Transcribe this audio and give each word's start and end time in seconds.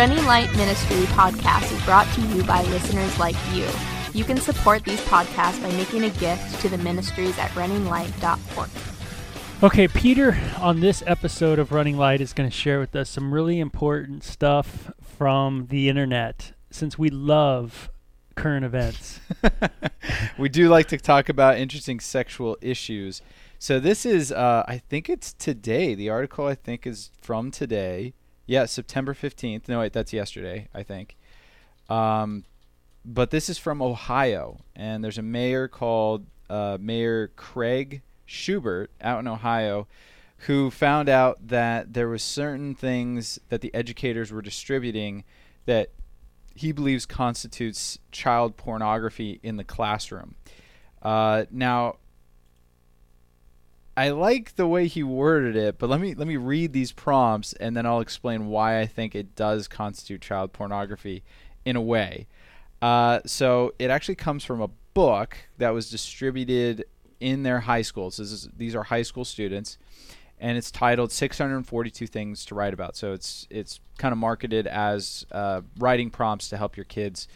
Running 0.00 0.24
Light 0.24 0.50
Ministry 0.56 1.02
podcast 1.08 1.70
is 1.70 1.84
brought 1.84 2.10
to 2.14 2.22
you 2.22 2.42
by 2.44 2.62
listeners 2.62 3.18
like 3.18 3.36
you. 3.52 3.68
You 4.14 4.24
can 4.24 4.38
support 4.38 4.82
these 4.82 5.00
podcasts 5.02 5.60
by 5.60 5.70
making 5.72 6.04
a 6.04 6.08
gift 6.08 6.58
to 6.62 6.70
the 6.70 6.78
ministries 6.78 7.38
at 7.38 7.50
runninglight.org. 7.50 8.70
Okay, 9.62 9.88
Peter, 9.88 10.38
on 10.58 10.80
this 10.80 11.02
episode 11.06 11.58
of 11.58 11.70
Running 11.70 11.98
Light, 11.98 12.22
is 12.22 12.32
going 12.32 12.48
to 12.48 12.56
share 12.56 12.80
with 12.80 12.96
us 12.96 13.10
some 13.10 13.34
really 13.34 13.60
important 13.60 14.24
stuff 14.24 14.90
from 15.02 15.66
the 15.66 15.90
internet 15.90 16.52
since 16.70 16.98
we 16.98 17.10
love 17.10 17.90
current 18.36 18.64
events. 18.64 19.20
we 20.38 20.48
do 20.48 20.70
like 20.70 20.88
to 20.88 20.96
talk 20.96 21.28
about 21.28 21.58
interesting 21.58 22.00
sexual 22.00 22.56
issues. 22.62 23.20
So 23.58 23.78
this 23.78 24.06
is, 24.06 24.32
uh, 24.32 24.64
I 24.66 24.78
think 24.78 25.10
it's 25.10 25.34
today. 25.34 25.94
The 25.94 26.08
article 26.08 26.46
I 26.46 26.54
think 26.54 26.86
is 26.86 27.10
from 27.20 27.50
today. 27.50 28.14
Yeah, 28.50 28.66
September 28.66 29.14
fifteenth. 29.14 29.68
No, 29.68 29.78
wait, 29.78 29.92
that's 29.92 30.12
yesterday. 30.12 30.66
I 30.74 30.82
think. 30.82 31.16
Um, 31.88 32.44
but 33.04 33.30
this 33.30 33.48
is 33.48 33.58
from 33.58 33.80
Ohio, 33.80 34.58
and 34.74 35.04
there's 35.04 35.18
a 35.18 35.22
mayor 35.22 35.68
called 35.68 36.26
uh, 36.48 36.76
Mayor 36.80 37.28
Craig 37.36 38.02
Schubert 38.26 38.90
out 39.00 39.20
in 39.20 39.28
Ohio 39.28 39.86
who 40.46 40.68
found 40.68 41.08
out 41.08 41.46
that 41.46 41.92
there 41.92 42.08
was 42.08 42.24
certain 42.24 42.74
things 42.74 43.38
that 43.50 43.60
the 43.60 43.72
educators 43.72 44.32
were 44.32 44.42
distributing 44.42 45.22
that 45.66 45.90
he 46.56 46.72
believes 46.72 47.06
constitutes 47.06 48.00
child 48.10 48.56
pornography 48.56 49.38
in 49.44 49.58
the 49.58 49.64
classroom. 49.64 50.34
Uh, 51.02 51.44
now, 51.52 51.98
I 54.00 54.08
like 54.08 54.56
the 54.56 54.66
way 54.66 54.86
he 54.86 55.02
worded 55.02 55.56
it, 55.56 55.76
but 55.76 55.90
let 55.90 56.00
me 56.00 56.14
let 56.14 56.26
me 56.26 56.38
read 56.38 56.72
these 56.72 56.90
prompts 56.90 57.52
and 57.52 57.76
then 57.76 57.84
I'll 57.84 58.00
explain 58.00 58.46
why 58.46 58.80
I 58.80 58.86
think 58.86 59.14
it 59.14 59.36
does 59.36 59.68
constitute 59.68 60.22
child 60.22 60.54
pornography 60.54 61.22
in 61.66 61.76
a 61.76 61.82
way. 61.82 62.26
Uh, 62.80 63.20
so 63.26 63.74
it 63.78 63.90
actually 63.90 64.14
comes 64.14 64.42
from 64.42 64.62
a 64.62 64.70
book 64.94 65.36
that 65.58 65.74
was 65.74 65.90
distributed 65.90 66.86
in 67.20 67.42
their 67.42 67.60
high 67.60 67.82
schools. 67.82 68.18
Is, 68.18 68.48
these 68.56 68.74
are 68.74 68.84
high 68.84 69.02
school 69.02 69.26
students, 69.26 69.76
and 70.38 70.56
it's 70.56 70.70
titled 70.70 71.12
642 71.12 72.06
Things 72.06 72.46
to 72.46 72.54
Write 72.54 72.72
About. 72.72 72.96
So 72.96 73.12
it's 73.12 73.46
it's 73.50 73.80
kind 73.98 74.12
of 74.12 74.18
marketed 74.18 74.66
as 74.66 75.26
uh, 75.30 75.60
writing 75.78 76.08
prompts 76.08 76.48
to 76.48 76.56
help 76.56 76.74
your 76.74 76.84
kids 76.84 77.28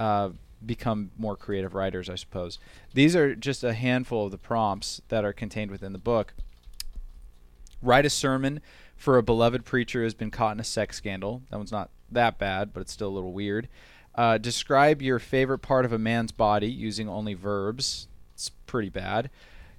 uh, 0.00 0.30
become 0.64 1.10
more 1.18 1.36
creative 1.36 1.74
writers, 1.74 2.08
I 2.08 2.14
suppose. 2.14 2.58
These 2.94 3.14
are 3.14 3.34
just 3.34 3.64
a 3.64 3.74
handful 3.74 4.26
of 4.26 4.30
the 4.30 4.38
prompts 4.38 5.00
that 5.08 5.24
are 5.24 5.32
contained 5.32 5.70
within 5.70 5.92
the 5.92 5.98
book. 5.98 6.34
Write 7.80 8.06
a 8.06 8.10
sermon 8.10 8.60
for 8.96 9.16
a 9.16 9.22
beloved 9.22 9.64
preacher 9.64 10.00
who 10.00 10.04
has 10.04 10.14
been 10.14 10.30
caught 10.30 10.54
in 10.54 10.60
a 10.60 10.64
sex 10.64 10.96
scandal. 10.96 11.42
That 11.50 11.56
one's 11.56 11.72
not 11.72 11.90
that 12.10 12.38
bad, 12.38 12.72
but 12.72 12.80
it's 12.80 12.92
still 12.92 13.08
a 13.08 13.10
little 13.10 13.32
weird. 13.32 13.68
Uh, 14.14 14.36
describe 14.36 15.00
your 15.00 15.20
favorite 15.20 15.60
part 15.60 15.84
of 15.84 15.92
a 15.92 15.98
man's 15.98 16.32
body 16.32 16.68
using 16.68 17.08
only 17.08 17.34
verbs. 17.34 18.08
It's 18.34 18.48
pretty 18.66 18.88
bad. 18.88 19.30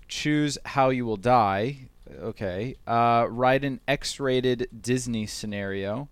Choose 0.08 0.58
how 0.64 0.90
you 0.90 1.06
will 1.06 1.18
die. 1.18 1.90
Okay. 2.18 2.76
Uh, 2.88 3.28
write 3.30 3.66
an 3.66 3.82
X 3.88 4.20
rated 4.20 4.70
Disney 4.82 5.26
scenario. 5.26 6.08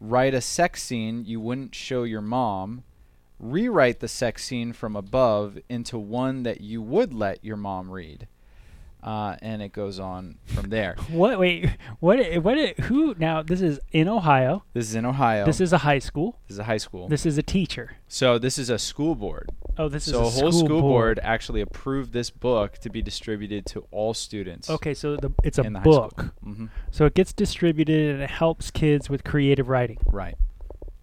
Write 0.00 0.34
a 0.34 0.40
sex 0.40 0.82
scene 0.82 1.24
you 1.24 1.40
wouldn't 1.40 1.74
show 1.74 2.02
your 2.02 2.20
mom. 2.20 2.82
Rewrite 3.42 4.00
the 4.00 4.08
sex 4.08 4.44
scene 4.44 4.72
from 4.72 4.96
above 4.96 5.58
into 5.68 5.98
one 5.98 6.44
that 6.44 6.60
you 6.60 6.80
would 6.80 7.12
let 7.12 7.44
your 7.44 7.56
mom 7.56 7.90
read 7.90 8.26
uh, 9.02 9.34
and 9.42 9.60
it 9.60 9.72
goes 9.72 9.98
on 9.98 10.36
from 10.46 10.70
there. 10.70 10.94
What? 11.10 11.38
Wait. 11.38 11.68
What? 12.00 12.18
What? 12.42 12.56
Who? 12.80 13.14
Now 13.18 13.42
this 13.42 13.60
is 13.60 13.80
in 13.90 14.08
Ohio. 14.08 14.62
This 14.72 14.88
is 14.88 14.94
in 14.94 15.04
Ohio. 15.04 15.44
This 15.44 15.60
is 15.60 15.72
a 15.72 15.78
high 15.78 15.98
school. 15.98 16.38
This 16.46 16.54
is 16.54 16.58
a 16.60 16.64
high 16.64 16.76
school. 16.76 17.08
This 17.08 17.26
is 17.26 17.36
a 17.36 17.42
teacher. 17.42 17.96
So 18.08 18.38
this 18.38 18.58
is 18.58 18.70
a 18.70 18.78
school 18.78 19.14
board. 19.14 19.50
Oh, 19.76 19.88
this 19.88 20.04
so 20.04 20.22
is 20.26 20.28
a 20.28 20.30
school 20.30 20.30
So 20.30 20.36
the 20.36 20.42
whole 20.42 20.52
school, 20.52 20.80
board. 20.80 21.16
board. 21.16 21.20
actually 21.22 21.60
approved 21.60 22.12
this 22.12 22.30
book 22.30 22.78
to 22.78 22.90
be 22.90 23.02
distributed 23.02 23.66
to 23.66 23.84
all 23.90 24.14
students. 24.14 24.70
Okay, 24.70 24.94
so 24.94 25.16
the 25.16 25.32
it's 25.42 25.58
a 25.58 25.62
the 25.62 25.70
book. 25.70 26.32
Mhm. 26.46 26.68
So 26.90 27.04
it 27.06 27.14
gets 27.14 27.32
distributed 27.32 28.14
and 28.14 28.22
it 28.22 28.30
helps 28.30 28.70
kids 28.70 29.10
with 29.10 29.24
creative 29.24 29.68
writing. 29.68 29.98
Right. 30.06 30.36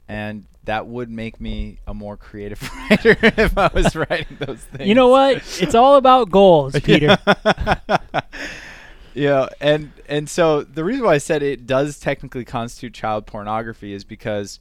And 0.08 0.46
that 0.66 0.88
would 0.88 1.10
make 1.10 1.40
me 1.40 1.80
a 1.88 1.94
more 1.94 2.18
creative 2.18 2.62
writer 2.90 3.18
if 3.22 3.58
I 3.58 3.70
was 3.74 3.96
writing 3.96 4.38
those 4.40 4.60
things. 4.60 4.86
You 4.88 4.96
know 4.96 5.08
what? 5.08 5.38
It's 5.62 5.76
all 5.76 5.96
about 5.96 6.30
goals, 6.30 6.80
Peter. 6.84 7.18
yeah, 9.14 9.48
and 9.60 9.92
and 10.08 10.30
so 10.30 10.64
the 10.64 10.84
reason 10.84 11.06
why 11.06 11.14
I 11.16 11.18
said 11.18 11.42
it 11.44 11.66
does 11.66 12.00
technically 12.00 12.46
constitute 12.46 12.94
child 12.94 13.26
pornography 13.26 13.94
is 13.94 14.04
because, 14.04 14.60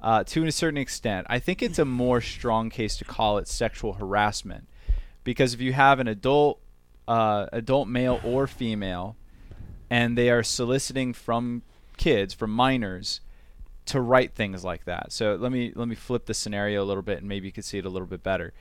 uh, 0.00 0.24
to 0.24 0.44
a 0.46 0.52
certain 0.52 0.78
extent, 0.78 1.26
I 1.30 1.38
think 1.38 1.62
it's 1.62 1.78
a 1.78 1.84
more 1.84 2.20
strong 2.20 2.70
case 2.70 2.96
to 2.98 3.04
call 3.04 3.38
it 3.38 3.48
sexual 3.48 3.94
harassment, 3.94 4.66
because 5.24 5.52
if 5.54 5.60
you 5.60 5.72
have 5.72 6.00
an 6.00 6.08
adult, 6.08 6.60
uh, 7.06 7.46
adult 7.52 7.88
male 7.88 8.20
or 8.24 8.46
female, 8.46 9.16
and 9.90 10.16
they 10.16 10.30
are 10.30 10.42
soliciting 10.42 11.12
from 11.12 11.62
kids, 11.96 12.32
from 12.32 12.50
minors, 12.50 13.20
to 13.90 14.00
write 14.00 14.34
things 14.34 14.64
like 14.64 14.84
that. 14.84 15.12
So 15.12 15.34
let 15.34 15.52
me 15.52 15.72
let 15.74 15.88
me 15.88 15.94
flip 15.94 16.26
the 16.26 16.34
scenario 16.34 16.82
a 16.82 16.86
little 16.86 17.02
bit, 17.02 17.18
and 17.18 17.28
maybe 17.28 17.46
you 17.46 17.52
could 17.52 17.64
see 17.64 17.78
it 17.78 17.84
a 17.84 17.88
little 17.88 18.06
bit 18.06 18.22
better. 18.22 18.52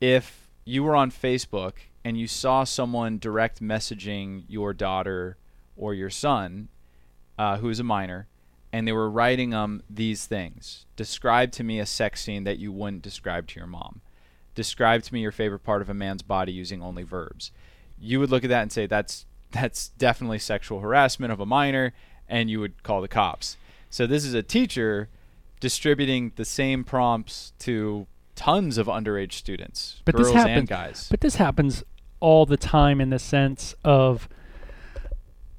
If 0.00 0.48
you 0.64 0.82
were 0.82 0.94
on 0.94 1.10
Facebook 1.10 1.72
and 2.04 2.18
you 2.18 2.26
saw 2.26 2.64
someone 2.64 3.18
direct 3.18 3.62
messaging 3.62 4.44
your 4.48 4.74
daughter 4.74 5.36
or 5.76 5.94
your 5.94 6.10
son, 6.10 6.68
uh, 7.38 7.56
who 7.58 7.68
is 7.70 7.80
a 7.80 7.84
minor, 7.84 8.28
and 8.72 8.86
they 8.86 8.92
were 8.92 9.10
writing 9.10 9.54
um 9.54 9.82
these 9.88 10.26
things. 10.26 10.86
Describe 10.96 11.52
to 11.52 11.64
me 11.64 11.80
a 11.80 11.86
sex 11.86 12.22
scene 12.22 12.44
that 12.44 12.58
you 12.58 12.70
wouldn't 12.70 13.02
describe 13.02 13.46
to 13.48 13.60
your 13.60 13.66
mom. 13.66 14.02
Describe 14.54 15.02
to 15.04 15.14
me 15.14 15.20
your 15.20 15.32
favorite 15.32 15.64
part 15.64 15.82
of 15.82 15.88
a 15.88 15.94
man's 15.94 16.22
body 16.22 16.52
using 16.52 16.82
only 16.82 17.02
verbs. 17.02 17.50
You 17.98 18.20
would 18.20 18.30
look 18.30 18.44
at 18.44 18.50
that 18.50 18.62
and 18.62 18.72
say 18.72 18.86
that's 18.86 19.24
that's 19.52 19.88
definitely 19.90 20.38
sexual 20.38 20.80
harassment 20.80 21.32
of 21.32 21.40
a 21.40 21.46
minor, 21.46 21.94
and 22.28 22.50
you 22.50 22.60
would 22.60 22.82
call 22.82 23.00
the 23.00 23.08
cops. 23.08 23.56
So 23.96 24.06
this 24.06 24.26
is 24.26 24.34
a 24.34 24.42
teacher 24.42 25.08
distributing 25.58 26.32
the 26.36 26.44
same 26.44 26.84
prompts 26.84 27.54
to 27.60 28.06
tons 28.34 28.76
of 28.76 28.88
underage 28.88 29.32
students, 29.32 30.02
But 30.04 30.16
girls 30.16 30.26
this 30.28 30.34
happens, 30.36 30.58
and 30.58 30.68
guys. 30.68 31.06
But 31.10 31.22
this 31.22 31.36
happens 31.36 31.82
all 32.20 32.44
the 32.44 32.58
time 32.58 33.00
in 33.00 33.08
the 33.08 33.18
sense 33.18 33.74
of 33.86 34.28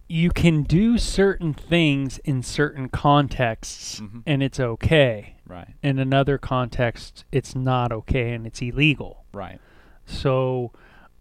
you 0.07 0.29
can 0.29 0.61
do 0.61 0.99
certain 0.99 1.51
things 1.55 2.19
in 2.19 2.43
certain 2.43 2.89
contexts 2.89 4.01
Mhm. 4.01 4.21
and 4.27 4.43
it's 4.43 4.59
okay. 4.59 5.33
right, 5.47 5.69
In 5.81 5.97
another 5.97 6.37
context, 6.37 7.25
it's 7.31 7.55
not 7.55 7.91
okay 7.91 8.33
and 8.33 8.45
it's 8.45 8.61
illegal. 8.61 9.25
right. 9.33 9.59
So, 10.05 10.73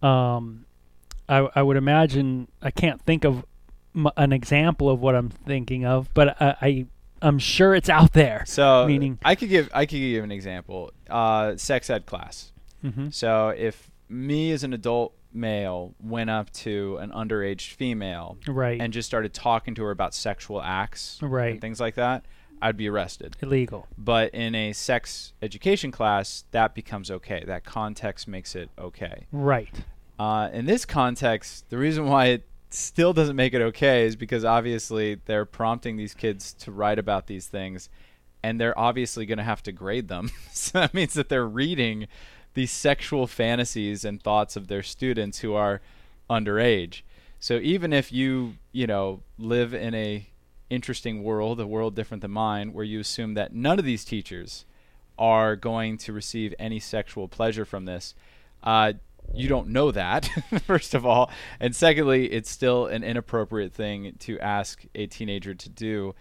um, 0.02 0.66
I, 1.30 1.48
I 1.54 1.62
would 1.62 1.78
imagine 1.78 2.48
I 2.60 2.70
can't 2.70 3.00
think 3.00 3.24
of 3.24 3.42
m- 3.94 4.10
an 4.18 4.34
example 4.34 4.90
of 4.90 5.00
what 5.00 5.14
I'm 5.14 5.30
thinking 5.30 5.86
of, 5.86 6.12
but 6.12 6.36
I, 6.42 6.56
I 6.60 6.86
I'm 7.22 7.38
sure 7.38 7.74
it's 7.74 7.88
out 7.88 8.12
there. 8.12 8.44
So 8.46 8.86
Meaning- 8.86 9.18
I 9.24 9.34
could 9.34 9.48
give 9.48 9.70
I 9.72 9.86
could 9.86 9.98
give 9.98 10.22
an 10.24 10.30
example. 10.32 10.92
Uh, 11.08 11.56
sex 11.56 11.88
ed 11.90 12.06
class. 12.06 12.52
Mm-hmm. 12.84 13.08
So 13.10 13.48
if 13.48 13.90
me 14.08 14.52
as 14.52 14.62
an 14.64 14.72
adult 14.72 15.14
male 15.32 15.94
went 16.00 16.30
up 16.30 16.50
to 16.50 16.96
an 16.98 17.10
underage 17.10 17.72
female 17.74 18.38
Right. 18.46 18.80
and 18.80 18.92
just 18.92 19.06
started 19.06 19.34
talking 19.34 19.74
to 19.74 19.82
her 19.84 19.90
about 19.90 20.14
sexual 20.14 20.62
acts 20.62 21.18
Right. 21.20 21.52
and 21.52 21.60
things 21.60 21.80
like 21.80 21.94
that, 21.96 22.24
I'd 22.62 22.76
be 22.76 22.88
arrested. 22.88 23.36
illegal. 23.42 23.86
But 23.98 24.32
in 24.34 24.54
a 24.54 24.72
sex 24.72 25.32
education 25.42 25.90
class, 25.90 26.44
that 26.52 26.74
becomes 26.74 27.10
okay. 27.10 27.44
That 27.46 27.64
context 27.64 28.26
makes 28.28 28.54
it 28.54 28.70
okay. 28.78 29.26
Right. 29.32 29.74
Uh, 30.18 30.48
in 30.52 30.64
this 30.64 30.86
context, 30.86 31.68
the 31.68 31.76
reason 31.76 32.06
why 32.06 32.26
it 32.26 32.44
still 32.70 33.12
doesn't 33.12 33.36
make 33.36 33.54
it 33.54 33.62
okay 33.62 34.04
is 34.04 34.16
because 34.16 34.44
obviously 34.44 35.20
they're 35.26 35.44
prompting 35.44 35.96
these 35.96 36.14
kids 36.14 36.52
to 36.54 36.72
write 36.72 36.98
about 36.98 37.26
these 37.26 37.46
things, 37.46 37.88
and 38.42 38.60
they're 38.60 38.78
obviously 38.78 39.26
going 39.26 39.38
to 39.38 39.44
have 39.44 39.62
to 39.64 39.72
grade 39.72 40.08
them. 40.08 40.30
so 40.52 40.80
that 40.80 40.94
means 40.94 41.14
that 41.14 41.28
they're 41.28 41.46
reading 41.46 42.08
these 42.54 42.70
sexual 42.70 43.26
fantasies 43.26 44.04
and 44.04 44.22
thoughts 44.22 44.56
of 44.56 44.68
their 44.68 44.82
students 44.82 45.40
who 45.40 45.54
are 45.54 45.80
underage. 46.30 47.02
So 47.38 47.56
even 47.56 47.92
if 47.92 48.12
you, 48.12 48.54
you 48.72 48.86
know, 48.86 49.22
live 49.38 49.74
in 49.74 49.94
a 49.94 50.26
interesting 50.70 51.22
world, 51.22 51.60
a 51.60 51.66
world 51.66 51.94
different 51.94 52.22
than 52.22 52.30
mine, 52.30 52.72
where 52.72 52.84
you 52.84 52.98
assume 53.00 53.34
that 53.34 53.54
none 53.54 53.78
of 53.78 53.84
these 53.84 54.04
teachers 54.04 54.64
are 55.18 55.54
going 55.56 55.98
to 55.98 56.12
receive 56.12 56.54
any 56.58 56.80
sexual 56.80 57.28
pleasure 57.28 57.64
from 57.64 57.84
this, 57.84 58.14
uh, 58.62 58.94
you 59.34 59.48
don't 59.48 59.68
know 59.68 59.90
that, 59.90 60.28
first 60.66 60.94
of 60.94 61.04
all. 61.04 61.30
And 61.60 61.74
secondly, 61.74 62.26
it's 62.32 62.50
still 62.50 62.86
an 62.86 63.04
inappropriate 63.04 63.72
thing 63.72 64.16
to 64.20 64.38
ask 64.40 64.84
a 64.94 65.06
teenager 65.06 65.54
to 65.54 65.68
do. 65.68 66.14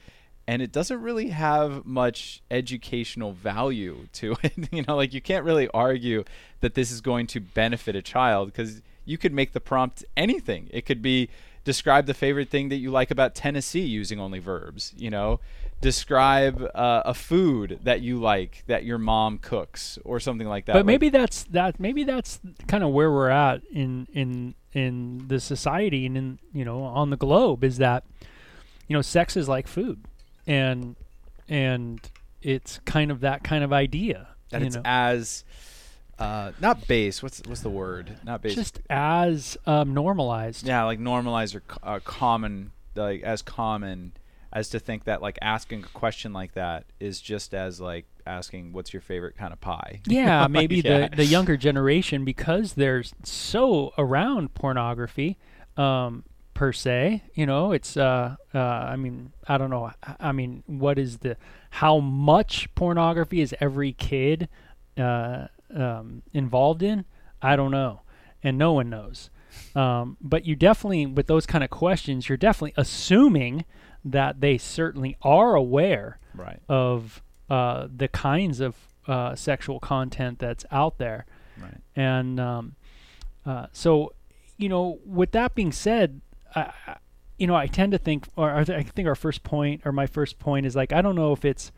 And 0.47 0.61
it 0.61 0.71
doesn't 0.71 1.01
really 1.01 1.29
have 1.29 1.85
much 1.85 2.43
educational 2.51 3.33
value 3.33 4.07
to 4.13 4.35
it. 4.43 4.53
you 4.71 4.83
know, 4.87 4.95
like 4.95 5.13
you 5.13 5.21
can't 5.21 5.45
really 5.45 5.67
argue 5.69 6.23
that 6.61 6.75
this 6.75 6.91
is 6.91 7.01
going 7.01 7.27
to 7.27 7.39
benefit 7.39 7.95
a 7.95 8.01
child 8.01 8.51
because 8.51 8.81
you 9.05 9.17
could 9.17 9.33
make 9.33 9.53
the 9.53 9.59
prompt 9.59 10.03
anything. 10.17 10.69
It 10.71 10.85
could 10.85 11.01
be 11.01 11.29
describe 11.63 12.05
the 12.05 12.13
favorite 12.13 12.49
thing 12.49 12.69
that 12.69 12.77
you 12.77 12.91
like 12.91 13.11
about 13.11 13.33
Tennessee 13.33 13.81
using 13.81 14.19
only 14.19 14.39
verbs. 14.39 14.93
You 14.97 15.09
know, 15.09 15.39
describe 15.81 16.61
uh, 16.73 17.03
a 17.05 17.13
food 17.13 17.79
that 17.83 18.01
you 18.01 18.17
like 18.19 18.63
that 18.67 18.83
your 18.85 18.97
mom 18.97 19.37
cooks 19.37 19.99
or 20.03 20.19
something 20.19 20.47
like 20.47 20.65
that. 20.65 20.73
But 20.73 20.79
Like- 20.79 20.85
maybe 20.85 21.09
that's 21.09 21.43
that. 21.45 21.79
Maybe 21.79 22.03
that's 22.03 22.39
kind 22.67 22.83
of 22.83 22.91
where 22.91 23.11
we're 23.11 23.29
at 23.29 23.61
in 23.71 24.07
in 24.13 24.55
in 24.73 25.27
the 25.27 25.39
society 25.39 26.05
and 26.05 26.17
in 26.17 26.39
you 26.53 26.65
know 26.65 26.81
on 26.83 27.09
the 27.09 27.17
globe 27.17 27.63
is 27.63 27.77
that 27.77 28.03
you 28.87 28.95
know 28.95 29.01
sex 29.01 29.37
is 29.37 29.47
like 29.47 29.67
food, 29.67 30.03
and 30.47 30.95
and 31.47 31.99
it's 32.41 32.79
kind 32.85 33.11
of 33.11 33.19
that 33.21 33.43
kind 33.43 33.63
of 33.63 33.71
idea. 33.73 34.27
that 34.51 34.61
you 34.61 34.67
it's 34.67 34.75
know? 34.75 34.81
as 34.85 35.43
uh, 36.17 36.51
not 36.61 36.87
base. 36.87 37.21
What's 37.21 37.41
what's 37.45 37.61
the 37.61 37.69
word? 37.69 38.17
Not 38.23 38.41
base. 38.41 38.55
just 38.55 38.79
as 38.89 39.57
um, 39.65 39.93
normalized. 39.93 40.65
yeah, 40.65 40.83
like 40.83 40.99
normalized 40.99 41.55
or 41.55 41.63
uh, 41.83 41.99
common, 42.03 42.71
like 42.95 43.21
as 43.23 43.41
common 43.41 44.13
as 44.55 44.69
to 44.69 44.79
think 44.79 45.03
that 45.03 45.21
like 45.21 45.37
asking 45.41 45.83
a 45.83 45.87
question 45.87 46.33
like 46.33 46.53
that 46.53 46.85
is 46.99 47.19
just 47.21 47.53
as 47.53 47.79
like 47.81 48.05
asking 48.25 48.71
what's 48.73 48.93
your 48.93 49.01
favorite 49.01 49.37
kind 49.37 49.53
of 49.53 49.61
pie. 49.61 49.99
Yeah, 50.07 50.41
Like, 50.43 50.51
maybe 50.51 50.77
yeah. 50.77 51.09
the 51.09 51.17
the 51.17 51.25
younger 51.25 51.57
generation 51.57 52.25
because 52.25 52.73
they're 52.73 53.03
so 53.23 53.93
around 53.97 54.53
pornography 54.55 55.37
um, 55.77 56.23
per 56.53 56.71
se. 56.71 57.21
You 57.35 57.45
know, 57.45 57.73
it's 57.73 57.97
uh, 57.97 58.37
uh, 58.53 58.57
I 58.59 58.95
mean, 58.95 59.33
I 59.47 59.57
don't 59.59 59.69
know. 59.69 59.91
I- 60.01 60.15
I 60.21 60.31
mean, 60.31 60.63
what 60.67 60.97
is 60.97 61.17
the 61.19 61.35
how 61.69 61.99
much 61.99 62.73
pornography 62.75 63.41
is 63.41 63.53
every 63.59 63.91
kid 63.91 64.47
uh, 64.97 65.47
um, 65.75 66.21
involved 66.33 66.81
in? 66.81 67.03
I 67.41 67.57
don't 67.57 67.71
know, 67.71 68.01
and 68.41 68.57
no 68.57 68.71
one 68.71 68.89
knows. 68.89 69.29
Um, 69.75 70.15
but 70.21 70.45
you 70.45 70.55
definitely, 70.55 71.05
with 71.05 71.27
those 71.27 71.45
kind 71.45 71.63
of 71.63 71.69
questions, 71.69 72.27
you're 72.29 72.37
definitely 72.37 72.73
assuming 72.77 73.65
that 74.05 74.39
they 74.39 74.57
certainly 74.57 75.17
are 75.21 75.55
aware 75.55 76.19
Right. 76.33 76.59
of 76.69 77.23
uh, 77.49 77.87
the 77.95 78.07
kinds 78.07 78.59
of 78.59 78.75
uh, 79.07 79.35
sexual 79.35 79.79
content 79.79 80.39
that's 80.39 80.65
out 80.71 80.97
there. 80.97 81.25
Right. 81.61 81.77
And 81.95 82.39
um, 82.39 82.75
uh, 83.45 83.67
so, 83.71 84.13
you 84.57 84.69
know, 84.69 84.99
with 85.05 85.31
that 85.31 85.55
being 85.55 85.71
said, 85.71 86.21
I, 86.55 86.71
you 87.37 87.47
know, 87.47 87.55
I 87.55 87.67
tend 87.67 87.91
to 87.93 87.97
think, 87.97 88.27
or 88.35 88.49
I 88.49 88.61
I 88.61 88.83
think 88.83 89.07
our 89.07 89.15
first 89.15 89.43
point, 89.43 89.81
or 89.85 89.91
my 89.91 90.07
first 90.07 90.39
point 90.39 90.65
is 90.65 90.75
like, 90.75 90.91
I 90.93 91.01
don't 91.01 91.15
know 91.15 91.31
if 91.33 91.43
it's 91.45 91.71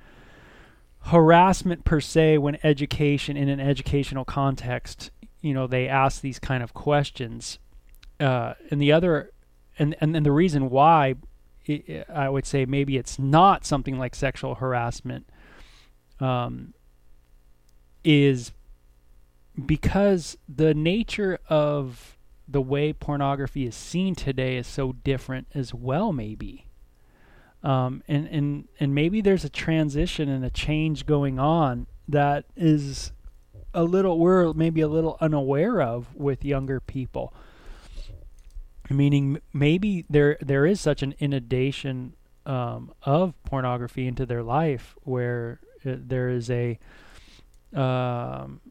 harassment 1.02 1.86
per 1.86 2.00
se 2.02 2.38
when 2.40 2.58
education 2.64 3.38
in 3.38 3.50
an 3.50 3.60
educational 3.60 4.26
context, 4.26 5.12
you 5.42 5.54
know, 5.54 5.68
they 5.68 5.88
ask 5.88 6.22
these 6.22 6.40
kind 6.40 6.64
of 6.64 6.74
questions. 6.74 7.60
Uh, 8.20 8.54
and 8.72 8.82
the 8.82 8.92
other, 8.92 9.32
and, 9.80 9.96
and, 10.02 10.16
and 10.16 10.26
the 10.26 10.32
reason 10.32 10.70
why 10.70 11.16
i 12.14 12.30
would 12.30 12.46
say 12.46 12.66
maybe 12.66 12.98
it's 12.98 13.18
not 13.20 13.66
something 13.66 13.98
like 13.98 14.16
sexual 14.16 14.56
harassment 14.56 15.28
um, 16.20 16.74
is 18.04 18.52
because 19.66 20.38
the 20.48 20.74
nature 20.74 21.40
of 21.50 22.18
the 22.48 22.62
way 22.62 22.94
pornography 22.94 23.66
is 23.66 23.76
seen 23.76 24.16
today 24.16 24.56
is 24.56 24.68
so 24.68 24.94
different 24.94 25.48
as 25.54 25.74
well 25.74 26.14
maybe. 26.14 26.66
Um, 27.64 28.04
and, 28.08 28.28
and 28.28 28.68
and 28.80 28.94
maybe 28.94 29.20
there's 29.20 29.44
a 29.44 29.50
transition 29.50 30.30
and 30.30 30.46
a 30.46 30.50
change 30.50 31.06
going 31.06 31.40
on 31.40 31.88
that 32.08 32.46
is 32.56 33.12
a 33.74 33.84
little 33.84 34.20
we're 34.20 34.54
maybe 34.54 34.80
a 34.82 34.88
little 34.88 35.18
unaware 35.20 35.82
of 35.82 36.16
with 36.16 36.46
younger 36.46 36.80
people 36.80 37.34
meaning 38.90 39.40
maybe 39.54 40.06
there 40.10 40.38
there 40.42 40.66
is 40.66 40.80
such 40.80 41.02
an 41.02 41.14
inundation 41.20 42.14
um, 42.46 42.94
of 43.04 43.34
pornography 43.44 44.08
into 44.08 44.26
their 44.26 44.44
life 44.44 44.96
where 45.04 45.60
uh, 45.86 45.96
there 45.98 46.30
is 46.30 46.50
a 46.50 46.80
um, 47.74 48.62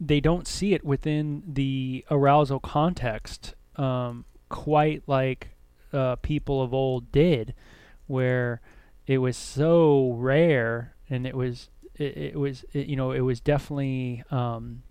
they 0.00 0.20
don't 0.20 0.46
see 0.46 0.74
it 0.74 0.84
within 0.84 1.42
the 1.46 2.04
arousal 2.10 2.60
context 2.60 3.54
um, 3.76 4.24
quite 4.48 5.02
like 5.06 5.48
uh, 5.92 6.16
people 6.16 6.62
of 6.62 6.72
old 6.72 7.10
did, 7.10 7.54
where 8.06 8.60
it 9.06 9.18
was 9.18 9.36
so 9.36 10.12
rare 10.12 10.94
and 11.08 11.26
it 11.26 11.36
was 11.36 11.70
it, 11.96 12.16
it 12.16 12.36
was 12.36 12.64
it, 12.72 12.86
you 12.86 12.96
know 12.96 13.12
it 13.12 13.20
was 13.20 13.40
definitely 13.40 14.22
um, 14.30 14.82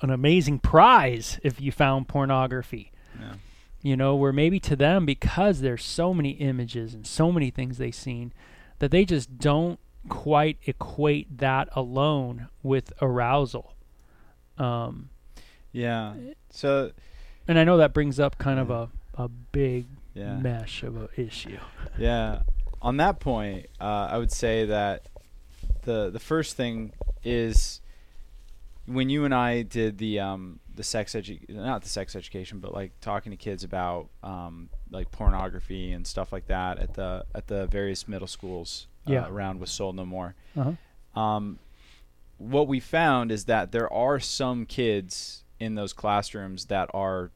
an 0.00 0.10
amazing 0.10 0.58
prize 0.58 1.38
if 1.42 1.60
you 1.60 1.70
found 1.70 2.08
pornography 2.08 2.91
Yeah. 3.20 3.34
you 3.82 3.96
know, 3.96 4.14
where 4.14 4.32
maybe 4.32 4.60
to 4.60 4.76
them, 4.76 5.04
because 5.06 5.60
there's 5.60 5.84
so 5.84 6.14
many 6.14 6.30
images 6.30 6.94
and 6.94 7.06
so 7.06 7.32
many 7.32 7.50
things 7.50 7.78
they've 7.78 7.94
seen, 7.94 8.32
that 8.78 8.90
they 8.90 9.04
just 9.04 9.38
don't 9.38 9.78
quite 10.08 10.58
equate 10.66 11.38
that 11.38 11.68
alone 11.72 12.48
with 12.62 12.92
arousal. 13.00 13.74
Um, 14.58 15.10
Yeah. 15.72 16.14
So 16.50 16.92
and 17.48 17.58
I 17.58 17.64
know 17.64 17.76
that 17.78 17.92
brings 17.92 18.20
up 18.20 18.38
kind 18.38 18.58
of 18.60 18.70
a, 18.70 18.88
a 19.14 19.28
big 19.28 19.86
yeah. 20.14 20.36
mesh 20.36 20.82
of 20.82 20.96
an 20.96 21.08
issue. 21.16 21.58
Yeah. 21.98 22.42
On 22.80 22.96
that 22.98 23.20
point, 23.20 23.66
uh, 23.80 24.08
I 24.10 24.18
would 24.18 24.32
say 24.32 24.66
that 24.66 25.06
the 25.82 26.10
the 26.10 26.20
first 26.20 26.56
thing 26.56 26.92
is 27.24 27.80
when 28.86 29.08
you 29.08 29.24
and 29.24 29.34
I 29.34 29.62
did 29.62 29.98
the 29.98 30.18
um 30.20 30.58
the 30.74 30.82
sex 30.82 31.12
edu- 31.12 31.48
not 31.48 31.82
the 31.82 31.88
sex 31.88 32.16
education, 32.16 32.58
but 32.60 32.72
like 32.72 32.92
talking 33.00 33.30
to 33.30 33.36
kids 33.36 33.64
about 33.64 34.08
um 34.22 34.68
like 34.90 35.10
pornography 35.10 35.92
and 35.92 36.06
stuff 36.06 36.32
like 36.32 36.46
that 36.46 36.78
at 36.78 36.94
the 36.94 37.24
at 37.34 37.46
the 37.46 37.66
various 37.66 38.06
middle 38.08 38.26
schools 38.28 38.86
uh, 39.08 39.12
Yeah. 39.12 39.28
around 39.28 39.60
with 39.60 39.68
Soul 39.68 39.92
No 39.92 40.04
More. 40.06 40.34
Uh-huh. 40.56 41.20
Um, 41.20 41.58
what 42.38 42.66
we 42.68 42.80
found 42.80 43.30
is 43.30 43.44
that 43.44 43.70
there 43.72 43.92
are 43.92 44.18
some 44.18 44.66
kids 44.66 45.44
in 45.60 45.74
those 45.74 45.92
classrooms 45.92 46.64
that 46.66 46.90
are 46.94 47.30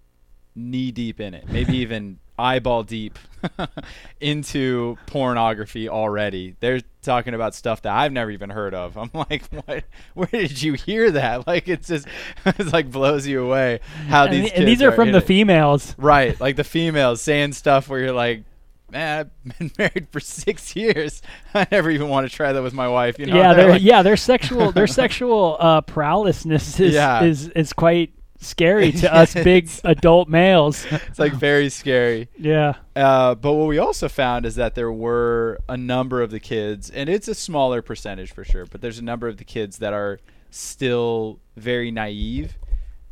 knee 0.55 0.91
deep 0.91 1.21
in 1.21 1.35
it, 1.35 1.49
maybe 1.49 1.77
even 1.85 2.19
eyeball 2.39 2.83
deep 2.83 3.19
into 4.21 4.97
pornography 5.07 5.89
already. 5.89 6.57
They're 6.61 6.81
talking 7.03 7.35
about 7.35 7.55
stuff 7.55 7.83
that 7.83 7.93
I've 7.95 8.13
never 8.13 8.31
even 8.31 8.51
heard 8.51 8.75
of. 8.75 8.97
I'm 8.99 9.11
like, 9.15 9.45
what? 9.51 9.85
Where 10.15 10.27
did 10.31 10.63
you 10.63 10.75
hear 10.75 11.11
that? 11.13 11.27
Like, 11.47 11.69
it's 11.69 11.89
just, 11.89 12.09
it's 12.45 12.73
like 12.73 12.91
blows 12.91 13.27
you 13.27 13.45
away 13.45 13.81
how 14.09 14.27
these 14.27 14.45
the- 14.45 14.49
kids 14.51 14.59
and 14.59 14.69
these 14.69 14.83
are 14.83 14.91
from 14.93 15.13
the 15.13 15.19
it. 15.19 15.25
females. 15.27 15.95
Right, 15.99 16.39
like 16.41 16.57
the 16.57 16.65
females 16.65 17.21
saying 17.23 17.53
stuff 17.53 17.89
where 17.89 18.01
you're 18.01 18.13
like, 18.13 18.43
man, 18.91 19.31
I've 19.47 19.59
been 19.59 19.71
married 19.79 20.09
for 20.11 20.19
six 20.21 20.75
years. 20.75 21.23
I 21.55 21.67
never 21.71 21.91
even 21.91 22.09
want 22.09 22.29
to 22.29 22.35
try 22.35 22.53
that 22.53 22.63
with 22.63 22.73
my 22.75 22.89
wife. 22.89 23.19
You 23.19 23.27
know? 23.27 23.37
yeah, 23.37 23.55
They're 23.55 23.71
like- 23.71 23.83
yeah, 23.83 24.03
their 24.03 24.17
sexual 24.17 24.73
their 24.73 24.87
sexual 24.87 25.57
uh, 25.61 25.81
prowessness 25.83 26.81
is, 26.81 26.95
Yeah. 26.95 27.23
is 27.23 27.49
is 27.51 27.73
quite 27.73 28.13
scary 28.41 28.93
to 28.93 29.15
us 29.21 29.35
big 29.35 29.69
adult 29.85 30.29
males. 30.29 30.87
It's 31.09 31.19
like 31.19 31.33
very 31.33 31.69
scary. 31.69 32.29
yeah. 32.39 32.75
Uh, 32.95 33.35
but 33.35 33.55
what 33.55 33.67
we 33.69 33.79
also 33.79 34.09
found 34.09 34.47
is 34.47 34.55
that 34.57 34.75
there 34.75 34.93
were 34.93 35.59
a 35.69 35.77
number 35.77 36.23
of 36.23 36.31
the 36.31 36.41
kids, 36.41 36.91
and 36.91 37.09
it's 37.09 37.29
a 37.29 37.35
smaller 37.35 37.83
percentage 37.83 38.33
for 38.33 38.45
sure, 38.45 38.67
but 38.67 38.81
there's 38.81 38.99
a 38.99 39.05
number 39.05 39.29
of 39.29 39.37
the 39.37 39.45
kids 39.45 39.79
that 39.79 39.93
are 39.93 40.19
still 40.51 41.41
very 41.57 41.91
naive 41.91 42.59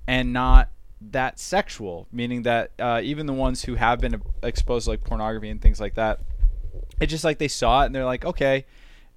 and 0.06 0.32
not 0.32 0.70
that 1.00 1.38
sexual, 1.38 2.06
meaning 2.12 2.42
that 2.42 2.72
uh, 2.78 3.00
even 3.02 3.26
the 3.26 3.32
ones 3.32 3.64
who 3.64 3.74
have 3.74 4.00
been 4.00 4.22
exposed 4.42 4.84
to 4.84 4.90
like 4.90 5.04
pornography 5.04 5.50
and 5.50 5.60
things 5.60 5.80
like 5.80 5.94
that, 5.94 6.20
it's 7.00 7.10
just 7.10 7.24
like 7.24 7.38
they 7.38 7.48
saw 7.48 7.82
it 7.82 7.86
and 7.86 7.94
they're 7.94 8.04
like, 8.04 8.24
okay. 8.24 8.66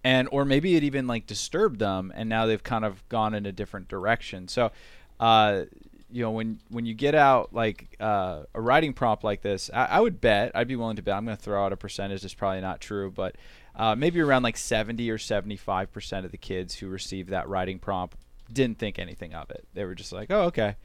And 0.03 0.27
or 0.31 0.45
maybe 0.45 0.75
it 0.75 0.83
even 0.83 1.07
like 1.07 1.27
disturbed 1.27 1.79
them, 1.79 2.13
and 2.15 2.29
now 2.29 2.45
they've 2.45 2.63
kind 2.63 2.85
of 2.85 3.07
gone 3.09 3.33
in 3.33 3.45
a 3.45 3.51
different 3.51 3.87
direction. 3.87 4.47
So, 4.47 4.71
uh, 5.19 5.63
you 6.09 6.21
know, 6.21 6.31
when 6.31 6.59
when 6.69 6.85
you 6.85 6.93
get 6.93 7.15
out 7.15 7.53
like 7.53 7.95
uh, 7.99 8.43
a 8.53 8.61
writing 8.61 8.93
prompt 8.93 9.23
like 9.23 9.41
this, 9.41 9.69
I, 9.73 9.85
I 9.85 9.99
would 9.99 10.21
bet 10.21 10.51
I'd 10.55 10.67
be 10.67 10.75
willing 10.75 10.95
to 10.95 11.01
bet. 11.01 11.15
I'm 11.15 11.25
going 11.25 11.37
to 11.37 11.43
throw 11.43 11.63
out 11.65 11.73
a 11.73 11.77
percentage. 11.77 12.21
That's 12.21 12.33
probably 12.33 12.61
not 12.61 12.79
true, 12.79 13.11
but 13.11 13.35
uh, 13.75 13.95
maybe 13.95 14.19
around 14.21 14.43
like 14.43 14.57
70 14.57 15.09
or 15.09 15.17
75 15.17 15.91
percent 15.91 16.25
of 16.25 16.31
the 16.31 16.37
kids 16.37 16.75
who 16.75 16.87
received 16.87 17.29
that 17.29 17.49
writing 17.49 17.79
prompt 17.79 18.17
didn't 18.51 18.77
think 18.77 18.99
anything 18.99 19.33
of 19.33 19.49
it. 19.51 19.67
They 19.73 19.83
were 19.83 19.95
just 19.95 20.13
like, 20.13 20.31
oh, 20.31 20.43
okay. 20.43 20.75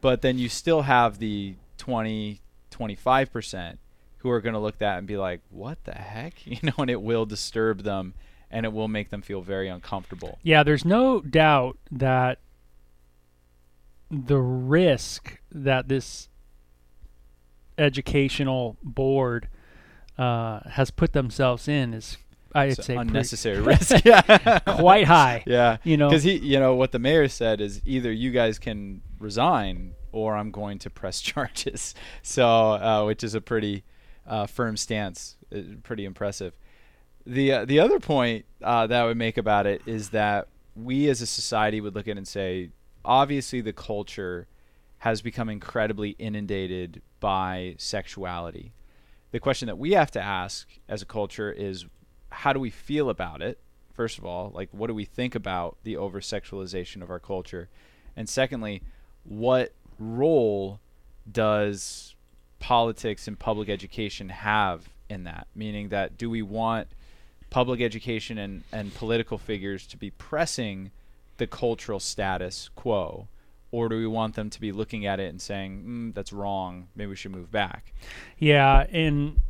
But 0.00 0.22
then 0.22 0.38
you 0.38 0.48
still 0.48 0.82
have 0.82 1.18
the 1.18 1.56
20, 1.78 2.40
25 2.70 3.32
percent 3.32 3.78
who 4.18 4.30
are 4.30 4.40
going 4.40 4.54
to 4.54 4.58
look 4.58 4.76
at 4.76 4.78
that 4.80 4.98
and 4.98 5.06
be 5.06 5.18
like, 5.18 5.42
what 5.50 5.84
the 5.84 5.92
heck, 5.92 6.34
you 6.46 6.58
know, 6.62 6.72
and 6.78 6.90
it 6.90 7.02
will 7.02 7.26
disturb 7.26 7.82
them 7.82 8.14
and 8.50 8.64
it 8.64 8.72
will 8.72 8.88
make 8.88 9.10
them 9.10 9.20
feel 9.20 9.42
very 9.42 9.68
uncomfortable. 9.68 10.38
Yeah, 10.42 10.62
there's 10.62 10.84
no 10.84 11.20
doubt 11.20 11.76
that 11.90 12.38
the 14.26 14.38
risk 14.38 15.38
that 15.52 15.88
this 15.88 16.28
educational 17.78 18.76
board 18.82 19.48
uh, 20.18 20.60
has 20.70 20.90
put 20.90 21.12
themselves 21.12 21.66
in 21.68 21.92
is, 21.94 22.16
I'd 22.54 22.70
It's 22.70 22.86
say, 22.86 22.94
pretty- 22.94 23.08
unnecessary 23.08 23.60
risk. 23.60 24.04
yeah. 24.04 24.58
quite 24.66 25.06
high. 25.06 25.42
Yeah. 25.46 25.78
You 25.82 25.96
know, 25.96 26.08
Because 26.08 26.22
he, 26.22 26.36
you 26.38 26.58
know, 26.60 26.74
what 26.74 26.92
the 26.92 26.98
mayor 26.98 27.28
said 27.28 27.60
is 27.60 27.80
either 27.84 28.12
you 28.12 28.30
guys 28.30 28.58
can 28.58 29.02
resign 29.18 29.94
or 30.12 30.36
I'm 30.36 30.50
going 30.52 30.78
to 30.80 30.90
press 30.90 31.20
charges. 31.22 31.94
So, 32.22 32.46
uh, 32.48 33.04
which 33.06 33.24
is 33.24 33.34
a 33.34 33.40
pretty 33.40 33.82
uh, 34.26 34.46
firm 34.46 34.76
stance, 34.76 35.36
uh, 35.54 35.58
pretty 35.82 36.04
impressive. 36.04 36.54
The 37.26 37.52
uh, 37.52 37.64
the 37.64 37.80
other 37.80 37.98
point 38.00 38.44
uh, 38.62 38.86
that 38.86 39.02
I 39.02 39.06
would 39.06 39.16
make 39.16 39.38
about 39.38 39.66
it 39.66 39.80
is 39.86 40.10
that 40.10 40.46
we 40.76 41.08
as 41.08 41.22
a 41.22 41.26
society 41.26 41.80
would 41.80 41.94
look 41.94 42.06
at 42.06 42.10
it 42.12 42.18
and 42.18 42.28
say, 42.28 42.68
obviously, 43.04 43.60
the 43.60 43.72
culture 43.72 44.46
has 44.98 45.20
become 45.20 45.48
incredibly 45.48 46.10
inundated 46.10 47.02
by 47.20 47.74
sexuality. 47.78 48.72
The 49.32 49.40
question 49.40 49.66
that 49.66 49.78
we 49.78 49.92
have 49.92 50.10
to 50.12 50.20
ask 50.20 50.68
as 50.88 51.02
a 51.02 51.06
culture 51.06 51.50
is, 51.52 51.86
how 52.30 52.52
do 52.52 52.60
we 52.60 52.70
feel 52.70 53.10
about 53.10 53.42
it? 53.42 53.58
First 53.92 54.18
of 54.18 54.24
all, 54.24 54.50
like 54.54 54.68
what 54.72 54.88
do 54.88 54.94
we 54.94 55.04
think 55.04 55.34
about 55.34 55.76
the 55.84 55.96
over 55.96 56.20
sexualization 56.20 57.02
of 57.02 57.10
our 57.10 57.20
culture? 57.20 57.68
And 58.16 58.28
secondly, 58.28 58.82
what 59.24 59.72
role 59.98 60.80
does 61.30 62.14
politics 62.58 63.28
and 63.28 63.38
public 63.38 63.68
education 63.68 64.30
have 64.30 64.88
in 65.08 65.24
that? 65.24 65.46
Meaning 65.54 65.90
that 65.90 66.16
do 66.16 66.30
we 66.30 66.42
want 66.42 66.88
public 67.50 67.80
education 67.80 68.38
and, 68.38 68.64
and 68.72 68.94
political 68.94 69.38
figures 69.38 69.86
to 69.88 69.96
be 69.96 70.10
pressing 70.10 70.90
the 71.38 71.46
cultural 71.46 72.00
status 72.00 72.70
quo? 72.74 73.28
Or 73.70 73.88
do 73.88 73.96
we 73.96 74.06
want 74.06 74.36
them 74.36 74.50
to 74.50 74.60
be 74.60 74.70
looking 74.70 75.04
at 75.04 75.18
it 75.18 75.28
and 75.30 75.42
saying, 75.42 75.82
mm, 75.84 76.14
that's 76.14 76.32
wrong, 76.32 76.88
maybe 76.94 77.08
we 77.10 77.16
should 77.16 77.32
move 77.32 77.50
back? 77.50 77.92
Yeah, 78.38 78.86
and 78.92 79.40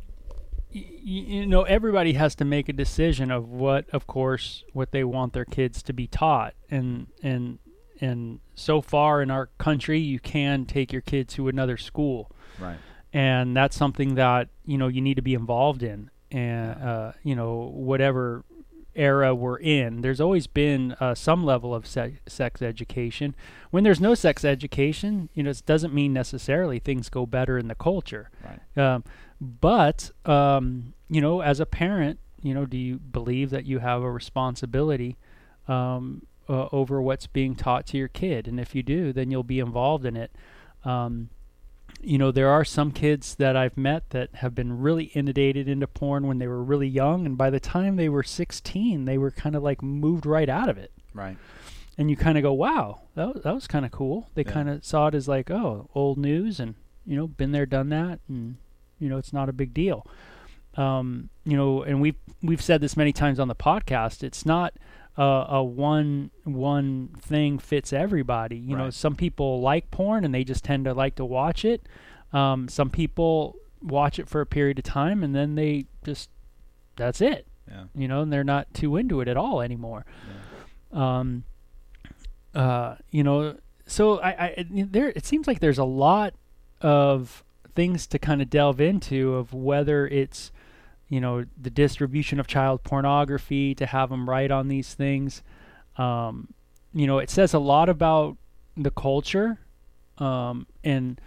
y- 0.73 0.83
you 1.03 1.45
know 1.45 1.61
everybody 1.63 2.13
has 2.13 2.33
to 2.35 2.45
make 2.45 2.67
a 2.67 2.73
decision 2.73 3.29
of 3.29 3.47
what 3.49 3.87
of 3.91 4.07
course 4.07 4.63
what 4.73 4.91
they 4.91 5.03
want 5.03 5.33
their 5.33 5.45
kids 5.45 5.83
to 5.83 5.93
be 5.93 6.07
taught 6.07 6.55
and 6.71 7.07
and 7.21 7.59
and 8.01 8.39
so 8.55 8.81
far 8.81 9.21
in 9.21 9.29
our 9.31 9.47
country 9.57 9.99
you 9.99 10.19
can 10.19 10.65
take 10.65 10.91
your 10.91 11.01
kids 11.03 11.35
to 11.35 11.47
another 11.47 11.77
school 11.77 12.29
Right. 12.59 12.77
and 13.13 13.55
that's 13.55 13.77
something 13.77 14.15
that 14.15 14.49
you 14.65 14.77
know 14.77 14.87
you 14.87 15.01
need 15.01 15.15
to 15.15 15.21
be 15.21 15.33
involved 15.35 15.83
in 15.83 16.09
and 16.31 16.81
uh, 16.83 17.11
you 17.23 17.35
know 17.35 17.71
whatever 17.73 18.43
era 18.95 19.35
we're 19.35 19.57
in 19.57 20.01
there's 20.01 20.21
always 20.21 20.47
been 20.47 20.93
uh, 20.99 21.13
some 21.13 21.43
level 21.43 21.73
of 21.73 21.85
se- 21.85 22.19
sex 22.27 22.61
education. 22.61 23.35
When 23.71 23.83
there's 23.83 24.01
no 24.01 24.13
sex 24.13 24.45
education 24.45 25.29
you 25.33 25.43
know 25.43 25.49
it 25.49 25.63
doesn't 25.65 25.93
mean 25.93 26.13
necessarily 26.13 26.79
things 26.79 27.09
go 27.09 27.25
better 27.25 27.57
in 27.57 27.67
the 27.67 27.75
culture. 27.75 28.29
Right. 28.43 28.93
um, 28.93 29.03
but 29.41 30.11
um, 30.25 30.93
you 31.09 31.21
know 31.21 31.41
as 31.41 31.59
a 31.59 31.65
parent 31.65 32.19
you 32.41 32.53
know 32.53 32.65
do 32.65 32.77
you 32.77 32.97
believe 32.97 33.49
that 33.49 33.65
you 33.65 33.79
have 33.79 34.01
a 34.01 34.11
responsibility 34.11 35.17
um, 35.67 36.25
uh, 36.47 36.67
over 36.71 37.01
what's 37.01 37.27
being 37.27 37.55
taught 37.55 37.85
to 37.87 37.97
your 37.97 38.07
kid? 38.07 38.47
And 38.47 38.59
if 38.59 38.75
you 38.75 38.83
do 38.83 39.13
then 39.13 39.31
you'll 39.31 39.43
be 39.43 39.59
involved 39.59 40.05
in 40.05 40.15
it. 40.15 40.31
Um, 40.83 41.29
you 42.01 42.17
know 42.17 42.31
there 42.31 42.49
are 42.49 42.63
some 42.65 42.91
kids 42.91 43.35
that 43.35 43.55
I've 43.55 43.77
met 43.77 44.09
that 44.11 44.29
have 44.35 44.53
been 44.55 44.79
really 44.79 45.05
inundated 45.05 45.67
into 45.67 45.87
porn 45.87 46.27
when 46.27 46.37
they 46.39 46.47
were 46.47 46.63
really 46.63 46.87
young 46.87 47.25
and 47.25 47.37
by 47.37 47.49
the 47.49 47.59
time 47.59 47.95
they 47.95 48.09
were 48.09 48.23
16 48.23 49.05
they 49.05 49.17
were 49.17 49.31
kind 49.31 49.55
of 49.55 49.63
like 49.63 49.81
moved 49.81 50.25
right 50.25 50.49
out 50.49 50.69
of 50.69 50.77
it 50.77 50.91
Right. 51.13 51.37
and 51.97 52.09
you 52.09 52.15
kind 52.17 52.37
of 52.37 52.41
go 52.43 52.53
wow 52.53 53.01
that, 53.15 53.43
that 53.43 53.55
was 53.55 53.67
kind 53.67 53.85
of 53.85 53.91
cool 53.91 54.29
they 54.35 54.43
Yeah. 54.45 54.51
kind 54.51 54.69
of 54.69 54.83
saw 54.85 55.07
it 55.07 55.15
as 55.15 55.27
like 55.27 55.49
oh 55.49 55.89
old 55.95 56.17
news 56.17 56.59
and 56.59 56.75
you 57.05 57.15
know 57.15 57.27
been 57.27 57.51
there 57.51 57.65
done 57.65 57.89
that 57.89 58.19
and 58.27 58.57
you 58.99 59.09
know 59.09 59.17
it's 59.17 59.33
not 59.33 59.49
a 59.49 59.53
big 59.53 59.73
deal 59.73 60.05
um, 60.77 61.29
you 61.45 61.55
know 61.55 61.83
and 61.83 62.01
we've 62.01 62.17
we've 62.43 62.61
said 62.61 62.81
this 62.81 62.97
many 62.97 63.13
times 63.13 63.39
on 63.39 63.47
the 63.47 63.55
podcast 63.55 64.23
it's 64.23 64.45
not 64.45 64.73
uh, 65.17 65.45
a 65.49 65.63
one 65.63 66.31
one 66.43 67.09
thing 67.21 67.57
fits 67.59 67.93
everybody. 67.93 68.57
You 68.57 68.75
know 68.75 68.89
some 68.89 69.15
people 69.15 69.61
like 69.61 69.91
porn 69.91 70.25
and 70.25 70.33
they 70.33 70.43
just 70.43 70.63
tend 70.63 70.85
to 70.85 70.93
like 70.93 71.15
to 71.15 71.25
watch 71.25 71.63
it. 71.65 71.87
Um, 72.33 72.67
some 72.67 72.89
people 72.89 73.55
watch 73.81 74.19
it 74.19 74.27
for 74.27 74.41
a 74.41 74.45
period 74.45 74.79
of 74.79 74.83
time 74.85 75.23
and 75.23 75.33
then 75.35 75.55
they 75.55 75.85
just 76.03 76.29
that's 76.95 77.21
it. 77.21 77.47
Yeah. 77.67 77.85
you 77.95 78.07
know 78.07 78.21
and 78.21 78.31
they're 78.31 78.43
not 78.43 78.71
too 78.75 78.95
into 78.95 79.21
it 79.21 79.27
at 79.27 79.37
all 79.37 79.61
anymore. 79.61 80.05
Um 80.91 81.43
uh 82.53 82.95
you 83.11 83.23
know 83.23 83.57
so 83.85 84.19
i 84.21 84.29
i 84.45 84.65
there 84.69 85.09
it 85.09 85.25
seems 85.25 85.45
like 85.45 85.59
there's 85.59 85.77
a 85.77 85.83
lot 85.83 86.33
of 86.81 87.43
things 87.75 88.07
to 88.07 88.17
kind 88.17 88.41
of 88.41 88.49
delve 88.49 88.79
into 88.79 89.35
of 89.35 89.53
whether 89.53 90.07
it's 90.07 90.51
you 91.09 91.21
know 91.21 91.45
the 91.61 91.69
distribution 91.69 92.39
of 92.39 92.47
child 92.47 92.83
pornography 92.83 93.75
to 93.75 93.85
have 93.85 94.09
them 94.09 94.29
write 94.29 94.51
on 94.51 94.67
these 94.67 94.93
things 94.93 95.43
um 95.97 96.47
you 96.93 97.05
know 97.05 97.19
it 97.19 97.29
says 97.29 97.53
a 97.53 97.59
lot 97.59 97.89
about 97.89 98.37
the 98.75 98.91
culture 98.91 99.59
um 100.17 100.65
and 100.83 101.19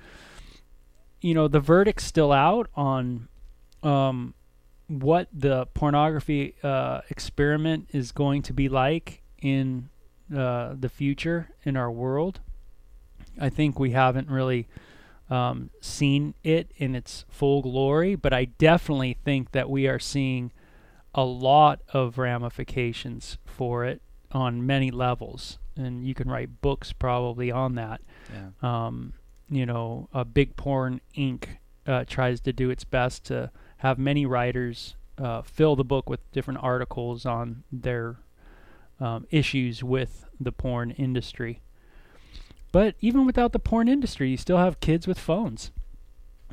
you 1.20 1.34
know 1.34 1.48
the 1.48 1.60
verdict's 1.60 2.04
still 2.04 2.32
out 2.32 2.68
on 2.74 3.28
um 3.82 4.34
what 4.88 5.28
the 5.32 5.66
pornography 5.74 6.54
uh, 6.62 7.02
experiment 7.10 7.88
is 7.92 8.10
going 8.10 8.42
to 8.42 8.52
be 8.54 8.68
like 8.68 9.22
in 9.40 9.88
uh, 10.34 10.74
the 10.78 10.88
future 10.88 11.50
in 11.62 11.76
our 11.76 11.90
world. 11.90 12.40
I 13.38 13.50
think 13.50 13.78
we 13.78 13.90
haven't 13.90 14.30
really 14.30 14.66
um, 15.30 15.70
seen 15.80 16.34
it 16.42 16.70
in 16.76 16.94
its 16.94 17.24
full 17.28 17.62
glory, 17.62 18.14
but 18.14 18.32
I 18.32 18.46
definitely 18.46 19.16
think 19.24 19.52
that 19.52 19.68
we 19.68 19.86
are 19.86 19.98
seeing 19.98 20.52
a 21.14 21.24
lot 21.24 21.80
of 21.92 22.18
ramifications 22.18 23.38
for 23.44 23.84
it 23.84 24.00
on 24.32 24.64
many 24.66 24.90
levels. 24.90 25.58
And 25.76 26.04
you 26.06 26.14
can 26.14 26.28
write 26.30 26.60
books 26.60 26.92
probably 26.92 27.50
on 27.50 27.74
that 27.76 28.00
Yeah. 28.32 28.86
um, 28.86 29.14
you 29.50 29.64
know, 29.64 30.08
uh, 30.12 30.24
Big 30.24 30.56
Porn 30.56 31.00
Inc. 31.16 31.44
Uh, 31.86 32.04
tries 32.06 32.38
to 32.42 32.52
do 32.52 32.68
its 32.68 32.84
best 32.84 33.24
to 33.24 33.50
have 33.78 33.98
many 33.98 34.26
writers 34.26 34.94
uh, 35.16 35.40
fill 35.40 35.74
the 35.74 35.84
book 35.84 36.10
with 36.10 36.20
different 36.32 36.60
articles 36.62 37.24
on 37.24 37.62
their 37.72 38.16
um, 39.00 39.26
issues 39.30 39.82
with 39.82 40.26
the 40.38 40.52
porn 40.52 40.90
industry. 40.90 41.60
But 42.70 42.94
even 43.00 43.26
without 43.26 43.52
the 43.52 43.58
porn 43.58 43.88
industry, 43.88 44.30
you 44.30 44.36
still 44.36 44.58
have 44.58 44.80
kids 44.80 45.06
with 45.06 45.18
phones, 45.18 45.70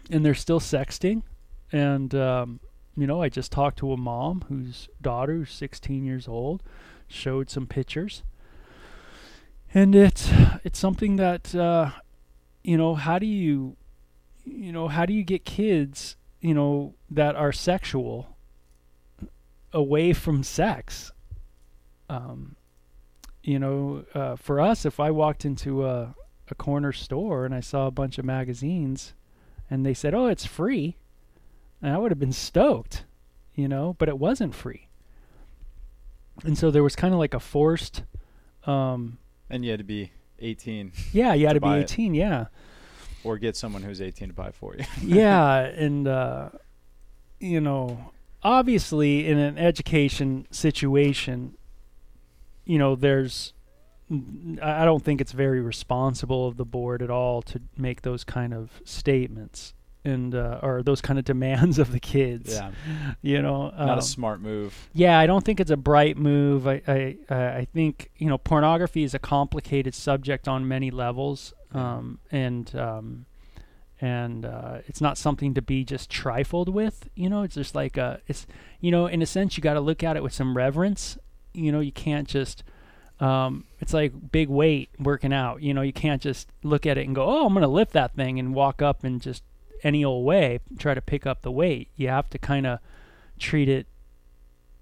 and 0.10 0.26
they're 0.26 0.34
still 0.34 0.60
sexting. 0.60 1.24
And 1.72 2.16
um, 2.16 2.60
you 2.96 3.06
know, 3.06 3.22
I 3.22 3.30
just 3.30 3.52
talked 3.52 3.80
to 3.80 3.92
a 3.92 3.98
mom 3.98 4.46
whose 4.48 4.88
daughter, 5.02 5.34
who's 5.34 5.52
16 5.52 6.06
years 6.06 6.28
old, 6.28 6.64
showed 7.08 7.50
some 7.50 7.68
pictures, 7.68 8.24
and 9.74 9.94
it's 9.94 10.30
it's 10.64 10.80
something 10.80 11.18
that 11.18 11.54
uh, 11.54 11.92
you 12.66 12.78
know, 12.78 12.96
how 12.96 13.20
do 13.20 13.28
you, 13.28 13.78
you 14.44 14.72
know, 14.72 14.88
how 14.88 15.06
do 15.06 15.14
you 15.14 15.24
get 15.24 15.46
kids, 15.46 16.16
you 16.42 16.54
know, 16.54 16.96
that 17.12 17.36
are 17.36 17.52
sexual 17.52 18.36
away 19.72 20.14
from 20.14 20.42
sex? 20.42 21.12
Um, 22.10 22.56
you 23.46 23.60
know, 23.60 24.04
uh, 24.16 24.36
for 24.36 24.60
us, 24.60 24.86
if 24.86 25.00
I 25.00 25.12
walked 25.12 25.46
into 25.46 25.86
a, 25.86 26.16
a 26.50 26.56
corner 26.56 26.92
store 26.92 27.46
and 27.46 27.54
I 27.54 27.60
saw 27.60 27.86
a 27.86 27.92
bunch 27.92 28.18
of 28.18 28.26
magazines 28.26 29.14
and 29.70 29.86
they 29.86 29.94
said, 29.94 30.14
oh, 30.16 30.26
it's 30.28 30.46
free, 30.46 30.96
and 31.82 31.94
I 31.94 31.98
would 32.00 32.12
have 32.12 32.20
been 32.20 32.32
stoked, 32.34 33.06
you 33.54 33.68
know, 33.68 33.96
but 34.00 34.10
it 34.10 34.18
wasn't 34.18 34.56
free. 34.56 34.88
And 36.44 36.58
so 36.58 36.72
there 36.72 36.84
was 36.84 36.96
kind 36.96 37.14
of 37.14 37.20
like 37.20 37.34
a 37.36 37.40
forced, 37.40 38.04
um, 38.66 39.20
And 39.50 39.64
you 39.64 39.72
had 39.72 39.80
to 39.80 39.84
be 39.86 40.12
18 40.40 40.92
yeah, 41.14 41.34
you 41.34 41.46
had 41.48 41.54
To 41.54 41.60
to 41.60 41.66
be 41.66 41.70
buy 41.70 41.78
it. 41.80 41.84
18, 41.94 42.14
yeah. 42.16 42.46
or 43.24 43.38
get 43.38 43.56
someone 43.56 43.84
who's 43.84 44.02
18 44.02 44.30
to 44.30 44.34
buy 44.34 44.52
for 44.52 44.76
you. 44.76 44.86
yeah, 45.02 45.60
and 45.60 46.08
uh, 46.08 46.50
you 47.40 47.62
know, 47.62 48.12
obviously, 48.44 49.28
in 49.28 49.38
an 49.38 49.58
education 49.58 50.48
situation, 50.52 51.56
you 52.66 52.78
know, 52.78 52.96
there's. 52.96 53.54
I 54.62 54.86
don't 54.86 55.04
think 55.04 55.20
it's 55.20 55.32
very 55.32 55.62
responsible 55.62 56.48
of 56.48 56.58
the 56.58 56.66
board 56.66 57.02
at 57.02 57.10
all 57.10 57.42
to 57.44 57.60
make 57.76 58.04
those 58.04 58.24
kind 58.24 58.54
of 58.54 58.70
statements 58.84 59.74
and 60.04 60.36
uh, 60.36 60.60
or 60.62 60.84
those 60.84 61.02
kind 61.02 61.18
of 61.18 61.26
demands 61.26 61.80
of 61.80 61.92
the 61.92 62.00
kids. 62.00 62.54
yeah. 62.54 62.72
You 63.24 63.42
know, 63.42 63.72
Not 63.72 63.90
um, 63.90 63.98
a 63.98 64.02
smart 64.04 64.42
move. 64.42 64.90
yeah, 64.94 65.18
I 65.18 65.26
don't 65.26 65.44
think 65.44 65.60
it's 65.60 65.72
a 65.72 65.78
bright 65.78 66.18
move. 66.18 66.68
I 66.68 66.82
I 66.88 67.18
I 67.32 67.68
think 67.74 68.12
you 68.18 68.28
know 68.28 68.38
pornography 68.38 69.04
is 69.04 69.16
a 69.16 69.20
complicated 69.20 69.96
subject 69.96 70.48
on 70.48 70.68
many 70.68 70.92
levels, 70.92 71.54
um, 71.74 72.20
and 72.32 72.74
um, 72.76 73.26
and 74.00 74.46
uh, 74.46 74.78
it's 74.86 75.02
not 75.02 75.18
something 75.18 75.56
to 75.56 75.62
be 75.64 75.84
just 75.84 76.12
trifled 76.12 76.70
with. 76.70 77.10
You 77.16 77.30
know, 77.30 77.42
it's 77.42 77.56
just 77.56 77.74
like 77.74 77.98
a 77.98 78.22
it's 78.28 78.46
you 78.80 78.92
know 78.92 79.08
in 79.08 79.24
a 79.24 79.26
sense 79.26 79.58
you 79.58 79.64
got 79.64 79.74
to 79.74 79.82
look 79.82 80.04
at 80.04 80.16
it 80.16 80.22
with 80.22 80.34
some 80.34 80.56
reverence. 80.56 81.18
You 81.56 81.72
know, 81.72 81.80
you 81.80 81.92
can't 81.92 82.28
just 82.28 82.64
um, 83.20 83.64
it's 83.80 83.94
like 83.94 84.32
big 84.32 84.50
weight 84.50 84.90
working 85.00 85.34
out. 85.34 85.62
You 85.62 85.74
know, 85.74 85.82
you 85.82 85.94
can't 85.94 86.22
just 86.22 86.50
look 86.64 86.86
at 86.86 86.98
it 86.98 87.06
and 87.06 87.16
go, 87.16 87.24
"Oh, 87.24 87.46
I'm 87.46 87.54
going 87.54 87.62
to 87.62 87.68
lift 87.68 87.94
that 87.94 88.14
thing," 88.14 88.40
and 88.40 88.54
walk 88.54 88.82
up 88.82 89.04
and 89.04 89.22
just 89.22 89.44
any 89.84 90.04
old 90.04 90.26
way 90.26 90.60
try 90.78 90.94
to 90.94 91.02
pick 91.02 91.26
up 91.26 91.42
the 91.42 91.52
weight. 91.52 91.90
You 91.96 92.10
have 92.10 92.30
to 92.32 92.38
kind 92.38 92.66
of 92.66 92.80
treat 93.40 93.70
it, 93.70 93.88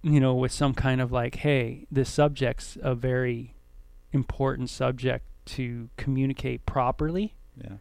you 0.01 0.19
know, 0.19 0.33
with 0.33 0.51
some 0.51 0.73
kind 0.73 0.99
of 0.99 1.11
like, 1.11 1.35
"Hey, 1.35 1.85
this 1.91 2.09
subject's 2.09 2.77
a 2.81 2.95
very 2.95 3.53
important 4.11 4.69
subject 4.69 5.25
to 5.45 5.89
communicate 5.97 6.65
properly." 6.65 7.35
Yeah. 7.55 7.77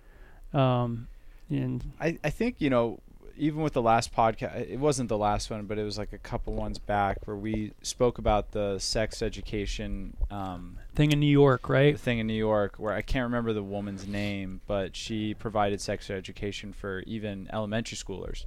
Um, 0.53 1.09
and 1.49 1.93
I, 1.99 2.19
I 2.23 2.29
think 2.29 2.57
you 2.59 2.69
know 2.69 3.01
even 3.37 3.62
with 3.62 3.73
the 3.73 3.83
last 3.83 4.15
podcast 4.15 4.71
it 4.71 4.79
wasn't 4.79 5.09
the 5.09 5.19
last 5.19 5.51
one 5.51 5.65
but 5.67 5.79
it 5.79 5.85
was 5.85 5.99
like 5.99 6.12
a 6.12 6.19
couple 6.19 6.53
ones 6.53 6.79
back 6.79 7.19
where 7.25 7.37
we 7.37 7.73
spoke 7.83 8.19
about 8.19 8.53
the 8.53 8.79
sex 8.79 9.23
education 9.23 10.17
um, 10.31 10.79
thing 10.95 11.12
in 11.12 11.21
New 11.21 11.27
York, 11.27 11.69
right? 11.69 11.95
the 11.95 11.99
thing 11.99 12.19
in 12.19 12.27
New 12.27 12.35
York 12.35 12.77
where 12.77 12.93
I 12.93 13.03
can't 13.03 13.25
remember 13.25 13.53
the 13.53 13.62
woman's 13.62 14.07
name 14.07 14.61
but 14.67 14.97
she 14.97 15.35
provided 15.35 15.81
sex 15.81 16.11
education 16.11 16.73
for 16.73 17.01
even 17.07 17.49
elementary 17.53 17.97
schoolers 17.97 18.45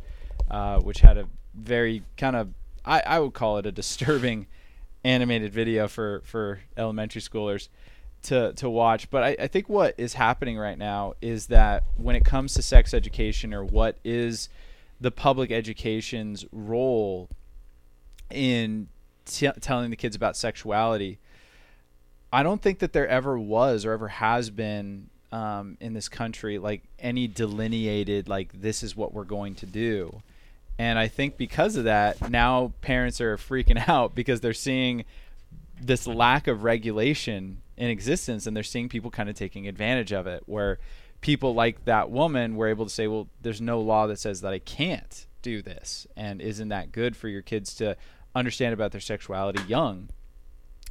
uh, 0.50 0.80
which 0.80 1.00
had 1.00 1.18
a 1.18 1.28
very 1.54 2.04
kind 2.18 2.36
of 2.36 2.50
I, 2.86 3.02
I 3.06 3.20
would 3.20 3.34
call 3.34 3.58
it 3.58 3.66
a 3.66 3.72
disturbing 3.72 4.48
animated 5.04 5.54
video 5.54 5.88
for, 5.88 6.22
for 6.26 6.60
elementary 6.78 7.22
schoolers 7.22 7.70
to, 8.24 8.54
to 8.54 8.70
watch. 8.70 9.10
But 9.10 9.24
I, 9.24 9.36
I 9.42 9.48
think 9.48 9.70
what 9.70 9.96
is 9.98 10.14
happening 10.14 10.58
right 10.58 10.78
now 10.78 11.14
is 11.22 11.48
that 11.48 11.84
when 11.98 12.16
it 12.16 12.26
comes 12.26 12.54
to 12.56 12.62
sex 12.62 12.94
education 12.94 13.54
or 13.54 13.64
what 13.64 13.98
is 14.04 14.50
the 15.00 15.12
public 15.12 15.52
education's 15.52 16.46
role 16.52 17.30
in 18.32 18.88
t- 19.26 19.52
telling 19.62 19.90
the 19.90 19.96
kids 19.96 20.16
about 20.16 20.38
sexuality, 20.38 21.20
I 22.32 22.44
don't 22.44 22.62
think 22.62 22.80
that 22.80 22.94
there 22.94 23.08
ever 23.08 23.38
was 23.38 23.86
or 23.86 23.92
ever 23.92 24.08
has 24.08 24.50
been 24.50 25.10
um, 25.32 25.78
in 25.82 25.94
this 25.94 26.08
country 26.08 26.58
like 26.60 26.84
any 27.00 27.28
delineated 27.28 28.30
like 28.30 28.62
this 28.62 28.84
is 28.84 28.96
what 28.96 29.14
we're 29.14 29.24
going 29.24 29.56
to 29.56 29.66
do. 29.66 30.22
And 30.78 31.00
I 31.00 31.08
think 31.08 31.38
because 31.38 31.76
of 31.76 31.86
that, 31.86 32.30
now 32.30 32.74
parents 32.82 33.22
are 33.22 33.38
freaking 33.38 33.82
out 33.90 34.16
because 34.16 34.42
they're 34.42 34.54
seeing 34.54 35.06
this 35.82 36.08
lack 36.08 36.48
of 36.48 36.64
regulation 36.64 37.62
in 37.78 37.90
existence 37.90 38.48
and 38.48 38.56
they're 38.56 38.64
seeing 38.64 38.88
people 38.88 39.12
kind 39.12 39.30
of 39.30 39.36
taking 39.36 39.68
advantage 39.68 40.14
of 40.14 40.28
it 40.28 40.44
where 40.46 40.80
people 41.26 41.56
like 41.56 41.86
that 41.86 42.12
woman 42.12 42.56
were 42.56 42.68
able 42.68 42.86
to 42.86 42.92
say, 42.92 43.08
well, 43.08 43.28
there's 43.42 43.60
no 43.60 43.82
law 43.82 44.06
that 44.06 44.20
says 44.20 44.42
that 44.42 44.54
I 44.54 44.60
can't 44.60 45.26
do 45.42 45.60
this. 45.64 46.06
And 46.16 46.40
isn't 46.40 46.68
that 46.68 46.92
good 46.92 47.18
for 47.18 47.28
your 47.28 47.42
kids 47.42 47.74
to 47.78 47.98
understand 48.36 48.76
about 48.76 48.92
their 48.92 49.02
sexuality 49.02 49.64
young? 49.68 50.10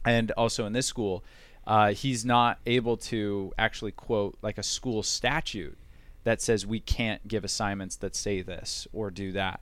And 0.05 0.33
also 0.33 0.67
in 0.67 0.73
this 0.73 0.87
school, 0.87 1.23
uh, 1.69 1.93
he's 1.93 2.25
not 2.25 2.59
able 2.67 2.97
to 2.97 3.53
actually 3.57 3.93
quote 3.93 4.37
like 4.43 4.59
a 4.59 4.65
school 4.65 5.05
statute 5.05 5.79
that 6.25 6.43
says 6.43 6.67
we 6.67 6.81
can't 6.81 7.29
give 7.29 7.45
assignments 7.45 7.95
that 7.95 8.17
say 8.17 8.43
this 8.43 8.89
or 8.93 9.13
do 9.13 9.31
that. 9.31 9.61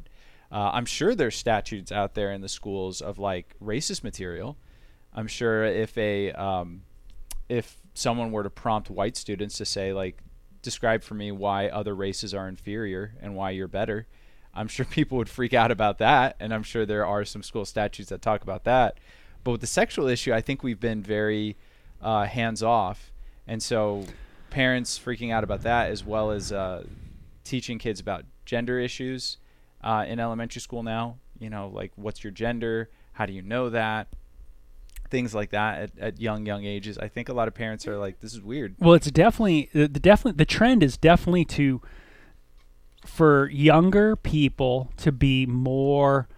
Uh, 0.51 0.71
I'm 0.73 0.87
sure 0.87 1.15
there's 1.15 1.37
statutes 1.37 1.93
out 1.93 2.15
there 2.15 2.33
in 2.33 2.41
the 2.41 2.49
schools 2.49 3.03
of 3.03 3.19
like 3.19 3.57
racist 3.63 4.03
material. 4.03 4.57
I'm 5.13 5.27
sure 5.27 5.65
if 5.65 5.99
a 5.99 6.33
um, 6.33 6.85
if 7.51 7.77
someone 7.93 8.33
were 8.33 8.43
to 8.43 8.49
prompt 8.49 8.89
white 8.89 9.19
students 9.19 9.59
to 9.59 9.67
say 9.67 9.93
like 9.93 10.23
describe 10.63 11.03
for 11.03 11.15
me 11.15 11.33
why 11.33 11.69
other 11.69 11.95
races 11.95 12.33
are 12.33 12.49
inferior 12.49 13.15
and 13.21 13.35
why 13.35 13.51
you're 13.51 13.69
better, 13.69 14.07
I'm 14.55 14.69
sure 14.69 14.85
people 14.91 15.19
would 15.19 15.29
freak 15.29 15.55
out 15.55 15.71
about 15.71 15.99
that, 15.99 16.37
and 16.41 16.55
I'm 16.55 16.63
sure 16.63 16.87
there 16.87 17.07
are 17.07 17.25
some 17.25 17.43
school 17.43 17.65
statutes 17.65 18.11
that 18.11 18.23
talk 18.23 18.43
about 18.43 18.65
that. 18.65 18.99
But 19.45 19.53
with 19.53 19.61
the 19.61 19.67
sexual 19.67 20.07
issue, 20.07 20.33
I 20.33 20.41
think 20.41 20.63
we've 20.63 20.81
been 20.81 21.03
very 21.03 21.57
uh, 22.01 22.25
hands 22.25 22.63
off, 22.63 23.13
and 23.47 23.63
so 23.63 24.07
parents 24.51 24.99
freaking 24.99 25.33
out 25.33 25.45
about 25.45 25.63
that 25.63 25.91
as 25.91 26.05
well 26.05 26.31
as 26.31 26.53
uh, 26.53 26.85
teaching 27.43 27.79
kids 27.79 28.01
about 28.01 28.25
gender 28.45 28.79
issues 28.79 29.39
uh, 29.83 30.05
in 30.07 30.21
elementary 30.21 30.61
school 30.61 30.83
now. 30.83 31.17
You 31.39 31.51
know, 31.51 31.69
like 31.69 31.93
what's 31.97 32.23
your 32.23 32.31
gender? 32.31 32.91
How 33.15 33.27
do 33.27 33.33
you 33.33 33.43
know 33.43 33.71
that? 33.71 34.09
Things 35.13 35.33
like 35.35 35.51
that 35.51 35.79
at, 35.83 35.91
at 36.01 36.21
young 36.21 36.45
young 36.47 36.65
ages. 36.65 36.99
I 36.99 37.07
think 37.07 37.29
a 37.29 37.33
lot 37.35 37.47
of 37.47 37.55
parents 37.55 37.87
are 37.87 37.97
like, 37.99 38.19
"This 38.21 38.33
is 38.35 38.41
weird." 38.41 38.75
Well, 38.81 38.95
it's 38.95 39.11
definitely 39.11 39.69
the, 39.73 39.87
the 39.87 40.01
definitely 40.01 40.39
the 40.39 40.45
trend 40.47 40.83
is 40.83 40.97
definitely 40.97 41.45
to 41.47 41.81
for 43.05 43.49
younger 43.51 44.17
people 44.17 44.91
to 44.97 45.13
be 45.13 45.45
more 45.47 46.29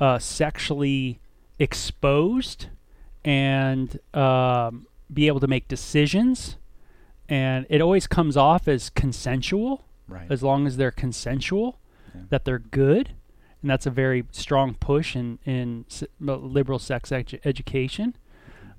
uh, 0.00 0.18
sexually 0.18 1.20
exposed 1.58 2.66
and 3.24 3.98
um, 4.14 4.86
be 5.12 5.26
able 5.28 5.40
to 5.40 5.46
make 5.46 5.68
decisions, 5.68 6.56
and 7.28 7.66
it 7.70 7.80
always 7.80 8.06
comes 8.06 8.36
off 8.36 8.68
as 8.68 8.90
consensual 8.90 9.84
Right. 10.06 10.26
as 10.30 10.42
long 10.42 10.66
as 10.66 10.76
they're 10.76 10.90
consensual, 10.90 11.78
Yeah. 12.14 12.22
that 12.28 12.44
they're 12.44 12.58
good, 12.58 13.12
and 13.62 13.70
that's 13.70 13.86
a 13.86 13.90
very 13.90 14.24
strong 14.32 14.74
push 14.74 15.16
in 15.16 15.38
in 15.46 15.86
s- 15.90 16.04
liberal 16.20 16.78
sex 16.78 17.08
edu- 17.10 17.40
education. 17.44 18.14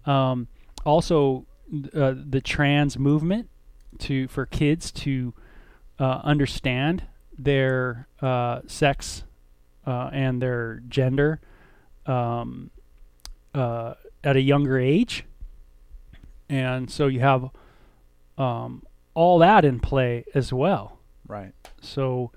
Um, 0.05 0.47
also, 0.85 1.45
uh, 1.93 2.13
the 2.15 2.41
trans 2.41 2.97
movement 2.97 3.49
to 3.99 4.27
for 4.27 4.45
kids 4.45 4.91
to 4.91 5.33
uh, 5.99 6.21
understand 6.23 7.03
their 7.37 8.07
uh, 8.21 8.61
sex 8.67 9.23
uh, 9.85 10.09
and 10.13 10.41
their 10.41 10.81
gender 10.87 11.41
um, 12.05 12.69
uh, 13.53 13.95
at 14.23 14.35
a 14.35 14.41
younger 14.41 14.77
age, 14.77 15.25
and 16.49 16.89
so 16.89 17.07
you 17.07 17.19
have 17.19 17.49
um, 18.37 18.83
all 19.13 19.39
that 19.39 19.65
in 19.65 19.79
play 19.79 20.25
as 20.33 20.53
well. 20.53 20.99
Right. 21.27 21.53
So 21.81 22.31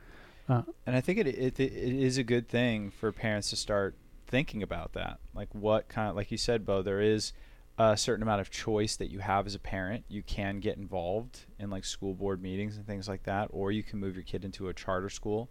And 0.86 0.96
I 0.96 1.00
think 1.00 1.18
it, 1.18 1.26
it 1.26 1.60
it 1.60 1.72
is 1.72 2.16
a 2.18 2.24
good 2.24 2.48
thing 2.48 2.90
for 2.90 3.12
parents 3.12 3.50
to 3.50 3.56
start 3.56 3.96
thinking 4.26 4.62
about 4.62 4.94
that. 4.94 5.18
Like 5.34 5.48
what 5.54 5.88
kind 5.88 6.08
of 6.08 6.16
like 6.16 6.30
you 6.30 6.38
said, 6.38 6.64
Bo, 6.64 6.82
there 6.82 7.00
is 7.00 7.32
a 7.78 7.96
certain 7.96 8.22
amount 8.22 8.40
of 8.40 8.50
choice 8.50 8.96
that 8.96 9.10
you 9.10 9.20
have 9.20 9.46
as 9.46 9.54
a 9.54 9.58
parent. 9.58 10.04
You 10.08 10.22
can 10.22 10.58
get 10.58 10.76
involved 10.76 11.46
in 11.58 11.70
like 11.70 11.84
school 11.84 12.12
board 12.12 12.42
meetings 12.42 12.76
and 12.76 12.86
things 12.86 13.08
like 13.08 13.22
that, 13.22 13.48
or 13.52 13.70
you 13.70 13.84
can 13.84 14.00
move 14.00 14.16
your 14.16 14.24
kid 14.24 14.44
into 14.44 14.68
a 14.68 14.74
charter 14.74 15.08
school 15.08 15.48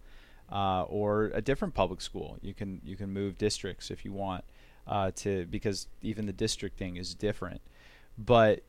uh, 0.52 0.82
or 0.82 1.30
a 1.34 1.40
different 1.40 1.74
public 1.74 2.00
school. 2.02 2.36
You 2.42 2.52
can 2.52 2.82
you 2.84 2.96
can 2.96 3.10
move 3.10 3.38
districts 3.38 3.90
if 3.90 4.04
you 4.04 4.12
want 4.12 4.44
uh, 4.86 5.10
to 5.16 5.46
because 5.46 5.88
even 6.02 6.26
the 6.26 6.32
districting 6.32 6.96
is 6.96 7.14
different. 7.14 7.62
But 8.18 8.62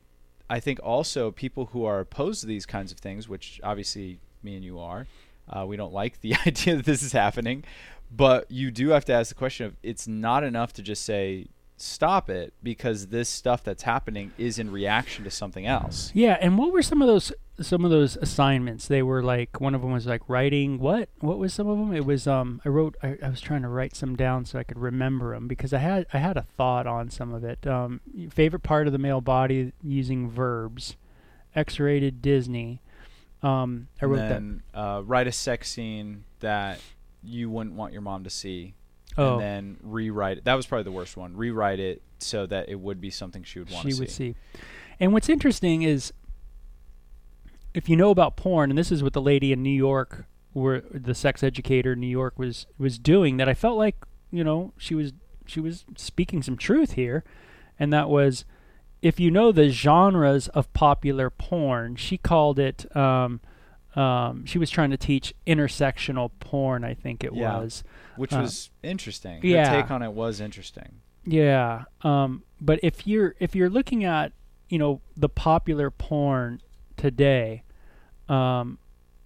I 0.48 0.58
think 0.58 0.80
also 0.82 1.30
people 1.30 1.66
who 1.66 1.84
are 1.84 2.00
opposed 2.00 2.40
to 2.40 2.46
these 2.46 2.64
kinds 2.64 2.92
of 2.92 2.98
things, 2.98 3.28
which 3.28 3.60
obviously 3.62 4.20
me 4.42 4.56
and 4.56 4.64
you 4.64 4.78
are, 4.78 5.06
uh, 5.48 5.66
we 5.66 5.76
don't 5.76 5.92
like 5.92 6.20
the 6.22 6.34
idea 6.46 6.76
that 6.76 6.86
this 6.86 7.02
is 7.02 7.12
happening, 7.12 7.64
but 8.10 8.50
you 8.50 8.70
do 8.70 8.88
have 8.88 9.04
to 9.04 9.12
ask 9.12 9.28
the 9.28 9.34
question 9.34 9.66
of 9.66 9.76
it's 9.82 10.08
not 10.08 10.44
enough 10.44 10.72
to 10.74 10.82
just 10.82 11.04
say 11.04 11.48
stop 11.80 12.28
it 12.28 12.52
because 12.62 13.06
this 13.08 13.28
stuff 13.28 13.64
that's 13.64 13.84
happening 13.84 14.32
is 14.36 14.58
in 14.58 14.70
reaction 14.70 15.24
to 15.24 15.30
something 15.30 15.66
else. 15.66 16.10
yeah, 16.14 16.36
and 16.40 16.58
what 16.58 16.72
were 16.72 16.82
some 16.82 17.00
of 17.02 17.08
those 17.08 17.32
some 17.60 17.84
of 17.84 17.90
those 17.90 18.16
assignments? 18.16 18.86
They 18.88 19.02
were 19.02 19.22
like 19.22 19.60
one 19.60 19.74
of 19.74 19.82
them 19.82 19.92
was 19.92 20.06
like 20.06 20.22
writing 20.28 20.78
what? 20.78 21.08
What 21.20 21.38
was 21.38 21.52
some 21.54 21.66
of 21.68 21.78
them? 21.78 21.94
It 21.94 22.04
was 22.04 22.26
um 22.26 22.60
I 22.64 22.68
wrote 22.68 22.96
I, 23.02 23.16
I 23.22 23.28
was 23.28 23.40
trying 23.40 23.62
to 23.62 23.68
write 23.68 23.96
some 23.96 24.16
down 24.16 24.44
so 24.44 24.58
I 24.58 24.64
could 24.64 24.78
remember 24.78 25.34
them 25.34 25.48
because 25.48 25.72
I 25.72 25.78
had 25.78 26.06
I 26.12 26.18
had 26.18 26.36
a 26.36 26.42
thought 26.42 26.86
on 26.86 27.10
some 27.10 27.32
of 27.32 27.44
it. 27.44 27.66
Um, 27.66 28.00
favorite 28.30 28.62
part 28.62 28.86
of 28.86 28.92
the 28.92 28.98
male 28.98 29.20
body 29.20 29.72
using 29.82 30.30
verbs, 30.30 30.96
X-rated 31.54 32.20
Disney. 32.22 32.80
Um, 33.42 33.88
I 34.00 34.04
and 34.04 34.12
wrote 34.12 34.62
that. 34.72 34.78
uh, 34.78 35.02
write 35.02 35.26
a 35.26 35.32
sex 35.32 35.70
scene 35.70 36.24
that 36.40 36.78
you 37.22 37.48
wouldn't 37.50 37.74
want 37.74 37.92
your 37.92 38.02
mom 38.02 38.24
to 38.24 38.30
see, 38.30 38.74
Oh, 39.18 39.34
and 39.34 39.40
then 39.40 39.76
rewrite 39.82 40.38
it. 40.38 40.44
That 40.44 40.54
was 40.54 40.66
probably 40.66 40.84
the 40.84 40.92
worst 40.92 41.16
one. 41.16 41.36
Rewrite 41.36 41.80
it 41.80 42.02
so 42.18 42.46
that 42.46 42.68
it 42.68 42.78
would 42.78 43.00
be 43.00 43.10
something 43.10 43.42
she 43.42 43.58
would 43.58 43.70
want 43.70 43.86
to 43.86 43.90
see. 43.90 43.96
she 43.96 44.00
would 44.00 44.10
see. 44.10 44.34
And 44.98 45.12
what's 45.12 45.28
interesting 45.28 45.82
is 45.82 46.12
if 47.74 47.88
you 47.88 47.96
know 47.96 48.10
about 48.10 48.36
porn, 48.36 48.70
and 48.70 48.78
this 48.78 48.92
is 48.92 49.02
what 49.02 49.12
the 49.12 49.22
lady 49.22 49.52
in 49.52 49.62
New 49.62 49.70
York, 49.70 50.26
where 50.52 50.82
the 50.90 51.14
sex 51.14 51.42
educator 51.42 51.92
in 51.92 52.00
New 52.00 52.06
York 52.06 52.38
was 52.38 52.66
was 52.78 52.98
doing, 52.98 53.36
that 53.36 53.48
I 53.48 53.54
felt 53.54 53.78
like 53.78 53.96
you 54.30 54.44
know 54.44 54.72
she 54.76 54.94
was 54.94 55.12
she 55.46 55.60
was 55.60 55.84
speaking 55.96 56.42
some 56.42 56.56
truth 56.56 56.92
here, 56.92 57.24
and 57.78 57.92
that 57.92 58.08
was 58.08 58.44
if 59.02 59.18
you 59.18 59.30
know 59.30 59.50
the 59.50 59.70
genres 59.70 60.48
of 60.48 60.72
popular 60.72 61.30
porn, 61.30 61.96
she 61.96 62.18
called 62.18 62.58
it. 62.58 62.94
Um, 62.96 63.40
um, 63.96 64.44
she 64.46 64.58
was 64.58 64.70
trying 64.70 64.90
to 64.90 64.96
teach 64.96 65.34
intersectional 65.46 66.30
porn, 66.40 66.84
I 66.84 66.94
think 66.94 67.24
it 67.24 67.32
Yeah. 67.34 67.58
was. 67.58 67.82
which 68.16 68.32
Uh, 68.32 68.40
was 68.42 68.70
interesting. 68.82 69.40
yeah. 69.42 69.68
Her 69.70 69.82
take 69.82 69.90
on 69.90 70.02
it 70.02 70.12
was 70.12 70.40
interesting. 70.40 71.00
Yeah. 71.24 71.84
Um, 72.02 72.42
but 72.60 72.78
if 72.82 73.06
you're 73.06 73.34
if 73.40 73.54
you're 73.54 73.70
looking 73.70 74.04
at 74.04 74.32
you 74.68 74.78
know 74.78 75.00
the 75.16 75.28
popular 75.28 75.90
porn 75.90 76.60
today, 76.96 77.62
um, 78.28 78.78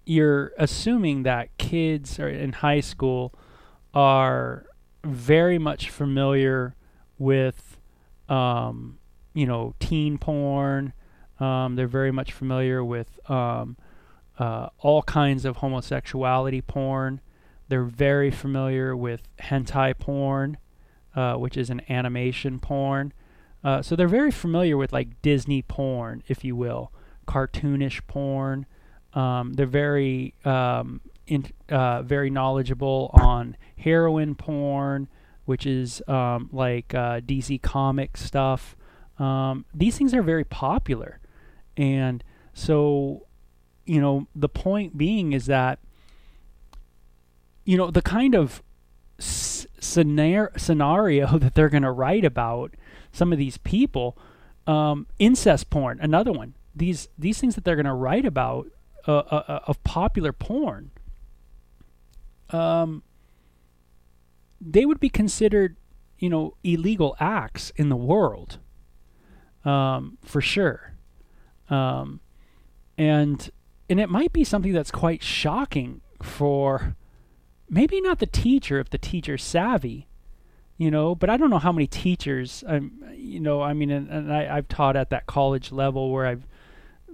you're 0.05 0.53
assuming 0.57 1.23
that 1.23 1.55
kids 1.57 2.19
are 2.19 2.29
in 2.29 2.53
high 2.53 2.79
school 2.79 3.33
are 3.93 4.65
very 5.03 5.57
much 5.59 5.89
familiar 5.89 6.75
with 7.17 7.77
um, 8.29 8.97
you 9.33 9.45
know 9.45 9.73
teen 9.79 10.17
porn. 10.17 10.93
Um, 11.39 11.75
they're 11.75 11.87
very 11.87 12.11
much 12.11 12.31
familiar 12.31 12.83
with 12.83 13.19
um, 13.29 13.75
uh, 14.39 14.69
all 14.79 15.03
kinds 15.03 15.45
of 15.45 15.57
homosexuality 15.57 16.61
porn. 16.61 17.21
They're 17.67 17.83
very 17.83 18.31
familiar 18.31 18.95
with 18.95 19.21
hentai 19.39 19.97
porn 19.97 20.57
uh, 21.15 21.35
which 21.35 21.57
is 21.57 21.69
an 21.69 21.81
animation 21.89 22.59
porn. 22.59 23.13
Uh, 23.63 23.81
so 23.81 23.95
they're 23.95 24.07
very 24.07 24.31
familiar 24.31 24.77
with 24.77 24.93
like 24.93 25.21
Disney 25.21 25.61
porn, 25.61 26.21
if 26.27 26.43
you 26.43 26.55
will, 26.55 26.91
cartoonish 27.27 28.05
porn. 28.07 28.65
Um, 29.13 29.53
they're 29.53 29.65
very 29.65 30.33
um, 30.43 31.01
in, 31.25 31.47
uh, 31.69 32.03
very 32.03 32.29
knowledgeable 32.29 33.11
on 33.13 33.55
heroine 33.77 34.35
porn, 34.35 35.07
which 35.45 35.65
is 35.65 36.01
um, 36.07 36.49
like 36.51 36.93
uh, 36.93 37.21
DC 37.21 37.61
comic 37.61 38.17
stuff. 38.17 38.75
Um, 39.17 39.65
these 39.73 39.97
things 39.97 40.13
are 40.13 40.21
very 40.21 40.43
popular, 40.43 41.19
and 41.77 42.23
so 42.53 43.25
you 43.85 44.01
know 44.01 44.27
the 44.35 44.49
point 44.49 44.97
being 44.97 45.33
is 45.33 45.45
that 45.45 45.79
you 47.63 47.77
know 47.77 47.91
the 47.91 48.01
kind 48.01 48.35
of 48.35 48.61
scenario 49.19 50.49
scenario 50.57 51.37
that 51.39 51.55
they're 51.55 51.69
going 51.69 51.83
to 51.83 51.91
write 51.91 52.25
about 52.25 52.73
some 53.11 53.31
of 53.31 53.37
these 53.37 53.57
people 53.57 54.17
um, 54.67 55.07
incest 55.19 55.69
porn 55.69 55.99
another 56.01 56.31
one. 56.31 56.55
These 56.75 57.07
these 57.17 57.39
things 57.39 57.55
that 57.55 57.63
they're 57.63 57.75
going 57.75 57.85
to 57.85 57.93
write 57.93 58.25
about 58.25 58.67
uh, 59.07 59.17
uh, 59.17 59.43
uh, 59.47 59.59
of 59.67 59.81
popular 59.83 60.33
porn 60.33 60.91
um, 62.49 63.03
they 64.59 64.85
would 64.85 64.99
be 64.99 65.09
considered 65.09 65.77
you 66.19 66.29
know 66.29 66.55
illegal 66.63 67.15
acts 67.19 67.71
in 67.75 67.89
the 67.89 67.95
world 67.95 68.57
um, 69.65 70.17
for 70.23 70.41
sure. 70.41 70.93
Um, 71.69 72.19
and 72.97 73.49
and 73.89 73.99
it 73.99 74.09
might 74.09 74.33
be 74.33 74.43
something 74.43 74.73
that's 74.73 74.91
quite 74.91 75.23
shocking 75.23 76.01
for 76.21 76.95
maybe 77.69 78.01
not 78.01 78.19
the 78.19 78.25
teacher 78.25 78.79
if 78.79 78.89
the 78.89 78.97
teacher's 78.97 79.43
savvy 79.43 80.07
you 80.77 80.91
know 80.91 81.15
but 81.15 81.29
i 81.29 81.37
don't 81.37 81.49
know 81.49 81.59
how 81.59 81.71
many 81.71 81.87
teachers 81.87 82.63
um, 82.67 82.91
you 83.15 83.39
know 83.39 83.61
i 83.61 83.73
mean 83.73 83.91
and, 83.91 84.09
and 84.09 84.33
I, 84.33 84.57
i've 84.57 84.67
taught 84.67 84.95
at 84.95 85.09
that 85.09 85.25
college 85.25 85.71
level 85.71 86.11
where 86.11 86.25
i've 86.25 86.47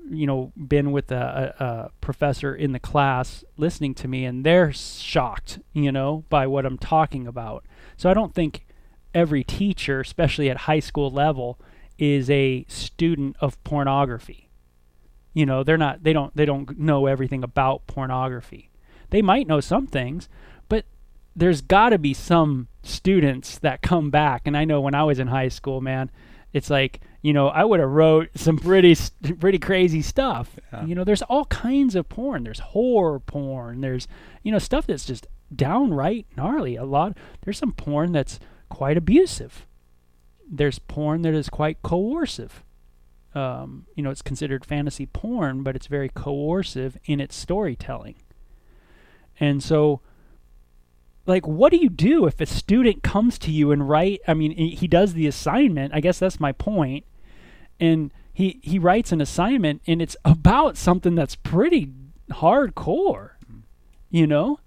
you 0.09 0.25
know 0.25 0.51
been 0.55 0.91
with 0.91 1.11
a, 1.11 1.53
a, 1.59 1.63
a 1.63 1.91
professor 2.01 2.55
in 2.55 2.71
the 2.71 2.79
class 2.79 3.43
listening 3.57 3.93
to 3.95 4.07
me 4.07 4.25
and 4.25 4.43
they're 4.43 4.73
shocked 4.73 5.59
you 5.73 5.91
know 5.91 6.25
by 6.29 6.47
what 6.47 6.65
i'm 6.65 6.77
talking 6.77 7.27
about. 7.27 7.65
So 7.97 8.09
i 8.09 8.13
don't 8.13 8.33
think 8.33 8.65
every 9.13 9.43
teacher 9.43 9.99
especially 9.99 10.49
at 10.49 10.57
high 10.57 10.79
school 10.79 11.11
level 11.11 11.59
is 11.97 12.29
a 12.29 12.65
student 12.67 13.35
of 13.39 13.61
pornography 13.63 14.49
you 15.33 15.45
know 15.45 15.63
they're 15.63 15.77
not 15.77 16.03
they 16.03 16.13
don't 16.13 16.35
they 16.35 16.45
don't 16.45 16.77
know 16.79 17.05
everything 17.05 17.43
about 17.43 17.87
pornography. 17.87 18.69
They 19.09 19.21
might 19.21 19.47
know 19.47 19.59
some 19.59 19.87
things 19.87 20.29
but 20.69 20.85
there's 21.35 21.61
got 21.61 21.89
to 21.89 21.97
be 21.97 22.13
some 22.13 22.67
students 22.83 23.57
that 23.59 23.81
come 23.81 24.09
back. 24.09 24.43
And 24.45 24.57
i 24.57 24.65
know 24.65 24.81
when 24.81 24.95
i 24.95 25.03
was 25.03 25.19
in 25.19 25.27
high 25.27 25.49
school 25.49 25.81
man 25.81 26.11
it's 26.53 26.69
like 26.69 26.99
you 27.21 27.31
know 27.33 27.47
i 27.47 27.63
would 27.63 27.79
have 27.79 27.89
wrote 27.89 28.29
some 28.35 28.57
pretty 28.57 28.95
pretty 29.39 29.59
crazy 29.59 30.01
stuff. 30.01 30.57
Yeah. 30.73 30.85
you 30.85 30.95
know 30.95 31.03
there's 31.03 31.21
all 31.23 31.45
kinds 31.45 31.95
of 31.95 32.09
porn. 32.09 32.43
There's 32.43 32.59
horror 32.59 33.19
porn. 33.19 33.81
There's 33.81 34.07
you 34.43 34.51
know 34.51 34.59
stuff 34.59 34.87
that's 34.87 35.05
just 35.05 35.27
downright 35.53 36.25
gnarly. 36.35 36.75
A 36.75 36.85
lot 36.85 37.17
there's 37.43 37.57
some 37.57 37.73
porn 37.73 38.11
that's 38.11 38.39
quite 38.69 38.97
abusive. 38.97 39.65
There's 40.49 40.79
porn 40.79 41.21
that 41.21 41.33
is 41.33 41.47
quite 41.49 41.81
coercive 41.81 42.63
um, 43.33 43.85
you 43.95 44.03
know, 44.03 44.09
it's 44.09 44.21
considered 44.21 44.65
fantasy 44.65 45.05
porn, 45.05 45.63
but 45.63 45.75
it's 45.75 45.87
very 45.87 46.09
coercive 46.09 46.97
in 47.05 47.19
its 47.19 47.35
storytelling. 47.35 48.15
And 49.39 49.63
so, 49.63 50.01
like, 51.25 51.47
what 51.47 51.71
do 51.71 51.77
you 51.77 51.89
do 51.89 52.25
if 52.25 52.41
a 52.41 52.45
student 52.45 53.03
comes 53.03 53.37
to 53.39 53.51
you 53.51 53.71
and 53.71 53.87
write? 53.87 54.21
I 54.27 54.33
mean, 54.33 54.51
he 54.51 54.87
does 54.87 55.13
the 55.13 55.27
assignment. 55.27 55.93
I 55.93 56.01
guess 56.01 56.19
that's 56.19 56.39
my 56.39 56.51
point. 56.51 57.05
And 57.79 58.11
he 58.33 58.59
he 58.61 58.77
writes 58.79 59.11
an 59.11 59.21
assignment, 59.21 59.81
and 59.87 60.01
it's 60.01 60.15
about 60.23 60.77
something 60.77 61.15
that's 61.15 61.35
pretty 61.35 61.91
hardcore, 62.29 63.31
you 64.09 64.27
know. 64.27 64.59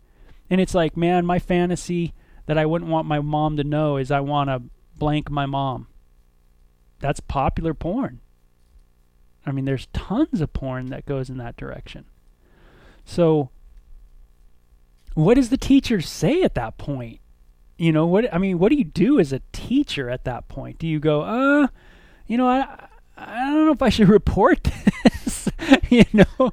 And 0.51 0.61
it's 0.61 0.75
like, 0.75 0.97
man, 0.97 1.25
my 1.25 1.39
fantasy 1.39 2.15
that 2.47 2.59
I 2.59 2.67
wouldn't 2.67 2.91
want 2.91 3.07
my 3.07 3.21
mom 3.21 3.57
to 3.57 3.65
know 3.65 3.97
is 3.97 4.11
I 4.11 4.21
want 4.21 4.51
to 4.51 4.63
blank 4.97 5.31
my 5.31 5.47
mom. 5.47 5.87
That's 7.01 7.21
popular 7.21 7.75
porn. 7.75 8.21
I 9.47 9.53
mean, 9.53 9.65
there's 9.65 9.87
tons 9.93 10.41
of 10.41 10.53
porn 10.53 10.87
that 10.87 11.07
goes 11.07 11.29
in 11.29 11.37
that 11.39 11.57
direction. 11.57 12.07
So, 13.05 13.51
what 15.15 15.35
does 15.35 15.51
the 15.51 15.57
teacher 15.57 16.01
say 16.01 16.43
at 16.43 16.55
that 16.55 16.79
point? 16.79 17.21
You 17.77 17.93
know, 17.93 18.07
what 18.07 18.33
I 18.33 18.39
mean, 18.39 18.59
what 18.59 18.71
do 18.71 18.77
you 18.77 18.85
do 18.85 19.19
as 19.19 19.33
a 19.33 19.41
teacher 19.53 20.09
at 20.09 20.25
that 20.25 20.49
point? 20.49 20.79
Do 20.79 20.87
you 20.87 21.01
go, 21.01 21.23
uh, 21.23 21.69
you 22.27 22.39
know, 22.39 22.47
I 22.47 22.89
I 23.17 23.51
don't 23.51 23.67
know 23.67 23.73
if 23.73 23.83
I 23.83 23.89
should 23.89 24.09
report 24.21 24.65
this. 24.65 25.49
you 25.91 26.05
know, 26.13 26.53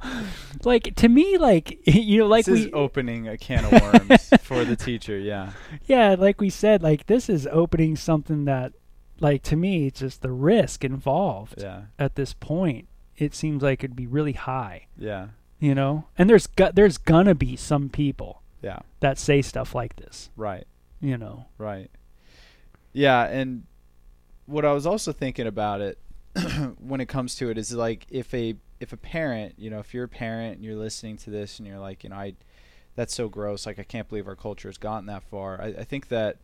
like 0.64 0.96
to 0.96 1.10
me, 1.10 1.38
like 1.38 1.80
you 1.88 2.20
know, 2.20 2.28
like 2.28 2.46
this 2.46 2.54
we 2.54 2.66
is 2.66 2.70
opening 2.74 3.28
a 3.28 3.38
can 3.38 3.66
of 3.66 3.72
worms 3.72 4.30
for 4.42 4.64
the 4.66 4.76
teacher. 4.76 5.18
Yeah. 5.18 5.52
yeah, 5.86 6.16
like 6.18 6.42
we 6.42 6.50
said, 6.50 6.84
like 6.84 7.08
this 7.08 7.30
is 7.30 7.48
opening 7.52 7.96
something 7.96 8.46
that, 8.46 8.74
like 9.22 9.44
to 9.44 9.56
me, 9.56 9.88
it's 9.88 10.00
just 10.02 10.22
the 10.22 10.32
risk 10.32 10.84
involved 10.84 11.56
Yeah. 11.62 11.84
at 11.98 12.16
this 12.16 12.34
point. 12.34 12.88
It 13.18 13.34
seems 13.36 13.62
like 13.64 13.84
it'd 13.84 13.96
be 13.96 14.08
really 14.08 14.34
high, 14.34 14.88
Yeah. 14.98 15.30
you 15.60 15.76
know. 15.76 16.06
And 16.18 16.30
there's 16.30 16.48
gu- 16.48 16.72
there's 16.74 16.98
gonna 16.98 17.36
be 17.36 17.56
some 17.56 17.90
people 17.90 18.42
Yeah. 18.62 18.80
that 19.00 19.18
say 19.18 19.42
stuff 19.42 19.74
like 19.76 19.96
this, 19.96 20.30
Right. 20.36 20.66
you 21.00 21.18
know. 21.18 21.46
Right. 21.58 21.90
Yeah, 22.94 23.24
and 23.28 23.64
what 24.46 24.66
I 24.66 24.74
was 24.74 24.86
also 24.86 25.12
thinking 25.14 25.48
about 25.48 25.82
it 25.82 25.98
when 26.80 27.00
it 27.02 27.08
comes 27.08 27.36
to 27.36 27.50
it 27.50 27.58
is 27.58 27.74
like 27.74 28.06
if 28.10 28.34
a 28.34 28.56
if 28.80 28.92
a 28.92 28.98
parent, 28.98 29.54
you 29.60 29.70
know, 29.70 29.78
if 29.80 29.94
you're 29.94 30.06
a 30.06 30.10
parent 30.10 30.56
and 30.56 30.66
you're 30.66 30.76
listening 30.76 31.16
to 31.16 31.30
this 31.30 31.60
and 31.60 31.68
you're 31.68 31.78
like, 31.80 32.04
you 32.04 32.10
know, 32.10 32.16
I 32.16 32.34
that's 32.96 33.14
so 33.14 33.30
gross, 33.30 33.66
like 33.68 33.78
I 33.80 33.84
can't 33.84 34.10
believe 34.10 34.28
our 34.28 34.36
culture 34.36 34.68
has 34.68 34.78
gotten 34.78 35.06
that 35.06 35.24
far. 35.24 35.62
I, 35.62 35.68
I 35.68 35.84
think 35.84 36.08
that 36.08 36.38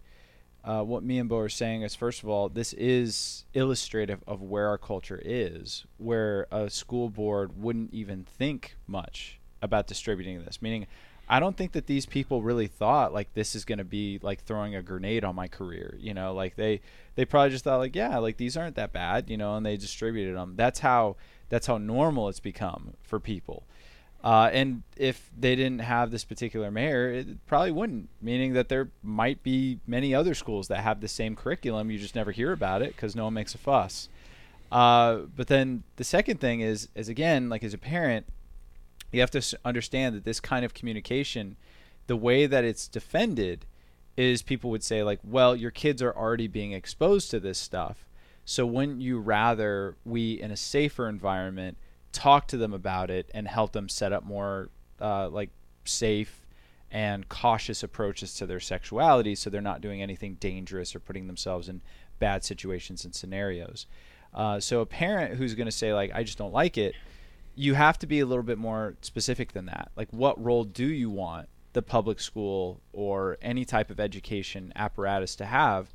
uh, 0.63 0.83
what 0.83 1.03
me 1.03 1.17
and 1.19 1.29
Bo 1.29 1.37
are 1.37 1.49
saying 1.49 1.83
is 1.83 1.95
first 1.95 2.23
of 2.23 2.29
all, 2.29 2.49
this 2.49 2.73
is 2.73 3.45
illustrative 3.53 4.19
of 4.27 4.41
where 4.41 4.67
our 4.67 4.77
culture 4.77 5.21
is, 5.23 5.85
where 5.97 6.47
a 6.51 6.69
school 6.69 7.09
board 7.09 7.61
wouldn't 7.61 7.93
even 7.93 8.23
think 8.23 8.75
much 8.87 9.39
about 9.61 9.87
distributing 9.87 10.43
this. 10.43 10.61
Meaning 10.61 10.87
I 11.29 11.39
don't 11.39 11.57
think 11.57 11.73
that 11.73 11.87
these 11.87 12.05
people 12.05 12.41
really 12.41 12.67
thought 12.67 13.13
like 13.13 13.33
this 13.33 13.55
is 13.55 13.65
going 13.65 13.79
to 13.79 13.83
be 13.83 14.19
like 14.21 14.43
throwing 14.43 14.75
a 14.75 14.81
grenade 14.81 15.23
on 15.23 15.35
my 15.35 15.47
career. 15.47 15.97
You 15.99 16.13
know, 16.13 16.33
like 16.33 16.55
they 16.55 16.81
they 17.15 17.25
probably 17.25 17.49
just 17.49 17.63
thought 17.63 17.77
like 17.77 17.95
yeah, 17.95 18.17
like 18.17 18.37
these 18.37 18.55
aren't 18.55 18.75
that 18.75 18.93
bad. 18.93 19.29
You 19.29 19.37
know, 19.37 19.55
and 19.55 19.65
they 19.65 19.77
distributed 19.77 20.35
them. 20.35 20.53
That's 20.55 20.79
how 20.79 21.17
that's 21.49 21.67
how 21.67 21.77
normal 21.77 22.29
it's 22.29 22.39
become 22.39 22.93
for 23.03 23.19
people. 23.19 23.63
Uh, 24.23 24.49
and 24.51 24.83
if 24.97 25.29
they 25.37 25.55
didn't 25.55 25.79
have 25.79 26.11
this 26.11 26.23
particular 26.23 26.71
mayor, 26.71 27.09
it 27.09 27.45
probably 27.45 27.71
wouldn't. 27.71 28.09
Meaning 28.21 28.53
that 28.53 28.67
there 28.67 28.89
might 29.03 29.43
be 29.43 29.79
many 29.85 30.13
other 30.13 30.33
schools 30.33 30.67
that 30.67 30.79
have 30.81 31.01
the 31.01 31.07
same 31.07 31.35
curriculum. 31.35 31.91
You 31.91 31.99
just 31.99 32.15
never 32.15 32.31
hear 32.31 32.51
about 32.51 32.81
it 32.81 32.95
because 32.95 33.15
no 33.15 33.25
one 33.25 33.33
makes 33.33 33.55
a 33.55 33.57
fuss. 33.57 34.09
Uh, 34.71 35.19
but 35.35 35.47
then 35.47 35.83
the 35.95 36.03
second 36.03 36.39
thing 36.39 36.61
is, 36.61 36.89
is 36.95 37.09
again, 37.09 37.49
like 37.49 37.63
as 37.63 37.73
a 37.73 37.77
parent, 37.77 38.25
you 39.11 39.21
have 39.21 39.31
to 39.31 39.57
understand 39.63 40.15
that 40.15 40.25
this 40.25 40.39
kind 40.39 40.65
of 40.65 40.73
communication, 40.73 41.55
the 42.07 42.17
way 42.17 42.45
that 42.45 42.63
it's 42.63 42.87
defended, 42.87 43.65
is 44.17 44.41
people 44.41 44.71
would 44.71 44.83
say 44.83 45.03
like, 45.03 45.19
well, 45.23 45.55
your 45.55 45.71
kids 45.71 46.01
are 46.01 46.15
already 46.15 46.47
being 46.47 46.73
exposed 46.73 47.31
to 47.31 47.39
this 47.39 47.57
stuff, 47.57 48.05
so 48.43 48.65
wouldn't 48.65 49.01
you 49.01 49.19
rather 49.19 49.95
we, 50.03 50.41
in 50.41 50.51
a 50.51 50.57
safer 50.57 51.07
environment, 51.07 51.77
talk 52.11 52.47
to 52.47 52.57
them 52.57 52.73
about 52.73 53.09
it 53.09 53.29
and 53.33 53.47
help 53.47 53.73
them 53.73 53.89
set 53.89 54.13
up 54.13 54.23
more 54.23 54.69
uh, 54.99 55.29
like 55.29 55.49
safe 55.85 56.45
and 56.89 57.27
cautious 57.27 57.83
approaches 57.83 58.33
to 58.35 58.45
their 58.45 58.59
sexuality, 58.59 59.35
so 59.35 59.49
they're 59.49 59.61
not 59.61 59.81
doing 59.81 60.01
anything 60.01 60.35
dangerous 60.35 60.95
or 60.95 60.99
putting 60.99 61.27
themselves 61.27 61.67
in 61.67 61.81
bad 62.19 62.43
situations 62.43 63.03
and 63.03 63.13
scenarios. 63.13 63.85
Uh, 64.33 64.59
so 64.59 64.81
a 64.81 64.85
parent 64.85 65.35
who's 65.35 65.53
going 65.53 65.65
to 65.65 65.71
say 65.71 65.93
like, 65.93 66.11
I 66.13 66.23
just 66.23 66.37
don't 66.37 66.53
like 66.53 66.77
it 66.77 66.95
you 67.57 67.73
have 67.73 67.97
to 67.97 68.07
be 68.07 68.19
a 68.19 68.25
little 68.25 68.43
bit 68.43 68.59
more 68.59 68.95
specific 69.01 69.51
than 69.51 69.65
that. 69.65 69.89
Like, 69.95 70.09
what 70.11 70.41
role 70.41 70.63
do 70.63 70.85
you 70.85 71.09
want 71.09 71.49
the 71.73 71.81
public 71.81 72.19
school 72.19 72.81
or 72.93 73.39
any 73.41 73.65
type 73.65 73.89
of 73.89 73.99
education 73.99 74.71
apparatus 74.75 75.35
to 75.37 75.45
have 75.45 75.91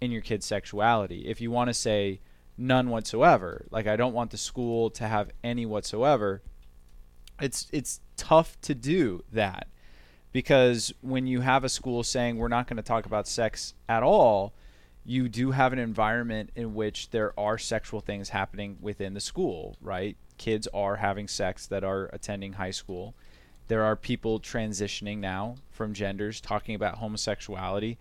in 0.00 0.10
your 0.10 0.22
kid's 0.22 0.44
sexuality? 0.44 1.28
If 1.28 1.40
you 1.40 1.52
want 1.52 1.68
to 1.68 1.74
say 1.74 2.20
none 2.56 2.90
whatsoever, 2.90 3.66
like 3.70 3.86
I 3.86 3.96
don't 3.96 4.14
want 4.14 4.30
the 4.30 4.36
school 4.36 4.90
to 4.90 5.08
have 5.08 5.30
any 5.42 5.66
whatsoever, 5.66 6.42
it's 7.40 7.66
it's 7.72 8.00
tough 8.16 8.60
to 8.62 8.74
do 8.74 9.24
that 9.32 9.68
because 10.32 10.92
when 11.00 11.26
you 11.26 11.40
have 11.40 11.64
a 11.64 11.68
school 11.68 12.02
saying 12.02 12.36
we're 12.36 12.48
not 12.48 12.66
going 12.66 12.76
to 12.76 12.82
talk 12.82 13.06
about 13.06 13.28
sex 13.28 13.74
at 13.88 14.02
all, 14.02 14.52
you 15.04 15.28
do 15.28 15.52
have 15.52 15.72
an 15.72 15.78
environment 15.78 16.50
in 16.56 16.74
which 16.74 17.10
there 17.10 17.38
are 17.38 17.58
sexual 17.58 18.00
things 18.00 18.30
happening 18.30 18.76
within 18.80 19.14
the 19.14 19.20
school, 19.20 19.76
right? 19.80 20.16
Kids 20.36 20.66
are 20.74 20.96
having 20.96 21.28
sex 21.28 21.66
that 21.66 21.84
are 21.84 22.10
attending 22.12 22.54
high 22.54 22.72
school. 22.72 23.14
There 23.68 23.84
are 23.84 23.94
people 23.96 24.40
transitioning 24.40 25.18
now 25.18 25.56
from 25.70 25.94
genders 25.94 26.40
talking 26.40 26.74
about 26.74 26.96
homosexuality. 26.96 27.98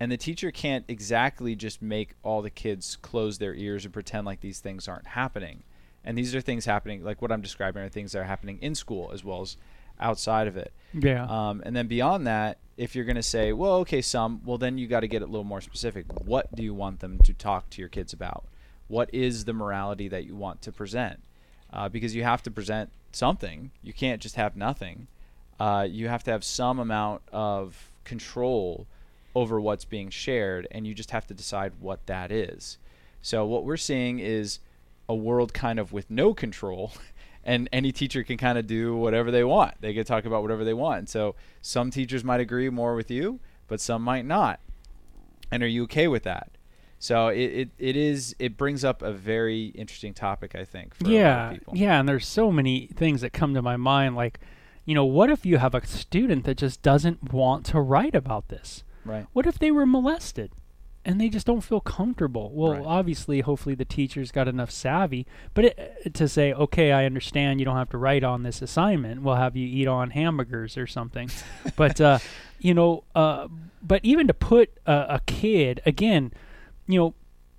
And 0.00 0.12
the 0.12 0.16
teacher 0.16 0.50
can't 0.50 0.84
exactly 0.86 1.56
just 1.56 1.82
make 1.82 2.14
all 2.22 2.40
the 2.42 2.50
kids 2.50 2.96
close 3.02 3.38
their 3.38 3.54
ears 3.54 3.84
and 3.84 3.92
pretend 3.92 4.26
like 4.26 4.40
these 4.40 4.60
things 4.60 4.86
aren't 4.86 5.08
happening. 5.08 5.64
And 6.04 6.16
these 6.16 6.34
are 6.34 6.40
things 6.40 6.64
happening, 6.64 7.02
like 7.02 7.20
what 7.20 7.32
I'm 7.32 7.42
describing, 7.42 7.82
are 7.82 7.88
things 7.88 8.12
that 8.12 8.20
are 8.20 8.24
happening 8.24 8.58
in 8.62 8.74
school 8.74 9.10
as 9.12 9.24
well 9.24 9.42
as 9.42 9.56
outside 10.00 10.46
of 10.46 10.56
it. 10.56 10.72
Yeah. 10.94 11.24
Um, 11.24 11.62
and 11.66 11.74
then 11.74 11.88
beyond 11.88 12.26
that, 12.26 12.58
if 12.76 12.94
you're 12.94 13.04
going 13.04 13.16
to 13.16 13.22
say, 13.22 13.52
well, 13.52 13.74
okay, 13.78 14.00
some, 14.00 14.40
well, 14.44 14.56
then 14.56 14.78
you 14.78 14.86
got 14.86 15.00
to 15.00 15.08
get 15.08 15.22
a 15.22 15.26
little 15.26 15.44
more 15.44 15.60
specific. 15.60 16.06
What 16.24 16.54
do 16.54 16.62
you 16.62 16.72
want 16.72 17.00
them 17.00 17.18
to 17.24 17.34
talk 17.34 17.68
to 17.70 17.82
your 17.82 17.88
kids 17.88 18.12
about? 18.12 18.44
What 18.86 19.12
is 19.12 19.44
the 19.44 19.52
morality 19.52 20.06
that 20.08 20.24
you 20.24 20.36
want 20.36 20.62
to 20.62 20.72
present? 20.72 21.20
Uh, 21.72 21.88
because 21.88 22.14
you 22.14 22.22
have 22.22 22.42
to 22.44 22.50
present 22.50 22.90
something. 23.12 23.72
You 23.82 23.92
can't 23.92 24.22
just 24.22 24.36
have 24.36 24.56
nothing. 24.56 25.08
Uh, 25.58 25.86
you 25.90 26.08
have 26.08 26.22
to 26.24 26.30
have 26.30 26.44
some 26.44 26.78
amount 26.78 27.22
of 27.32 27.90
control 28.04 28.86
over 29.34 29.60
what's 29.60 29.84
being 29.84 30.10
shared, 30.10 30.66
and 30.70 30.86
you 30.86 30.94
just 30.94 31.10
have 31.10 31.26
to 31.28 31.34
decide 31.34 31.72
what 31.80 32.06
that 32.06 32.32
is. 32.32 32.78
So, 33.22 33.44
what 33.44 33.64
we're 33.64 33.76
seeing 33.76 34.18
is 34.18 34.60
a 35.08 35.14
world 35.14 35.54
kind 35.54 35.78
of 35.78 35.92
with 35.92 36.10
no 36.10 36.34
control 36.34 36.92
and 37.44 37.68
any 37.72 37.92
teacher 37.92 38.22
can 38.22 38.36
kind 38.36 38.58
of 38.58 38.66
do 38.66 38.94
whatever 38.94 39.30
they 39.30 39.42
want. 39.42 39.80
They 39.80 39.94
can 39.94 40.04
talk 40.04 40.26
about 40.26 40.42
whatever 40.42 40.64
they 40.64 40.74
want. 40.74 40.98
And 40.98 41.08
so 41.08 41.34
some 41.62 41.90
teachers 41.90 42.22
might 42.22 42.40
agree 42.40 42.68
more 42.68 42.94
with 42.94 43.10
you, 43.10 43.40
but 43.68 43.80
some 43.80 44.02
might 44.02 44.26
not. 44.26 44.60
And 45.50 45.62
are 45.62 45.68
you 45.68 45.84
okay 45.84 46.08
with 46.08 46.24
that? 46.24 46.50
So 46.98 47.28
it, 47.28 47.38
it, 47.38 47.68
it 47.78 47.96
is 47.96 48.34
it 48.38 48.58
brings 48.58 48.84
up 48.84 49.00
a 49.02 49.12
very 49.12 49.66
interesting 49.66 50.12
topic, 50.12 50.54
I 50.54 50.64
think. 50.64 50.94
For 50.94 51.08
yeah, 51.08 51.52
people. 51.52 51.74
yeah, 51.76 51.98
and 51.98 52.08
there's 52.08 52.26
so 52.26 52.52
many 52.52 52.88
things 52.88 53.20
that 53.20 53.32
come 53.32 53.54
to 53.54 53.62
my 53.62 53.76
mind. 53.76 54.16
Like, 54.16 54.40
you 54.84 54.94
know, 54.94 55.04
what 55.04 55.30
if 55.30 55.46
you 55.46 55.58
have 55.58 55.74
a 55.74 55.86
student 55.86 56.44
that 56.44 56.56
just 56.56 56.82
doesn't 56.82 57.32
want 57.32 57.64
to 57.66 57.80
write 57.80 58.16
about 58.16 58.48
this? 58.48 58.82
Right. 59.08 59.26
What 59.32 59.46
if 59.46 59.58
they 59.58 59.70
were 59.70 59.86
molested? 59.86 60.52
and 61.04 61.18
they 61.18 61.28
just 61.30 61.46
don't 61.46 61.62
feel 61.62 61.80
comfortable. 61.80 62.50
Well, 62.52 62.72
Right. 62.72 62.82
obviously, 62.84 63.40
hopefully 63.40 63.74
the 63.74 63.84
teacher's 63.86 64.30
got 64.30 64.46
enough 64.46 64.70
savvy, 64.70 65.26
but 65.54 65.64
it, 65.66 66.12
to 66.14 66.28
say, 66.28 66.52
okay, 66.52 66.92
I 66.92 67.06
understand 67.06 67.60
you 67.60 67.64
don't 67.64 67.76
have 67.76 67.88
to 67.90 67.96
write 67.98 68.22
on 68.24 68.42
this 68.42 68.60
assignment. 68.60 69.22
We'll 69.22 69.36
have 69.36 69.56
you 69.56 69.66
eat 69.66 69.86
on 69.88 70.10
hamburgers 70.10 70.76
or 70.76 70.86
something. 70.86 71.30
but 71.76 71.98
uh, 71.98 72.18
you 72.58 72.74
know, 72.74 73.04
uh, 73.14 73.48
but 73.82 74.04
even 74.04 74.26
to 74.26 74.34
put 74.34 74.70
a, 74.84 75.06
a 75.14 75.20
kid 75.24 75.80
again, 75.86 76.30
you 76.86 76.98
know, 76.98 77.14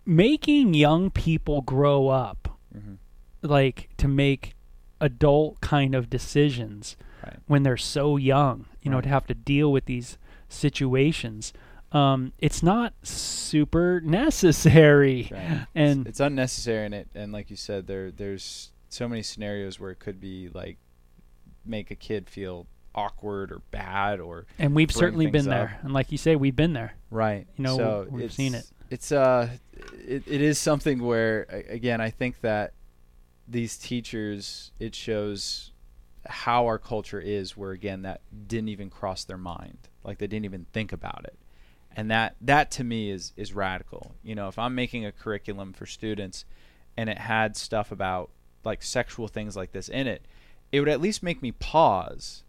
making 0.05 0.73
young 0.75 1.09
people 1.09 1.61
grow 1.61 2.09
up, 2.09 2.59
Mhm. 2.77 2.97
like 3.41 3.89
to 3.97 4.07
make 4.07 4.53
adult 5.01 5.59
kind 5.61 5.95
of 5.95 6.09
decisions 6.09 6.97
Right. 7.25 7.37
when 7.47 7.63
they're 7.63 7.77
so 7.77 8.17
young, 8.17 8.65
you 8.83 8.91
know, 8.91 9.01
to 9.01 9.09
have 9.09 9.25
to 9.27 9.33
deal 9.33 9.71
with 9.71 9.85
these 9.85 10.17
situations. 10.49 11.53
Um, 11.91 12.33
it's 12.37 12.61
not 12.61 12.93
super 13.03 14.01
necessary. 14.01 15.29
Right. 15.31 15.65
And 15.75 16.05
it's 16.07 16.19
unnecessary 16.19 16.85
in 16.85 16.93
it 16.93 17.07
and 17.15 17.31
like 17.31 17.49
you 17.49 17.55
said 17.55 17.87
there 17.87 18.11
there's 18.11 18.71
so 18.89 19.07
many 19.07 19.23
scenarios 19.23 19.79
where 19.79 19.91
it 19.91 19.99
could 19.99 20.19
be 20.19 20.49
like 20.49 20.77
make 21.65 21.89
a 21.91 21.95
kid 21.95 22.29
feel 22.29 22.67
awkward 22.95 23.51
or 23.51 23.61
bad 23.71 24.19
or 24.19 24.45
and 24.57 24.75
we've 24.75 24.91
certainly 24.91 25.25
been 25.27 25.43
things 25.43 25.45
there. 25.45 25.79
And 25.83 25.93
like 25.93 26.11
you 26.11 26.17
say, 26.17 26.35
we've 26.35 26.55
been 26.55 26.73
there. 26.73 26.93
right 27.11 27.47
You 27.55 27.63
know, 27.63 27.77
so 27.77 28.07
we've 28.09 28.33
seen 28.33 28.55
it. 28.55 28.65
it's 28.89 29.11
uh 29.11 29.49
it, 30.05 30.23
it 30.27 30.41
is 30.41 30.57
something 30.59 30.99
where 31.03 31.43
again 31.69 32.01
i 32.01 32.09
think 32.09 32.41
that 32.41 32.73
these 33.47 33.77
teachers 33.77 34.71
it 34.79 34.93
shows 34.95 35.71
how 36.27 36.65
our 36.65 36.77
culture 36.77 37.19
is 37.19 37.55
where 37.57 37.71
again 37.71 38.01
that 38.03 38.21
didn't 38.47 38.69
even 38.69 38.89
cross 38.89 39.23
their 39.23 39.37
mind 39.37 39.88
like 40.03 40.17
they 40.17 40.27
didn't 40.27 40.45
even 40.45 40.65
think 40.71 40.91
about 40.91 41.25
it. 41.25 41.37
And 41.95 42.09
that 42.11 42.35
that 42.41 42.71
to 42.71 42.83
me 42.83 43.09
is 43.09 43.33
is 43.35 43.53
radical. 43.53 44.15
You 44.23 44.35
know 44.35 44.47
if 44.47 44.59
i'm 44.59 44.75
making 44.75 45.05
a 45.05 45.11
curriculum 45.11 45.73
for 45.73 45.85
students 45.85 46.45
and 46.95 47.09
it 47.09 47.17
had 47.17 47.55
stuff 47.55 47.91
about 47.91 48.29
like 48.63 48.83
sexual 48.83 49.27
things 49.27 49.55
like 49.55 49.71
this 49.71 49.89
in 49.89 50.05
it 50.05 50.25
it 50.71 50.79
would 50.79 50.89
at 50.89 51.01
least 51.01 51.23
make 51.23 51.41
me 51.41 51.51
pause 51.51 52.43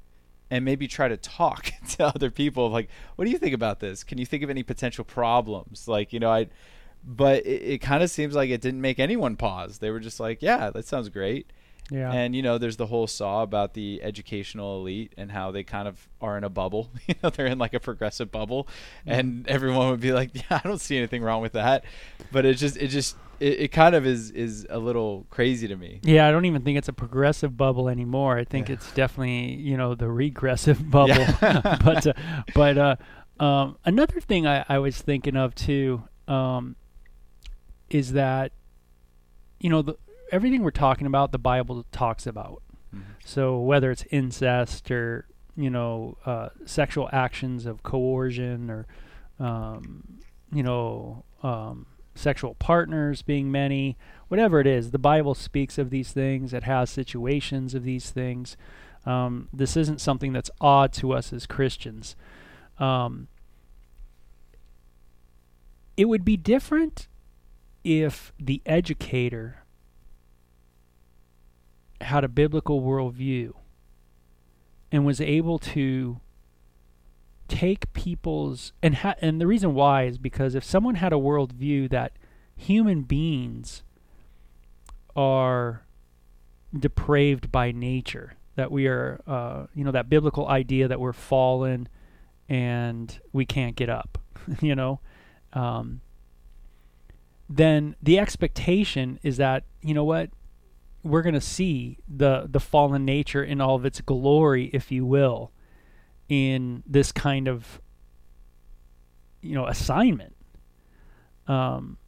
and 0.50 0.64
maybe 0.64 0.88
try 0.88 1.06
to 1.08 1.16
talk 1.16 1.72
to 1.88 2.04
other 2.04 2.30
people 2.30 2.68
like 2.70 2.88
what 3.16 3.24
do 3.24 3.30
you 3.30 3.38
think 3.38 3.54
about 3.54 3.80
this? 3.80 4.04
Can 4.04 4.18
you 4.18 4.26
think 4.26 4.42
of 4.42 4.50
any 4.50 4.62
potential 4.62 5.04
problems? 5.04 5.88
Like 5.88 6.12
you 6.12 6.20
know 6.20 6.30
i 6.30 6.48
but 7.02 7.46
it, 7.46 7.62
it 7.62 7.78
kind 7.78 8.02
of 8.02 8.10
seems 8.10 8.34
like 8.34 8.50
it 8.50 8.60
didn't 8.60 8.82
make 8.82 8.98
anyone 8.98 9.34
pause. 9.36 9.78
They 9.78 9.90
were 9.90 10.00
just 10.00 10.20
like 10.20 10.42
yeah 10.42 10.70
that 10.70 10.86
sounds 10.86 11.08
great 11.08 11.50
Yeah. 11.90 12.12
and 12.12 12.34
you 12.36 12.42
know, 12.42 12.56
there's 12.58 12.76
the 12.76 12.86
whole 12.86 13.06
saw 13.06 13.42
about 13.42 13.74
the 13.74 14.00
educational 14.02 14.80
elite 14.80 15.12
and 15.16 15.30
how 15.32 15.50
they 15.50 15.64
kind 15.64 15.88
of 15.88 16.08
are 16.20 16.38
in 16.38 16.44
a 16.44 16.48
bubble. 16.48 16.90
you 17.06 17.14
know, 17.22 17.30
they're 17.30 17.46
in 17.46 17.58
like 17.58 17.74
a 17.74 17.80
progressive 17.80 18.30
bubble, 18.30 18.68
and 19.06 19.46
everyone 19.48 19.90
would 19.90 20.00
be 20.00 20.12
like, 20.12 20.30
"Yeah, 20.34 20.60
I 20.64 20.68
don't 20.68 20.80
see 20.80 20.96
anything 20.96 21.22
wrong 21.22 21.42
with 21.42 21.52
that." 21.54 21.84
But 22.30 22.44
it 22.46 22.54
just, 22.54 22.76
it 22.76 22.88
just, 22.88 23.16
it, 23.40 23.60
it 23.60 23.68
kind 23.72 23.94
of 23.94 24.06
is 24.06 24.30
is 24.30 24.66
a 24.70 24.78
little 24.78 25.26
crazy 25.30 25.66
to 25.68 25.76
me. 25.76 26.00
yeah, 26.04 26.28
I 26.28 26.30
don't 26.30 26.44
even 26.44 26.62
think 26.62 26.78
it's 26.78 26.88
a 26.88 26.92
progressive 26.92 27.56
bubble 27.56 27.88
anymore. 27.88 28.38
I 28.38 28.44
think 28.44 28.68
Yeah. 28.68 28.74
it's 28.74 28.92
definitely 28.92 29.54
you 29.54 29.76
know 29.76 29.94
the 29.94 30.08
regressive 30.08 30.90
bubble. 30.90 31.14
Yeah. 31.18 31.78
but 31.84 32.06
uh, 32.06 32.12
but 32.54 32.78
uh, 32.78 32.96
um, 33.44 33.78
another 33.84 34.20
thing 34.20 34.46
I, 34.46 34.64
I 34.68 34.78
was 34.78 35.00
thinking 35.00 35.34
of 35.36 35.54
too 35.54 36.04
um, 36.28 36.76
is 37.88 38.12
that 38.12 38.52
you 39.58 39.68
know 39.70 39.82
the, 39.82 39.96
everything 40.30 40.62
we're 40.62 40.70
talking 40.70 41.06
about, 41.06 41.32
the 41.32 41.38
Bible 41.38 41.84
talks 41.92 42.26
about. 42.26 42.62
Mhm. 42.94 43.02
So 43.24 43.58
whether 43.60 43.90
it's 43.90 44.04
incest 44.10 44.90
or 44.90 45.26
you 45.56 45.70
know 45.70 46.16
uh, 46.24 46.50
sexual 46.64 47.08
actions 47.12 47.66
of 47.66 47.82
coercion 47.82 48.70
or 48.70 48.86
um, 49.38 50.20
you 50.52 50.62
know 50.62 51.24
um, 51.42 51.86
sexual 52.14 52.54
partners 52.54 53.22
being 53.22 53.50
many, 53.50 53.96
whatever 54.28 54.60
it 54.60 54.66
is, 54.66 54.90
the 54.90 54.98
Bible 54.98 55.34
speaks 55.34 55.78
of 55.78 55.90
these 55.90 56.12
things. 56.12 56.52
It 56.52 56.64
has 56.64 56.90
situations 56.90 57.74
of 57.74 57.84
these 57.84 58.10
things. 58.10 58.56
Um, 59.06 59.48
this 59.52 59.76
isn't 59.76 60.00
something 60.00 60.32
that's 60.32 60.50
odd 60.60 60.92
to 60.94 61.12
us 61.12 61.32
as 61.32 61.46
Christians. 61.46 62.16
Um, 62.78 63.28
it 65.96 66.06
would 66.06 66.24
be 66.24 66.36
different 66.36 67.08
if 67.82 68.32
the 68.38 68.60
educator 68.66 69.59
had 72.00 72.24
a 72.24 72.28
biblical 72.28 72.82
worldview 72.82 73.52
and 74.90 75.04
was 75.04 75.20
able 75.20 75.58
to 75.58 76.20
take 77.48 77.92
people's 77.92 78.72
and 78.82 78.96
ha- 78.96 79.16
and 79.20 79.40
the 79.40 79.46
reason 79.46 79.74
why 79.74 80.04
is 80.04 80.18
because 80.18 80.54
if 80.54 80.64
someone 80.64 80.94
had 80.96 81.12
a 81.12 81.16
worldview 81.16 81.90
that 81.90 82.12
human 82.56 83.02
beings 83.02 83.82
are 85.16 85.82
depraved 86.78 87.50
by 87.50 87.72
nature, 87.72 88.34
that 88.54 88.70
we 88.70 88.86
are, 88.86 89.20
uh, 89.26 89.66
you 89.74 89.84
know, 89.84 89.90
that 89.90 90.08
biblical 90.08 90.46
idea 90.48 90.86
that 90.86 91.00
we're 91.00 91.12
fallen 91.12 91.88
and 92.48 93.20
we 93.32 93.44
can't 93.44 93.74
get 93.74 93.88
up, 93.88 94.18
you 94.60 94.74
know, 94.74 95.00
um, 95.52 96.00
then 97.48 97.96
the 98.00 98.18
expectation 98.18 99.18
is 99.24 99.36
that 99.38 99.64
you 99.82 99.92
know 99.92 100.04
what 100.04 100.30
we're 101.02 101.22
going 101.22 101.34
to 101.34 101.40
see 101.40 101.98
the 102.08 102.46
the 102.48 102.60
fallen 102.60 103.04
nature 103.04 103.42
in 103.42 103.60
all 103.60 103.76
of 103.76 103.84
its 103.84 104.00
glory, 104.00 104.70
if 104.72 104.90
you 104.90 105.06
will, 105.06 105.52
in 106.28 106.82
this 106.86 107.12
kind 107.12 107.48
of 107.48 107.80
you 109.40 109.54
know 109.54 109.66
assignment. 109.66 110.34
Um, 111.46 111.98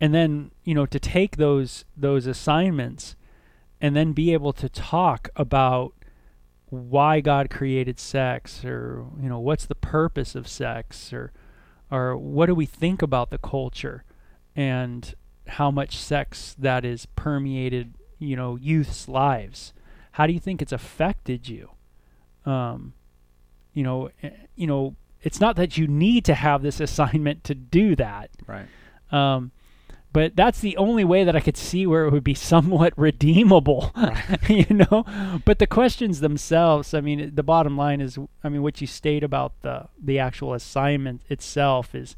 and 0.00 0.14
then 0.14 0.50
you 0.64 0.74
know 0.74 0.86
to 0.86 0.98
take 0.98 1.36
those 1.36 1.84
those 1.96 2.26
assignments 2.26 3.16
and 3.80 3.94
then 3.94 4.12
be 4.12 4.32
able 4.32 4.52
to 4.52 4.68
talk 4.68 5.28
about 5.36 5.94
why 6.70 7.20
God 7.20 7.50
created 7.50 8.00
sex 8.00 8.64
or 8.64 9.06
you 9.20 9.28
know 9.28 9.38
what's 9.38 9.66
the 9.66 9.74
purpose 9.74 10.34
of 10.34 10.48
sex 10.48 11.12
or 11.12 11.32
or 11.90 12.16
what 12.16 12.46
do 12.46 12.54
we 12.54 12.66
think 12.66 13.02
about 13.02 13.30
the 13.30 13.38
culture 13.38 14.04
and 14.56 15.14
how 15.46 15.70
much 15.70 15.96
sex 15.96 16.56
that 16.58 16.84
is 16.84 17.06
permeated 17.06 17.94
you 18.24 18.36
know 18.36 18.56
youth's 18.56 19.08
lives 19.08 19.72
how 20.12 20.26
do 20.26 20.32
you 20.32 20.40
think 20.40 20.60
it's 20.62 20.72
affected 20.72 21.48
you 21.48 21.70
um 22.46 22.92
you 23.72 23.82
know 23.82 24.10
eh, 24.22 24.30
you 24.56 24.66
know 24.66 24.94
it's 25.22 25.40
not 25.40 25.56
that 25.56 25.76
you 25.78 25.86
need 25.86 26.24
to 26.24 26.34
have 26.34 26.62
this 26.62 26.80
assignment 26.88 27.44
to 27.44 27.54
do 27.54 27.96
that 27.96 28.30
Right. 28.46 28.66
um, 29.12 29.50
but 30.12 30.36
that's 30.36 30.60
the 30.60 30.76
only 30.76 31.02
way 31.02 31.24
that 31.24 31.34
I 31.34 31.40
could 31.40 31.56
see 31.56 31.88
where 31.88 32.04
it 32.04 32.12
would 32.12 32.22
be 32.22 32.34
somewhat 32.34 32.92
redeemable, 32.96 33.90
you 34.48 34.64
know. 34.70 35.04
But 35.44 35.58
the 35.58 35.66
questions 35.66 36.20
themselves, 36.20 36.94
I 36.94 37.00
mean, 37.00 37.34
the 37.34 37.42
bottom 37.42 37.76
line 37.76 38.00
is, 38.00 38.16
I 38.44 38.48
mean, 38.48 38.62
what 38.62 38.80
you 38.80 38.86
state 38.86 39.24
about 39.24 39.60
the 39.62 39.88
the 40.00 40.20
actual 40.20 40.54
assignment 40.54 41.22
itself 41.28 41.96
is, 41.96 42.14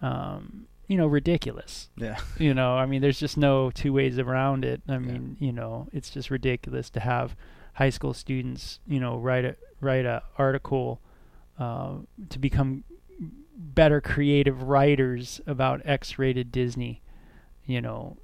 um, 0.00 0.67
you 0.88 0.96
know, 0.96 1.06
ridiculous. 1.06 1.88
Yeah. 1.96 2.18
You 2.38 2.54
know, 2.54 2.72
I 2.76 2.86
mean, 2.86 3.00
there's 3.02 3.20
just 3.20 3.36
no 3.36 3.70
two 3.70 3.92
ways 3.92 4.18
around 4.18 4.64
it. 4.64 4.82
I 4.88 4.92
Yeah. 4.94 4.98
mean, 4.98 5.36
you 5.38 5.52
know, 5.52 5.88
it's 5.92 6.10
just 6.10 6.30
ridiculous 6.30 6.90
to 6.90 7.00
have 7.00 7.36
high 7.74 7.90
school 7.90 8.12
students, 8.14 8.80
you 8.86 8.98
know, 8.98 9.16
write 9.16 9.44
a 9.44 9.54
write 9.80 10.04
a 10.06 10.22
article 10.36 11.00
uh, 11.60 11.98
to 12.30 12.38
become 12.40 12.82
better 13.56 14.00
creative 14.00 14.62
writers 14.62 15.40
about 15.46 15.82
X-rated 15.84 16.50
Disney, 16.52 17.02
you 17.66 17.80
know, 17.80 18.16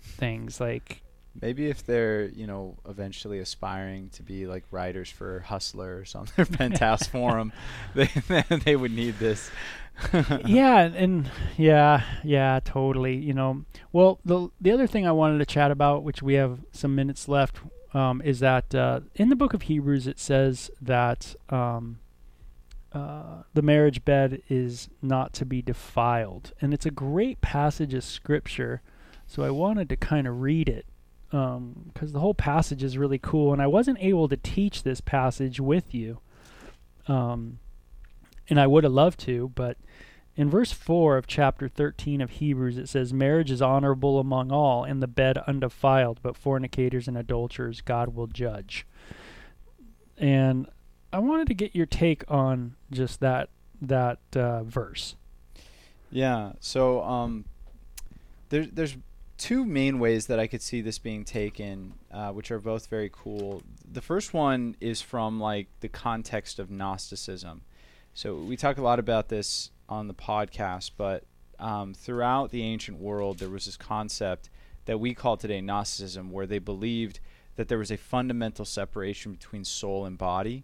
things 0.00 0.60
like 0.60 1.00
Maybe 1.40 1.66
if 1.66 1.84
they're, 1.84 2.26
you 2.26 2.46
know, 2.46 2.76
eventually 2.88 3.40
aspiring 3.40 4.08
to 4.10 4.22
be 4.22 4.46
like 4.46 4.62
writers 4.70 5.10
for 5.10 5.40
Hustlers 5.40 6.14
on 6.14 6.28
their 6.36 6.46
Penthouse 6.46 7.06
forum, 7.14 7.52
they 7.94 8.06
they 8.64 8.76
would 8.76 8.92
need 8.92 9.18
this. 9.18 9.50
yeah, 10.46 10.80
and 10.80 11.30
yeah, 11.56 12.02
yeah, 12.22 12.60
totally. 12.64 13.16
You 13.16 13.34
know, 13.34 13.64
well, 13.92 14.18
the 14.24 14.48
the 14.60 14.72
other 14.72 14.86
thing 14.86 15.06
I 15.06 15.12
wanted 15.12 15.38
to 15.38 15.46
chat 15.46 15.70
about, 15.70 16.02
which 16.02 16.22
we 16.22 16.34
have 16.34 16.60
some 16.72 16.94
minutes 16.94 17.28
left, 17.28 17.58
um, 17.92 18.20
is 18.22 18.40
that 18.40 18.74
uh, 18.74 19.00
in 19.14 19.28
the 19.28 19.36
book 19.36 19.54
of 19.54 19.62
Hebrews 19.62 20.06
it 20.06 20.18
says 20.18 20.70
that 20.80 21.34
um, 21.48 21.98
uh, 22.92 23.42
the 23.54 23.62
marriage 23.62 24.04
bed 24.04 24.42
is 24.48 24.88
not 25.00 25.32
to 25.34 25.44
be 25.44 25.62
defiled, 25.62 26.52
and 26.60 26.74
it's 26.74 26.86
a 26.86 26.90
great 26.90 27.40
passage 27.40 27.94
of 27.94 28.04
scripture. 28.04 28.82
So 29.26 29.42
I 29.42 29.50
wanted 29.50 29.88
to 29.88 29.96
kind 29.96 30.26
of 30.26 30.40
read 30.42 30.68
it 30.68 30.86
because 31.28 31.56
um, 31.56 32.12
the 32.12 32.20
whole 32.20 32.34
passage 32.34 32.82
is 32.84 32.96
really 32.96 33.18
cool, 33.18 33.52
and 33.52 33.60
I 33.60 33.66
wasn't 33.66 33.98
able 34.00 34.28
to 34.28 34.36
teach 34.36 34.82
this 34.82 35.00
passage 35.00 35.58
with 35.58 35.92
you, 35.92 36.18
um, 37.08 37.58
and 38.48 38.60
I 38.60 38.66
would 38.66 38.84
have 38.84 38.92
loved 38.92 39.20
to, 39.20 39.52
but 39.54 39.76
in 40.36 40.50
verse 40.50 40.72
4 40.72 41.16
of 41.16 41.26
chapter 41.26 41.68
13 41.68 42.20
of 42.20 42.30
Hebrews, 42.30 42.76
it 42.76 42.88
says, 42.88 43.12
Marriage 43.12 43.50
is 43.50 43.62
honorable 43.62 44.18
among 44.18 44.50
all, 44.50 44.84
and 44.84 45.02
the 45.02 45.06
bed 45.06 45.38
undefiled, 45.46 46.18
but 46.22 46.36
fornicators 46.36 47.06
and 47.06 47.16
adulterers 47.16 47.80
God 47.80 48.14
will 48.14 48.26
judge. 48.26 48.86
And 50.18 50.66
I 51.12 51.20
wanted 51.20 51.46
to 51.48 51.54
get 51.54 51.74
your 51.74 51.86
take 51.86 52.24
on 52.28 52.74
just 52.90 53.20
that 53.20 53.48
that 53.80 54.18
uh, 54.34 54.64
verse. 54.64 55.16
Yeah. 56.10 56.52
So 56.60 57.02
um, 57.02 57.44
there's 58.48 58.68
there's 58.72 58.96
two 59.36 59.64
main 59.64 59.98
ways 59.98 60.26
that 60.26 60.38
I 60.38 60.46
could 60.46 60.62
see 60.62 60.80
this 60.80 60.98
being 60.98 61.24
taken, 61.24 61.94
uh, 62.10 62.30
which 62.30 62.50
are 62.50 62.60
both 62.60 62.86
very 62.86 63.10
cool. 63.12 63.62
The 63.90 64.00
first 64.00 64.32
one 64.32 64.76
is 64.80 65.02
from 65.02 65.40
like 65.40 65.68
the 65.80 65.88
context 65.88 66.58
of 66.58 66.70
Gnosticism. 66.70 67.62
So 68.16 68.36
we 68.36 68.56
talk 68.56 68.78
a 68.78 68.82
lot 68.82 69.00
about 69.00 69.28
this 69.28 69.72
on 69.88 70.06
the 70.06 70.14
podcast, 70.14 70.92
but 70.96 71.24
um, 71.58 71.94
throughout 71.94 72.52
the 72.52 72.62
ancient 72.62 73.00
world, 73.00 73.40
there 73.40 73.48
was 73.48 73.64
this 73.66 73.76
concept 73.76 74.50
that 74.84 75.00
we 75.00 75.14
call 75.14 75.36
today 75.36 75.60
Gnosticism, 75.60 76.30
where 76.30 76.46
they 76.46 76.60
believed 76.60 77.18
that 77.56 77.66
there 77.66 77.78
was 77.78 77.90
a 77.90 77.96
fundamental 77.96 78.64
separation 78.64 79.32
between 79.32 79.64
soul 79.64 80.06
and 80.06 80.16
body, 80.16 80.62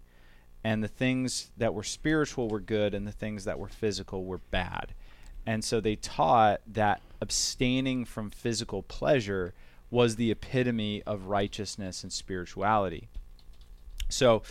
and 0.63 0.81
the 0.81 0.87
things 0.87 1.51
that 1.57 1.73
were 1.73 1.83
spiritual 1.83 2.47
were 2.47 2.61
good, 2.61 2.93
and 2.93 3.05
the 3.05 3.11
things 3.11 3.43
that 3.43 3.59
were 3.59 3.67
physical 3.67 4.23
were 4.23 4.39
bad. 4.49 4.93
And 5.45 5.61
so 5.61 5.81
they 5.81 5.97
taught 5.97 6.61
that 6.67 7.01
abstaining 7.19 8.05
from 8.05 8.29
physical 8.29 8.81
pleasure 8.81 9.53
was 9.89 10.15
the 10.15 10.31
epitome 10.31 11.03
of 11.03 11.25
righteousness 11.25 12.03
and 12.03 12.13
spirituality. 12.13 13.09
So 14.07 14.43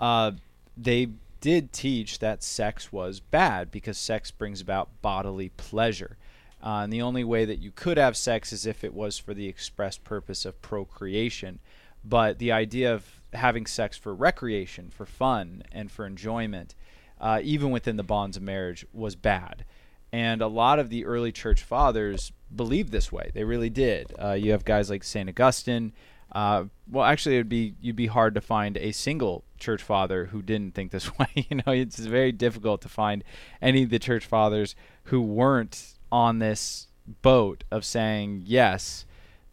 uh, 0.00 0.32
they 0.76 1.08
did 1.40 1.72
teach 1.72 2.18
that 2.18 2.42
sex 2.42 2.92
was 2.92 3.20
bad 3.20 3.70
because 3.70 3.98
sex 3.98 4.30
brings 4.30 4.60
about 4.60 5.02
bodily 5.02 5.50
pleasure. 5.50 6.16
Uh, 6.62 6.80
and 6.82 6.92
the 6.92 7.02
only 7.02 7.22
way 7.22 7.44
that 7.44 7.60
you 7.60 7.70
could 7.70 7.96
have 7.96 8.16
sex 8.16 8.52
is 8.52 8.66
if 8.66 8.82
it 8.82 8.94
was 8.94 9.18
for 9.18 9.32
the 9.32 9.46
express 9.46 9.96
purpose 9.96 10.44
of 10.44 10.60
procreation. 10.60 11.60
But 12.04 12.38
the 12.38 12.52
idea 12.52 12.92
of 12.92 13.20
having 13.32 13.66
sex 13.66 13.96
for 13.96 14.14
recreation, 14.14 14.90
for 14.90 15.06
fun, 15.06 15.62
and 15.72 15.90
for 15.90 16.06
enjoyment, 16.06 16.74
uh, 17.20 17.40
even 17.42 17.70
within 17.70 17.96
the 17.96 18.02
bonds 18.02 18.36
of 18.36 18.42
marriage, 18.42 18.86
was 18.92 19.14
bad. 19.14 19.64
And 20.12 20.40
a 20.40 20.48
lot 20.48 20.78
of 20.78 20.88
the 20.88 21.04
early 21.04 21.32
church 21.32 21.62
fathers 21.62 22.32
believed 22.54 22.90
this 22.90 23.12
way. 23.12 23.30
They 23.34 23.44
really 23.44 23.70
did. 23.70 24.12
Uh, 24.20 24.32
you 24.32 24.52
have 24.52 24.64
guys 24.64 24.88
like 24.88 25.04
St. 25.04 25.28
Augustine. 25.28 25.92
Uh, 26.32 26.64
well, 26.90 27.04
actually, 27.04 27.36
it'd 27.36 27.48
be 27.48 27.74
you'd 27.80 27.96
be 27.96 28.06
hard 28.06 28.34
to 28.34 28.40
find 28.40 28.76
a 28.76 28.92
single 28.92 29.44
church 29.58 29.82
father 29.82 30.26
who 30.26 30.42
didn't 30.42 30.74
think 30.74 30.90
this 30.90 31.16
way. 31.18 31.28
you 31.34 31.62
know, 31.64 31.72
it's 31.72 31.98
very 31.98 32.32
difficult 32.32 32.82
to 32.82 32.88
find 32.88 33.24
any 33.62 33.82
of 33.82 33.90
the 33.90 33.98
church 33.98 34.26
fathers 34.26 34.74
who 35.04 35.20
weren't 35.20 35.94
on 36.12 36.38
this 36.38 36.88
boat 37.22 37.64
of 37.70 37.84
saying 37.84 38.42
yes. 38.44 39.04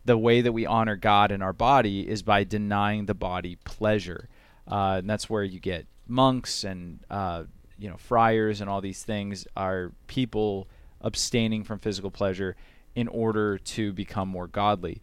The 0.04 0.18
way 0.18 0.42
that 0.42 0.52
we 0.52 0.68
honor 0.68 0.96
God 0.96 1.32
in 1.32 1.42
our 1.42 1.54
body 1.54 2.08
is 2.08 2.22
by 2.22 2.44
denying 2.44 3.08
the 3.08 3.16
body 3.16 3.58
pleasure, 3.64 4.30
uh, 4.70 4.98
and 5.00 5.10
that's 5.10 5.32
where 5.32 5.44
you 5.44 5.60
get 5.60 5.88
monks 6.08 6.64
and 6.64 7.00
uh, 7.10 7.46
you 7.80 7.90
know 7.90 7.98
friars 7.98 8.62
and 8.62 8.70
all 8.70 8.82
these 8.82 9.04
things 9.04 9.48
are 9.58 9.92
people 10.08 10.68
abstaining 11.02 11.64
from 11.64 11.80
physical 11.80 12.12
pleasure 12.12 12.56
in 12.96 13.08
order 13.08 13.58
to 13.58 13.92
become 13.94 14.28
more 14.30 14.48
godly 14.48 15.02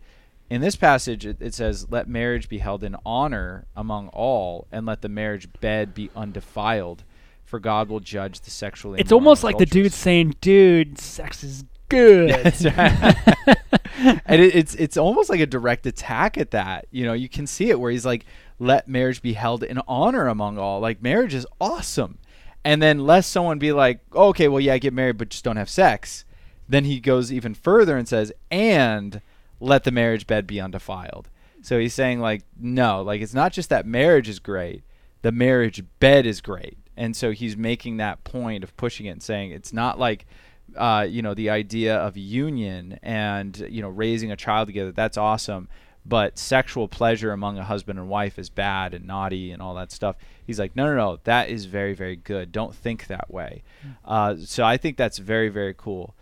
in 0.53 0.61
this 0.61 0.77
passage 0.77 1.25
it, 1.27 1.37
it, 1.41 1.55
says 1.55 1.87
let 1.91 2.09
marriage 2.09 2.49
be 2.49 2.59
held 2.59 2.85
in 2.85 2.97
honor 3.05 3.67
among 3.77 4.09
all 4.09 4.67
and 4.71 4.87
let 4.87 5.03
the 5.03 5.09
marriage 5.09 5.49
bed 5.61 5.95
be 5.95 6.11
undefiled 6.15 7.05
for 7.45 7.59
god 7.59 7.89
will 7.89 8.01
judge 8.01 8.41
the 8.41 8.51
sexually 8.51 9.01
it's 9.01 9.13
almost 9.13 9.45
like 9.45 9.59
the 9.59 9.67
dude 9.67 9.93
saying 9.93 10.35
dude 10.41 10.99
sex 10.99 11.43
is 11.43 11.65
good. 11.93 12.55
And 14.25 14.41
it, 14.41 14.57
it's 14.57 14.75
it's 14.75 14.97
almost 14.97 15.31
like 15.31 15.39
a 15.39 15.47
direct 15.47 15.87
attack 15.87 16.37
at 16.37 16.51
that. 16.53 16.87
You 16.91 17.05
know 17.05 17.13
you 17.13 17.29
can 17.29 17.47
see 17.47 17.71
it 17.71 17.79
where 17.79 17.93
he's 17.93 18.07
like 18.07 18.25
let 18.59 18.89
marriage 18.89 19.23
be 19.23 19.35
held 19.35 19.63
in 19.63 19.81
honor 19.87 20.27
among 20.27 20.59
all. 20.59 20.81
Like 20.81 21.03
marriage 21.03 21.35
is 21.35 21.47
awesome. 21.61 22.19
And 22.65 22.81
then 22.81 23.07
lest 23.07 23.31
someone 23.31 23.59
be 23.59 23.73
like, 23.73 24.01
oh, 24.13 24.29
okay, 24.29 24.47
well, 24.49 24.61
yeah, 24.61 24.75
I 24.75 24.79
get 24.79 24.93
married, 24.93 25.19
but 25.19 25.31
just 25.31 25.45
don't 25.45 25.57
have 25.57 25.69
sex. 25.69 26.25
Then 26.69 26.85
he 26.85 27.01
goes 27.01 27.33
even 27.33 27.55
further 27.55 27.97
and 27.97 28.09
says, 28.09 28.33
and 28.51 29.21
let 29.63 29.85
the 29.85 29.91
marriage 29.91 30.27
bed 30.27 30.47
be 30.47 30.61
undefiled. 30.61 31.29
So 31.63 31.79
he's 31.79 31.95
saying 31.95 32.21
like, 32.21 32.43
no, 32.59 33.03
like 33.03 33.21
it's 33.21 33.35
not 33.35 33.53
just 33.53 33.71
that 33.71 33.87
marriage 33.87 34.29
is 34.29 34.39
great, 34.39 34.83
the 35.23 35.33
marriage 35.33 35.83
bed 36.01 36.27
is 36.27 36.41
great. 36.41 36.79
And 36.97 37.17
so 37.17 37.31
he's 37.31 37.57
making 37.57 37.97
that 37.97 38.23
point 38.25 38.65
of 38.65 38.77
pushing 38.77 39.07
it 39.07 39.11
and 39.11 39.23
saying 39.23 39.53
it's 39.53 39.73
not 39.73 39.99
like, 39.99 40.27
uh, 40.77 41.07
you 41.09 41.23
know, 41.23 41.35
the 41.35 41.51
idea 41.51 41.97
of 41.97 42.17
union 42.17 42.99
and 43.03 43.57
you 43.71 43.81
know 43.81 43.89
raising 43.89 44.33
a 44.33 44.37
child 44.37 44.69
together. 44.69 44.93
That's 44.93 45.17
awesome 45.17 45.69
but 46.05 46.39
sexual 46.39 46.89
pleasure 46.89 47.33
among 47.33 47.59
a 47.59 47.65
husband 47.65 47.99
and 47.99 48.09
wife 48.09 48.39
is 48.39 48.51
bad 48.51 48.95
and 48.95 49.07
naughty 49.07 49.53
and 49.53 49.63
all 49.63 49.75
that 49.75 49.93
stuff. 49.93 50.17
He's 50.45 50.59
like, 50.59 50.75
no, 50.75 50.87
no, 50.87 50.97
no, 50.97 51.19
that 51.25 51.49
is 51.49 51.67
very, 51.67 51.95
very 51.95 52.17
good. 52.17 52.51
Don't 52.51 52.75
think 52.75 53.07
that 53.07 53.33
way. 53.33 53.63
Hmm. 53.83 53.91
Uh, 54.05 54.37
so 54.39 54.65
I 54.65 54.77
think 54.77 54.97
that's 54.97 55.19
very, 55.19 55.49
very 55.49 55.75
cool. 55.77 56.15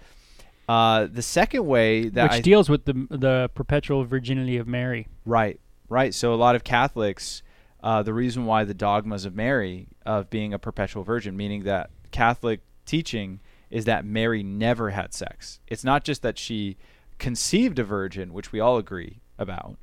Uh, 0.70 1.08
the 1.10 1.20
second 1.20 1.66
way 1.66 2.08
that 2.10 2.22
which 2.22 2.32
I 2.38 2.40
deals 2.42 2.68
with 2.68 2.84
the 2.84 2.92
the 3.10 3.50
perpetual 3.56 4.04
virginity 4.04 4.56
of 4.56 4.68
Mary. 4.68 5.08
Right, 5.26 5.58
right. 5.88 6.14
So 6.14 6.32
a 6.32 6.36
lot 6.36 6.54
of 6.54 6.62
Catholics, 6.62 7.42
uh, 7.82 8.04
the 8.04 8.14
reason 8.14 8.46
why 8.46 8.62
the 8.62 8.72
dogmas 8.72 9.24
of 9.24 9.34
Mary 9.34 9.88
of 10.06 10.30
being 10.30 10.54
a 10.54 10.60
perpetual 10.60 11.02
virgin, 11.02 11.36
meaning 11.36 11.64
that 11.64 11.90
Catholic 12.12 12.60
teaching 12.86 13.40
is 13.68 13.84
that 13.86 14.04
Mary 14.04 14.44
never 14.44 14.90
had 14.90 15.12
sex. 15.12 15.58
It's 15.66 15.82
not 15.82 16.04
just 16.04 16.22
that 16.22 16.38
she 16.38 16.76
conceived 17.18 17.80
a 17.80 17.84
virgin, 17.84 18.32
which 18.32 18.52
we 18.52 18.60
all 18.60 18.76
agree 18.78 19.22
about. 19.40 19.76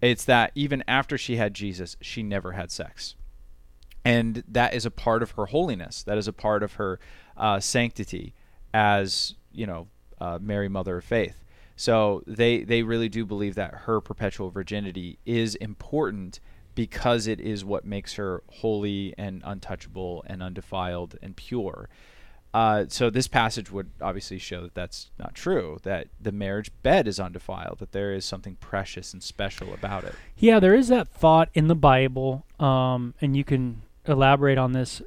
It's 0.00 0.24
that 0.26 0.52
even 0.54 0.84
after 0.86 1.18
she 1.18 1.34
had 1.34 1.52
Jesus, 1.52 1.96
she 2.00 2.22
never 2.22 2.52
had 2.52 2.70
sex. 2.70 3.16
And 4.04 4.44
that 4.46 4.72
is 4.72 4.86
a 4.86 4.92
part 4.92 5.24
of 5.24 5.32
her 5.32 5.46
holiness. 5.46 6.04
That 6.04 6.16
is 6.16 6.28
a 6.28 6.32
part 6.32 6.62
of 6.62 6.74
her 6.74 7.00
uh, 7.36 7.58
sanctity 7.58 8.34
as, 8.72 9.34
you 9.50 9.66
know, 9.66 9.88
uh, 10.20 10.38
Mary, 10.40 10.68
Mother 10.68 10.98
of 10.98 11.04
Faith. 11.04 11.44
So 11.76 12.22
they, 12.26 12.64
they 12.64 12.82
really 12.82 13.08
do 13.08 13.24
believe 13.24 13.54
that 13.54 13.72
her 13.86 14.00
perpetual 14.00 14.50
virginity 14.50 15.18
is 15.24 15.54
important 15.56 16.40
because 16.74 17.26
it 17.26 17.40
is 17.40 17.64
what 17.64 17.84
makes 17.84 18.14
her 18.14 18.42
holy 18.48 19.14
and 19.18 19.42
untouchable 19.44 20.24
and 20.26 20.42
undefiled 20.42 21.16
and 21.22 21.36
pure. 21.36 21.88
Uh, 22.54 22.86
so 22.88 23.10
this 23.10 23.28
passage 23.28 23.70
would 23.70 23.90
obviously 24.00 24.38
show 24.38 24.62
that 24.62 24.74
that's 24.74 25.10
not 25.18 25.34
true. 25.34 25.78
That 25.82 26.08
the 26.20 26.32
marriage 26.32 26.70
bed 26.82 27.06
is 27.06 27.20
undefiled. 27.20 27.78
That 27.78 27.92
there 27.92 28.12
is 28.12 28.24
something 28.24 28.56
precious 28.56 29.12
and 29.12 29.22
special 29.22 29.74
about 29.74 30.04
it. 30.04 30.14
Yeah, 30.36 30.58
there 30.58 30.74
is 30.74 30.88
that 30.88 31.08
thought 31.08 31.50
in 31.52 31.68
the 31.68 31.74
Bible, 31.74 32.46
um, 32.58 33.14
and 33.20 33.36
you 33.36 33.44
can 33.44 33.82
elaborate 34.06 34.56
on 34.56 34.72
this, 34.72 35.02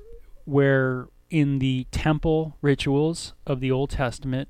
where 0.46 1.08
in 1.30 1.60
the 1.60 1.88
temple 1.92 2.58
rituals 2.62 3.34
of 3.48 3.60
the 3.60 3.72
Old 3.72 3.90
Testament 3.90 4.50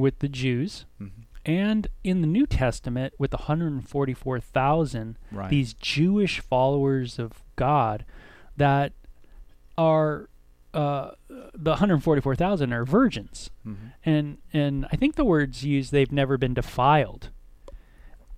with 0.00 0.18
the 0.20 0.28
Jews, 0.28 0.86
mm-hmm. 1.00 1.22
and 1.44 1.88
in 2.04 2.20
the 2.20 2.26
New 2.26 2.46
Testament 2.46 3.14
with 3.18 3.30
the 3.30 3.38
144,000 3.38 5.18
right. 5.32 5.50
these 5.50 5.74
Jewish 5.74 6.40
followers 6.40 7.18
of 7.18 7.42
God 7.56 8.04
that 8.56 8.92
are 9.76 10.28
uh, 10.74 11.12
the 11.28 11.70
144,000 11.70 12.72
are 12.72 12.84
virgins, 12.84 13.50
mm-hmm. 13.66 13.86
and 14.04 14.38
and 14.52 14.86
I 14.92 14.96
think 14.96 15.14
the 15.14 15.24
words 15.24 15.64
used 15.64 15.90
they've 15.90 16.12
never 16.12 16.36
been 16.36 16.52
defiled, 16.52 17.30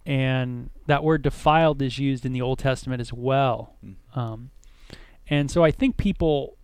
and 0.07 0.71
that 0.87 1.03
word 1.03 1.23
defiled 1.23 1.83
is 1.83 1.99
used 1.99 2.25
in 2.25 2.33
the 2.33 2.41
Old 2.41 2.61
Testament 2.61 3.01
as 3.01 3.13
well, 3.13 3.75
mm. 3.85 3.97
um, 4.17 4.51
and 5.29 5.51
so 5.51 5.65
I 5.65 5.73
think 5.73 5.97
people 5.97 6.57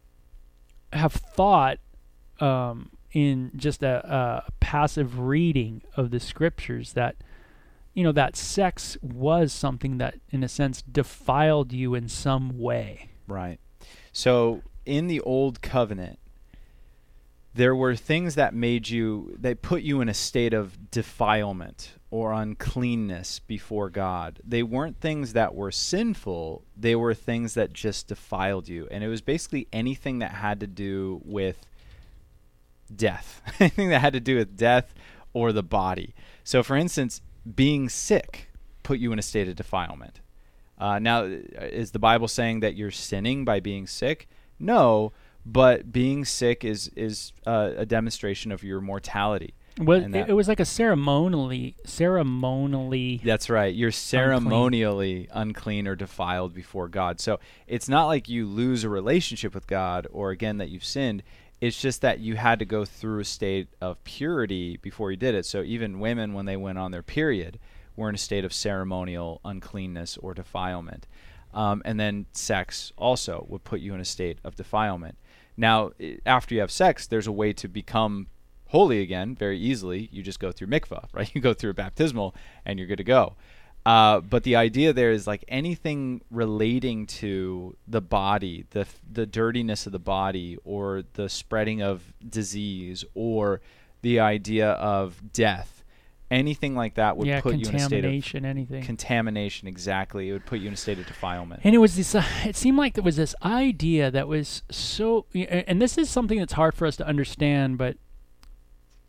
have 0.93 1.13
thought 1.13 1.79
um, 2.39 2.91
in 3.15 3.53
just 3.57 3.83
a, 3.83 4.45
a 4.47 4.51
passive 4.61 5.19
reading 5.19 5.81
of 5.97 6.11
the 6.11 6.21
scriptures 6.21 6.93
that 6.93 7.17
you 7.95 8.03
know 8.03 8.13
that 8.13 8.37
sex 8.37 8.99
was 9.01 9.53
something 9.53 9.99
that 9.99 10.17
in 10.31 10.43
a 10.43 10.49
sense 10.49 10.83
defiled 10.83 11.73
you 11.73 11.95
in 11.95 12.09
some 12.09 12.59
way. 12.59 13.09
Right. 13.27 13.59
So 14.13 14.63
in 14.85 15.07
the 15.07 15.21
old 15.21 15.63
covenant, 15.63 16.19
there 17.55 17.75
were 17.75 17.95
things 17.95 18.35
that 18.35 18.53
made 18.53 18.89
you, 18.89 19.37
they 19.39 19.55
put 19.55 19.83
you 19.83 20.01
in 20.01 20.09
a 20.09 20.15
state 20.15 20.53
of 20.53 20.91
defilement 20.91 21.93
or 22.11 22.33
uncleanness 22.33 23.39
before 23.39 23.91
God. 23.91 24.41
They 24.45 24.65
weren't 24.65 25.01
things 25.01 25.35
that 25.35 25.55
were 25.55 25.71
sinful, 25.71 26.65
they 26.77 26.97
were 26.97 27.15
things 27.15 27.55
that 27.55 27.73
just 27.73 28.09
defiled 28.09 28.69
you. 28.69 28.89
And 28.91 29.05
it 29.05 29.09
was 29.09 29.21
basically 29.21 29.69
anything 29.73 30.19
that 30.19 30.33
had 30.33 30.59
to 30.61 30.67
do 30.67 31.21
with 31.25 31.65
death, 32.95 33.43
anything 33.61 33.89
that 33.91 34.01
had 34.01 34.13
to 34.13 34.21
do 34.21 34.37
with 34.37 34.57
death 34.57 34.95
or 35.33 35.53
the 35.53 35.63
body. 35.63 36.15
So, 36.43 36.63
for 36.63 36.77
instance, 36.77 37.21
being 37.55 37.89
sick 37.89 38.49
put 38.83 38.99
you 38.99 39.13
in 39.13 39.19
a 39.19 39.23
state 39.23 39.49
of 39.49 39.57
defilement. 39.57 40.21
Uh, 40.79 40.99
now, 40.99 41.23
is 41.25 41.93
the 41.93 41.99
Bible 41.99 42.29
saying 42.29 42.61
that 42.61 42.75
you're 42.75 42.91
sinning 42.91 43.45
by 43.45 43.61
being 43.61 43.87
sick? 43.87 44.29
No, 44.59 45.13
but 45.47 45.93
being 45.93 46.25
sick 46.25 46.65
is 46.65 46.89
is 46.97 47.33
uh, 47.47 47.73
a 47.77 47.87
demonstration 47.87 48.51
of 48.53 48.63
your 48.63 48.81
mortality. 48.81 49.55
Well, 49.79 50.09
that- 50.09 50.29
it 50.29 50.35
was 50.35 50.47
like 50.47 50.61
a 50.61 50.65
ceremonially 50.65 51.75
ceremonially 51.85 53.21
That's 53.25 53.51
right. 53.51 53.75
You're 53.75 53.91
ceremonially 53.91 55.29
unclean 55.33 55.89
or 55.89 55.97
defiled 55.97 56.55
before 56.55 56.89
God. 56.89 57.21
So 57.21 57.41
it's 57.67 57.89
not 57.89 58.07
like 58.07 58.29
you 58.29 58.47
lose 58.47 58.85
a 58.85 58.89
relationship 58.89 59.53
with 59.55 59.67
God 59.67 60.07
or 60.13 60.31
again 60.31 60.59
that 60.59 60.69
you've 60.69 60.85
sinned. 60.85 61.23
It's 61.61 61.81
just 61.81 62.03
that 62.03 62.21
you 62.21 62.37
had 62.37 62.59
to 62.59 62.65
go 62.65 62.85
through 62.85 63.21
a 63.21 63.25
state 63.25 63.69
of 63.81 64.03
purity 64.05 64.77
before 64.77 65.11
you 65.11 65.17
did 65.17 65.35
it. 65.35 65.47
So 65.47 65.63
even 65.63 66.01
women, 66.01 66.35
when 66.35 66.47
they 66.47 66.57
went 66.57 66.79
on 66.79 66.91
their 66.91 67.03
period, 67.03 67.59
were 67.97 68.09
in 68.09 68.15
a 68.15 68.19
state 68.19 68.45
of 68.45 68.53
ceremonial 68.53 69.41
uncleanness 69.45 70.17
or 70.19 70.35
defilement. 70.35 71.07
Um, 71.53 71.83
and 71.85 71.99
then 71.99 72.27
sex 72.33 72.93
also 72.97 73.47
would 73.49 73.65
put 73.65 73.81
you 73.81 73.95
in 73.95 74.01
a 74.01 74.05
state 74.05 74.39
of 74.45 74.57
defilement. 74.57 75.17
Now, 75.57 75.93
after 76.27 76.55
you 76.55 76.61
have 76.61 76.73
sex, 76.73 77.07
there's 77.07 77.29
a 77.29 77.33
way 77.33 77.53
to 77.53 77.69
become 77.69 78.27
holy 78.69 79.01
again 79.01 79.37
very 79.37 79.59
easily. 79.59 80.09
You 80.11 80.23
just 80.23 80.41
go 80.41 80.51
through 80.51 80.67
mikvah, 80.67 81.07
right? 81.13 81.31
You 81.35 81.41
go 81.41 81.55
through 81.55 81.71
a 81.71 81.75
baptismal 81.75 82.35
and 82.65 82.79
you're 82.79 82.89
good 82.89 82.99
to 82.99 83.05
go. 83.05 83.37
Uh, 83.87 84.21
but 84.21 84.45
the 84.45 84.57
idea 84.57 84.93
there 84.95 85.11
is 85.11 85.27
like 85.27 85.45
anything 85.47 86.23
relating 86.31 87.07
to 87.07 87.77
the 87.87 88.01
body, 88.01 88.65
the 88.71 88.87
the 89.11 89.27
dirtiness 89.27 89.85
of 89.85 89.93
the 89.93 89.99
body, 89.99 90.57
or 90.65 91.03
the 91.15 91.29
spreading 91.29 91.83
of 91.83 92.15
disease, 92.27 93.05
or 93.15 93.61
the 94.01 94.21
idea 94.21 94.71
of 94.71 95.33
death, 95.35 95.85
anything 96.31 96.75
like 96.75 96.95
that 96.95 97.19
would 97.19 97.29
yeah 97.29 97.43
put 97.43 97.57
you 97.57 97.69
in 97.69 97.75
a 97.75 97.79
state 97.79 98.05
of 98.05 98.11
contamination 98.11 98.45
anything. 98.47 98.83
contamination. 98.83 99.69
Exactly, 99.69 100.31
it 100.31 100.33
would 100.33 100.47
put 100.47 100.61
you 100.61 100.69
in 100.69 100.75
a 100.75 100.79
state 100.79 100.99
of 100.99 101.07
defilement. 101.07 101.61
And 101.63 101.75
it 101.75 101.79
was 101.79 101.97
this. 101.97 102.15
Uh, 102.15 102.25
it 102.47 102.57
seemed 102.57 102.79
like 102.79 102.95
there 102.95 103.05
was 103.05 103.17
this 103.17 103.35
idea 103.43 104.11
that 104.11 104.29
was 104.29 104.63
so. 104.71 105.27
And 105.35 105.81
this 105.83 105.99
is 105.99 106.09
something 106.09 106.39
that's 106.39 106.55
hard 106.55 106.75
for 106.75 106.87
us 106.87 106.97
to 106.97 107.07
understand, 107.07 107.77
but 107.77 107.99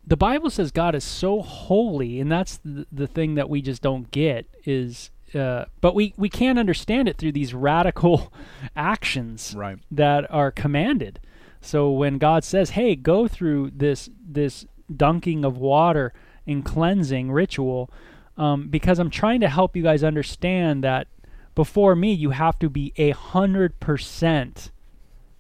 the 0.08 0.18
Bible 0.18 0.50
says 0.50 0.72
God 0.72 0.96
is 0.96 1.04
so 1.04 1.42
holy, 1.42 2.20
and 2.20 2.32
that's 2.32 2.58
the, 2.64 2.86
the 2.92 3.08
thing 3.08 3.36
that 3.36 3.50
we 3.50 3.62
just 3.62 3.82
don't 3.82 4.12
get. 4.12 4.46
Is 4.66 5.12
uh, 5.34 5.66
but 5.82 5.96
we 5.96 6.14
we 6.18 6.30
can't 6.30 6.60
understand 6.60 7.08
it 7.08 7.18
through 7.18 7.32
these 7.32 7.54
radical 7.54 8.32
actions 8.76 9.54
right. 9.58 9.78
that 9.92 10.30
are 10.32 10.52
commanded. 10.52 11.20
So 11.62 11.92
when 11.92 12.18
God 12.18 12.44
says, 12.44 12.72
"Hey, 12.72 12.96
go 12.96 13.28
through 13.28 13.72
this 13.76 14.10
this 14.24 14.66
dunking 14.96 15.44
of 15.44 15.58
water 15.58 16.14
and 16.46 16.64
cleansing 16.64 17.32
ritual," 17.32 17.90
um, 18.38 18.68
because 18.68 19.00
I'm 19.00 19.10
trying 19.10 19.42
to 19.42 19.50
help 19.50 19.76
you 19.76 19.84
guys 19.84 20.04
understand 20.04 20.84
that 20.84 21.08
before 21.56 21.96
me, 21.96 22.14
you 22.14 22.32
have 22.32 22.60
to 22.60 22.70
be 22.70 22.94
a 22.98 23.12
hundred 23.12 23.80
percent 23.80 24.72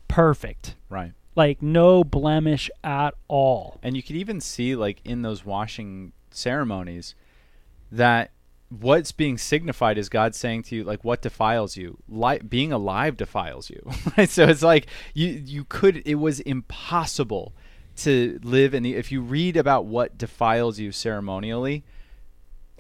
perfect, 0.08 0.76
Right. 0.90 1.12
Like 1.36 1.62
no 1.62 2.04
blemish 2.04 2.70
at 2.84 3.14
all. 3.28 3.80
And 3.84 3.96
you 3.96 4.04
could 4.04 4.16
even 4.16 4.40
see, 4.42 4.76
like, 4.76 5.02
in 5.04 5.22
those 5.22 5.46
washing 5.46 6.14
ceremonies, 6.32 7.16
that 7.92 8.32
what's 8.70 9.12
being 9.12 9.38
signified 9.38 9.98
is 9.98 10.10
God 10.10 10.34
saying 10.34 10.64
to 10.64 10.76
you, 10.76 10.84
like, 10.84 11.04
what 11.04 11.22
defiles 11.22 11.78
you? 11.78 11.98
Li- 12.08 12.40
being 12.40 12.72
alive 12.72 13.18
defiles 13.18 13.70
you. 13.70 13.82
Right? 14.18 14.30
So 14.30 14.46
it's 14.46 14.64
like 14.64 14.88
you 15.14 15.28
you 15.46 15.66
could. 15.66 16.02
It 16.06 16.16
was 16.16 16.40
impossible 16.42 17.54
to 17.98 18.40
live 18.44 18.74
in 18.74 18.84
the. 18.84 18.96
If 18.96 19.12
you 19.12 19.22
read 19.22 19.58
about 19.58 19.86
what 19.86 20.18
defiles 20.18 20.80
you 20.80 20.92
ceremonially, 20.92 21.84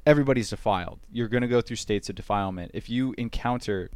everybody's 0.05 0.49
defiled. 0.49 0.99
You're 1.11 1.27
going 1.27 1.41
to 1.41 1.47
go 1.47 1.61
through 1.61 1.77
states 1.77 2.09
of 2.09 2.15
defilement. 2.15 2.71
If 2.73 2.89
you 2.89 3.13
encounter 3.17 3.89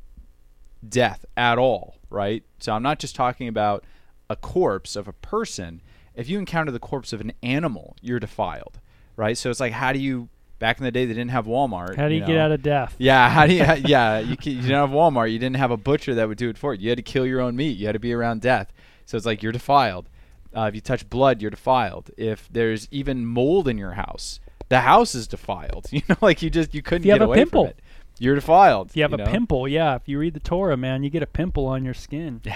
death 0.87 1.25
at 1.37 1.57
all, 1.57 1.95
right? 2.09 2.43
So 2.59 2.73
I'm 2.73 2.83
not 2.83 2.99
just 2.99 3.15
talking 3.15 3.47
about 3.47 3.83
a 4.29 4.35
corpse 4.35 4.95
of 4.95 5.07
a 5.07 5.13
person. 5.13 5.81
If 6.15 6.29
you 6.29 6.39
encounter 6.39 6.71
the 6.71 6.79
corpse 6.79 7.13
of 7.13 7.21
an 7.21 7.33
animal, 7.41 7.95
you're 8.01 8.19
defiled, 8.19 8.79
right? 9.15 9.37
So 9.37 9.49
it's 9.49 9.59
like, 9.59 9.73
how 9.73 9.93
do 9.93 9.99
you? 9.99 10.29
Back 10.59 10.77
in 10.77 10.83
the 10.83 10.91
day, 10.91 11.05
they 11.05 11.13
didn't 11.13 11.31
have 11.31 11.45
Walmart. 11.45 11.95
How 11.95 12.09
do 12.09 12.13
you, 12.13 12.19
get 12.19 12.29
know. 12.29 12.41
out 12.41 12.51
of 12.51 12.61
death? 12.61 12.93
Yeah, 12.97 13.29
how 13.29 13.47
do 13.47 13.53
you? 13.53 13.63
Yeah, 13.63 14.19
you, 14.19 14.35
can, 14.35 14.51
you 14.51 14.61
didn't 14.61 14.75
have 14.75 14.89
Walmart. 14.89 15.31
You 15.31 15.39
didn't 15.39 15.55
have 15.55 15.71
a 15.71 15.77
butcher 15.77 16.15
that 16.15 16.27
would 16.27 16.37
do 16.37 16.49
it 16.49 16.57
for 16.57 16.73
you. 16.73 16.81
You 16.81 16.89
had 16.89 16.97
to 16.97 17.01
kill 17.01 17.25
your 17.25 17.39
own 17.39 17.55
meat. 17.55 17.77
You 17.77 17.85
had 17.85 17.93
to 17.93 17.99
be 17.99 18.11
around 18.11 18.41
death. 18.41 18.73
So 19.05 19.15
it's 19.15 19.25
like 19.25 19.41
you're 19.41 19.53
defiled. 19.53 20.09
Uh, 20.53 20.63
if 20.63 20.75
you 20.75 20.81
touch 20.81 21.09
blood, 21.09 21.41
you're 21.41 21.49
defiled. 21.51 22.11
If 22.17 22.49
there's 22.51 22.89
even 22.91 23.25
mold 23.25 23.69
in 23.69 23.77
your 23.77 23.93
house, 23.93 24.41
the 24.67 24.81
house 24.81 25.15
is 25.15 25.27
defiled. 25.27 25.87
You 25.91 26.01
know, 26.09 26.17
like 26.19 26.41
you 26.41 26.49
just 26.49 26.73
you 26.73 26.81
couldn't 26.81 27.03
you 27.03 27.13
get 27.13 27.21
have 27.21 27.29
a 27.29 27.31
away 27.31 27.37
pimple. 27.37 27.63
from 27.63 27.69
it. 27.69 27.79
You're 28.19 28.35
defiled. 28.35 28.91
You 28.95 29.03
have 29.03 29.13
a 29.13 29.17
know? 29.17 29.25
pimple, 29.25 29.67
yeah. 29.67 29.95
If 29.95 30.07
you 30.07 30.19
read 30.19 30.33
the 30.33 30.39
Torah, 30.39 30.77
man, 30.77 31.03
you 31.03 31.09
get 31.09 31.23
a 31.23 31.27
pimple 31.27 31.65
on 31.67 31.83
your 31.83 31.93
skin. 31.93 32.41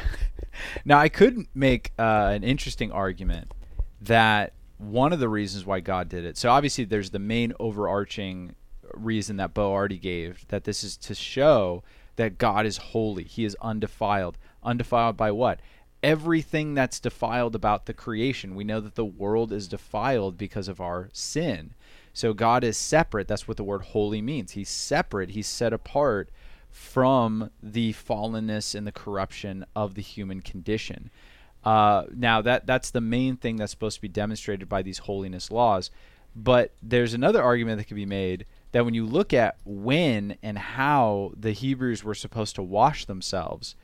Now, 0.85 0.99
I 0.99 1.09
could 1.09 1.47
make 1.53 1.91
uh, 1.97 2.31
an 2.33 2.43
interesting 2.43 2.91
argument 2.91 3.51
that 4.01 4.53
one 4.77 5.13
of 5.13 5.19
the 5.19 5.29
reasons 5.29 5.65
why 5.65 5.79
God 5.79 6.09
did 6.09 6.25
it. 6.25 6.37
So 6.37 6.49
obviously, 6.49 6.85
there's 6.85 7.11
the 7.11 7.19
main 7.19 7.53
overarching 7.59 8.55
reason 8.93 9.37
that 9.37 9.53
Bo 9.53 9.71
already 9.71 9.97
gave 9.97 10.45
that 10.49 10.65
this 10.65 10.83
is 10.83 10.97
to 10.97 11.15
show 11.15 11.83
that 12.15 12.37
God 12.37 12.65
is 12.65 12.77
holy. 12.77 13.23
He 13.23 13.45
is 13.45 13.57
undefiled. 13.61 14.37
Undefiled 14.61 15.17
by 15.17 15.31
what? 15.31 15.59
Everything 16.03 16.73
that's 16.73 16.99
defiled 16.99 17.55
about 17.55 17.85
the 17.85 17.93
creation. 17.93 18.55
We 18.55 18.65
know 18.65 18.81
that 18.81 18.95
the 18.95 19.05
world 19.05 19.51
is 19.51 19.67
defiled 19.67 20.37
because 20.37 20.67
of 20.67 20.81
our 20.81 21.09
sin. 21.13 21.73
So 22.13 22.33
God 22.33 22.63
is 22.63 22.77
separate. 22.77 23.27
That's 23.27 23.47
what 23.47 23.57
the 23.57 23.63
word 23.63 23.81
holy 23.81 24.21
means. 24.21 24.51
He's 24.51 24.69
separate. 24.69 25.31
He's 25.31 25.47
set 25.47 25.73
apart 25.73 26.29
from 26.69 27.49
the 27.61 27.93
fallenness 27.93 28.75
and 28.75 28.85
the 28.85 28.91
corruption 28.91 29.65
of 29.75 29.95
the 29.95 30.01
human 30.01 30.41
condition. 30.41 31.09
Uh, 31.63 32.03
now 32.13 32.41
that 32.41 32.65
that's 32.65 32.91
the 32.91 33.01
main 33.01 33.37
thing 33.37 33.55
that's 33.55 33.71
supposed 33.71 33.95
to 33.95 34.01
be 34.01 34.07
demonstrated 34.07 34.67
by 34.67 34.81
these 34.81 34.99
holiness 34.99 35.51
laws. 35.51 35.91
But 36.35 36.73
there's 36.81 37.13
another 37.13 37.41
argument 37.43 37.77
that 37.77 37.85
can 37.85 37.95
be 37.95 38.05
made 38.05 38.45
that 38.71 38.85
when 38.85 38.95
you 38.95 39.05
look 39.05 39.33
at 39.33 39.57
when 39.65 40.37
and 40.41 40.57
how 40.57 41.31
the 41.37 41.51
Hebrews 41.51 42.03
were 42.03 42.15
supposed 42.15 42.55
to 42.55 42.63
wash 42.63 43.05
themselves, 43.05 43.75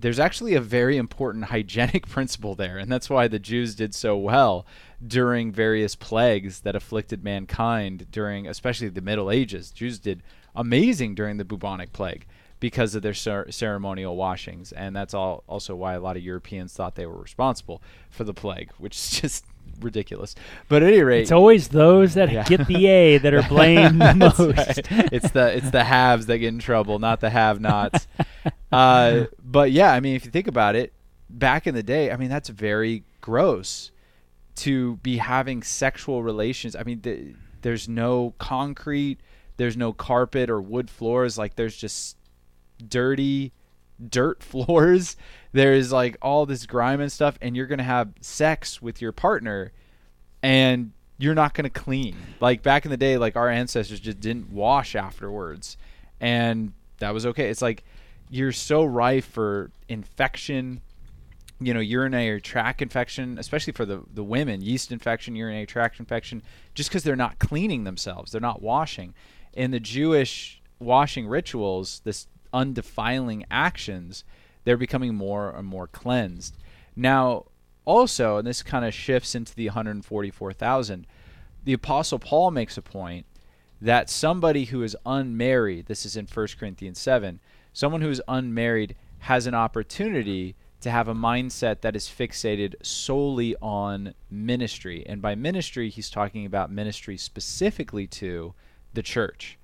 there's 0.00 0.18
actually 0.18 0.54
a 0.54 0.60
very 0.60 0.96
important 0.96 1.46
hygienic 1.46 2.06
principle 2.08 2.54
there, 2.54 2.78
and 2.78 2.90
that's 2.90 3.10
why 3.10 3.28
the 3.28 3.38
Jews 3.38 3.74
did 3.74 3.94
so 3.94 4.16
well 4.16 4.66
during 5.06 5.52
various 5.52 5.94
plagues 5.94 6.60
that 6.60 6.76
afflicted 6.76 7.24
mankind 7.24 8.06
during, 8.10 8.46
especially 8.46 8.88
the 8.88 9.00
Middle 9.00 9.30
Ages. 9.30 9.70
Jews 9.70 9.98
did 9.98 10.22
amazing 10.54 11.14
during 11.14 11.36
the 11.36 11.44
bubonic 11.44 11.92
plague 11.92 12.26
because 12.58 12.94
of 12.94 13.02
their 13.02 13.14
cer- 13.14 13.50
ceremonial 13.50 14.16
washings, 14.16 14.72
and 14.72 14.94
that's 14.94 15.14
all 15.14 15.44
also 15.46 15.74
why 15.74 15.94
a 15.94 16.00
lot 16.00 16.16
of 16.16 16.22
Europeans 16.22 16.72
thought 16.72 16.94
they 16.94 17.06
were 17.06 17.20
responsible 17.20 17.82
for 18.10 18.24
the 18.24 18.34
plague, 18.34 18.70
which 18.78 18.96
is 18.96 19.10
just 19.20 19.44
ridiculous. 19.80 20.34
But 20.68 20.82
at 20.82 20.92
any 20.92 21.02
rate, 21.02 21.22
It's 21.22 21.32
always 21.32 21.68
those 21.68 22.14
that 22.14 22.30
Yeah. 22.32 22.44
get 22.44 22.66
the 22.66 22.86
A 22.86 23.18
that 23.18 23.32
are 23.34 23.42
blamed 23.48 24.00
the 24.00 24.14
most. 24.14 24.38
right. 24.38 25.12
It's 25.12 25.30
the 25.30 25.56
it's 25.56 25.70
the 25.70 25.84
haves 25.84 26.26
that 26.26 26.38
get 26.38 26.48
in 26.48 26.58
trouble, 26.58 26.98
not 26.98 27.20
the 27.20 27.30
have-nots. 27.30 28.06
uh, 28.72 29.24
but 29.42 29.72
yeah, 29.72 29.92
I 29.92 30.00
mean, 30.00 30.16
if 30.16 30.24
you 30.24 30.30
think 30.30 30.48
about 30.48 30.76
it, 30.76 30.92
back 31.30 31.66
in 31.66 31.74
the 31.74 31.82
day, 31.82 32.10
I 32.10 32.16
mean, 32.16 32.28
that's 32.28 32.48
very 32.48 33.04
gross 33.20 33.90
to 34.56 34.96
be 34.96 35.18
having 35.18 35.62
sexual 35.62 36.22
relations. 36.22 36.74
I 36.74 36.82
mean, 36.82 37.00
th- 37.00 37.34
there's 37.62 37.88
no 37.88 38.34
concrete, 38.38 39.18
there's 39.56 39.76
no 39.76 39.92
carpet 39.92 40.48
or 40.48 40.60
wood 40.62 40.88
floors. 40.90 41.36
Like 41.36 41.56
there's 41.56 41.76
just 41.76 42.16
dirty 42.88 43.52
dirt 44.08 44.42
floors. 44.42 45.16
There's 45.52 45.92
like 45.92 46.16
all 46.20 46.46
this 46.46 46.66
grime 46.66 47.00
and 47.00 47.10
stuff, 47.10 47.38
and 47.40 47.56
you're 47.56 47.66
gonna 47.66 47.82
have 47.82 48.12
sex 48.20 48.82
with 48.82 49.00
your 49.00 49.12
partner, 49.12 49.72
and 50.42 50.92
you're 51.18 51.34
not 51.34 51.54
gonna 51.54 51.70
clean. 51.70 52.16
Like 52.40 52.62
back 52.62 52.84
in 52.84 52.90
the 52.90 52.96
day, 52.96 53.16
like 53.18 53.36
our 53.36 53.48
ancestors 53.48 54.00
just 54.00 54.20
didn't 54.20 54.50
wash 54.50 54.94
afterwards, 54.94 55.76
and 56.20 56.72
that 56.98 57.14
was 57.14 57.26
okay. 57.26 57.48
It's 57.48 57.62
like 57.62 57.84
you're 58.28 58.52
so 58.52 58.84
rife 58.84 59.26
for 59.26 59.70
infection. 59.88 60.80
You 61.58 61.72
know, 61.72 61.80
urinary 61.80 62.42
tract 62.42 62.82
infection, 62.82 63.38
especially 63.38 63.72
for 63.72 63.86
the 63.86 64.02
the 64.12 64.22
women, 64.24 64.60
yeast 64.60 64.92
infection, 64.92 65.34
urinary 65.34 65.64
tract 65.64 65.98
infection, 65.98 66.42
just 66.74 66.90
because 66.90 67.02
they're 67.02 67.16
not 67.16 67.38
cleaning 67.38 67.84
themselves, 67.84 68.32
they're 68.32 68.40
not 68.42 68.60
washing. 68.60 69.14
in 69.54 69.70
the 69.70 69.80
Jewish 69.80 70.60
washing 70.78 71.26
rituals, 71.26 72.02
this 72.04 72.26
undefiling 72.56 73.44
actions, 73.50 74.24
they're 74.64 74.76
becoming 74.76 75.14
more 75.14 75.50
and 75.50 75.66
more 75.66 75.86
cleansed. 75.86 76.56
Now, 76.96 77.44
also, 77.84 78.38
and 78.38 78.46
this 78.46 78.62
kind 78.62 78.84
of 78.84 78.94
shifts 78.94 79.34
into 79.34 79.54
the 79.54 79.66
144,000, 79.66 81.06
the 81.64 81.72
Apostle 81.72 82.18
Paul 82.18 82.50
makes 82.50 82.78
a 82.78 82.82
point 82.82 83.26
that 83.80 84.08
somebody 84.08 84.64
who 84.64 84.82
is 84.82 84.96
unmarried, 85.04 85.86
this 85.86 86.06
is 86.06 86.16
in 86.16 86.26
1 86.26 86.46
Corinthians 86.58 86.98
7, 86.98 87.40
someone 87.72 88.00
who 88.00 88.08
is 88.08 88.22
unmarried 88.26 88.96
has 89.20 89.46
an 89.46 89.54
opportunity 89.54 90.56
to 90.80 90.90
have 90.90 91.08
a 91.08 91.14
mindset 91.14 91.80
that 91.80 91.96
is 91.96 92.06
fixated 92.06 92.74
solely 92.82 93.54
on 93.60 94.14
ministry. 94.30 95.04
And 95.06 95.20
by 95.20 95.34
ministry, 95.34 95.90
he's 95.90 96.10
talking 96.10 96.46
about 96.46 96.70
ministry 96.70 97.16
specifically 97.16 98.06
to 98.08 98.54
the 98.94 99.02
church. 99.02 99.58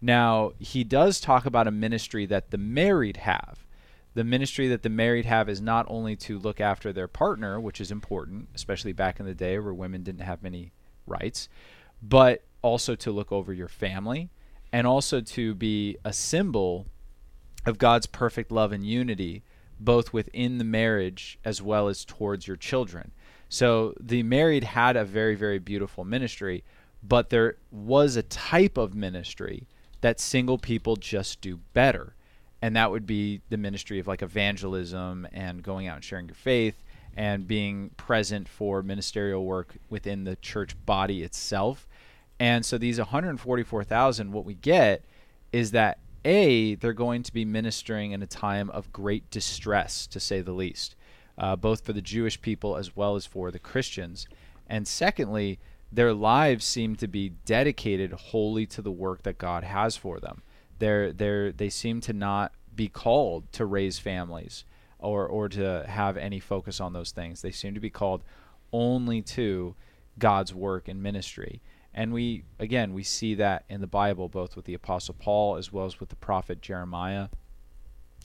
Now, 0.00 0.52
he 0.58 0.84
does 0.84 1.20
talk 1.20 1.46
about 1.46 1.66
a 1.66 1.72
ministry 1.72 2.26
that 2.26 2.50
the 2.50 2.58
married 2.58 3.18
have. 3.18 3.66
The 4.14 4.24
ministry 4.24 4.68
that 4.68 4.82
the 4.82 4.88
married 4.88 5.26
have 5.26 5.48
is 5.48 5.60
not 5.60 5.86
only 5.88 6.16
to 6.16 6.38
look 6.38 6.60
after 6.60 6.92
their 6.92 7.08
partner, 7.08 7.60
which 7.60 7.80
is 7.80 7.90
important, 7.90 8.48
especially 8.54 8.92
back 8.92 9.20
in 9.20 9.26
the 9.26 9.34
day 9.34 9.58
where 9.58 9.74
women 9.74 10.02
didn't 10.02 10.22
have 10.22 10.42
many 10.42 10.72
rights, 11.06 11.48
but 12.02 12.44
also 12.62 12.94
to 12.94 13.10
look 13.10 13.32
over 13.32 13.52
your 13.52 13.68
family 13.68 14.30
and 14.72 14.86
also 14.86 15.20
to 15.20 15.54
be 15.54 15.96
a 16.04 16.12
symbol 16.12 16.86
of 17.64 17.78
God's 17.78 18.06
perfect 18.06 18.50
love 18.50 18.72
and 18.72 18.86
unity, 18.86 19.42
both 19.78 20.12
within 20.12 20.58
the 20.58 20.64
marriage 20.64 21.38
as 21.44 21.60
well 21.60 21.88
as 21.88 22.04
towards 22.04 22.46
your 22.46 22.56
children. 22.56 23.12
So 23.48 23.94
the 24.00 24.22
married 24.22 24.64
had 24.64 24.96
a 24.96 25.04
very, 25.04 25.34
very 25.34 25.58
beautiful 25.58 26.04
ministry, 26.04 26.64
but 27.02 27.30
there 27.30 27.56
was 27.70 28.16
a 28.16 28.22
type 28.22 28.76
of 28.76 28.94
ministry 28.94 29.66
that 30.06 30.20
single 30.20 30.56
people 30.56 30.94
just 30.94 31.40
do 31.40 31.58
better. 31.72 32.14
And 32.62 32.76
that 32.76 32.92
would 32.92 33.06
be 33.06 33.40
the 33.50 33.56
ministry 33.56 33.98
of 33.98 34.06
like 34.06 34.22
evangelism 34.22 35.26
and 35.32 35.64
going 35.64 35.88
out 35.88 35.96
and 35.96 36.04
sharing 36.04 36.28
your 36.28 36.36
faith 36.36 36.80
and 37.16 37.48
being 37.48 37.90
present 37.96 38.48
for 38.48 38.84
ministerial 38.84 39.44
work 39.44 39.74
within 39.90 40.22
the 40.22 40.36
church 40.36 40.76
body 40.86 41.24
itself. 41.24 41.88
And 42.38 42.64
so 42.64 42.78
these 42.78 42.98
144,000, 42.98 44.30
what 44.30 44.44
we 44.44 44.54
get 44.54 45.02
is 45.52 45.72
that 45.72 45.98
A, 46.24 46.76
they're 46.76 46.92
going 46.92 47.24
to 47.24 47.32
be 47.32 47.44
ministering 47.44 48.12
in 48.12 48.22
a 48.22 48.28
time 48.28 48.70
of 48.70 48.92
great 48.92 49.28
distress, 49.32 50.06
to 50.06 50.20
say 50.20 50.40
the 50.40 50.52
least, 50.52 50.94
uh, 51.36 51.56
both 51.56 51.84
for 51.84 51.92
the 51.92 52.00
Jewish 52.00 52.40
people 52.40 52.76
as 52.76 52.94
well 52.94 53.16
as 53.16 53.26
for 53.26 53.50
the 53.50 53.58
Christians. 53.58 54.28
And 54.68 54.86
secondly, 54.86 55.58
their 55.92 56.12
lives 56.12 56.64
seem 56.64 56.96
to 56.96 57.06
be 57.06 57.30
dedicated 57.44 58.12
wholly 58.12 58.66
to 58.66 58.82
the 58.82 58.90
work 58.90 59.22
that 59.22 59.38
God 59.38 59.64
has 59.64 59.96
for 59.96 60.20
them. 60.20 60.42
They're, 60.78 61.12
they're, 61.12 61.52
they 61.52 61.70
seem 61.70 62.00
to 62.02 62.12
not 62.12 62.52
be 62.74 62.88
called 62.88 63.50
to 63.52 63.64
raise 63.64 63.98
families 63.98 64.64
or, 64.98 65.26
or 65.26 65.48
to 65.48 65.84
have 65.88 66.16
any 66.16 66.40
focus 66.40 66.80
on 66.80 66.92
those 66.92 67.12
things. 67.12 67.42
They 67.42 67.50
seem 67.50 67.74
to 67.74 67.80
be 67.80 67.90
called 67.90 68.22
only 68.72 69.22
to 69.22 69.74
God's 70.18 70.54
work 70.54 70.88
and 70.88 71.02
ministry. 71.02 71.62
And 71.94 72.12
we, 72.12 72.44
again, 72.58 72.92
we 72.92 73.02
see 73.02 73.34
that 73.36 73.64
in 73.68 73.80
the 73.80 73.86
Bible, 73.86 74.28
both 74.28 74.54
with 74.54 74.66
the 74.66 74.74
Apostle 74.74 75.14
Paul 75.18 75.56
as 75.56 75.72
well 75.72 75.86
as 75.86 75.98
with 75.98 76.10
the 76.10 76.16
prophet 76.16 76.60
Jeremiah 76.60 77.28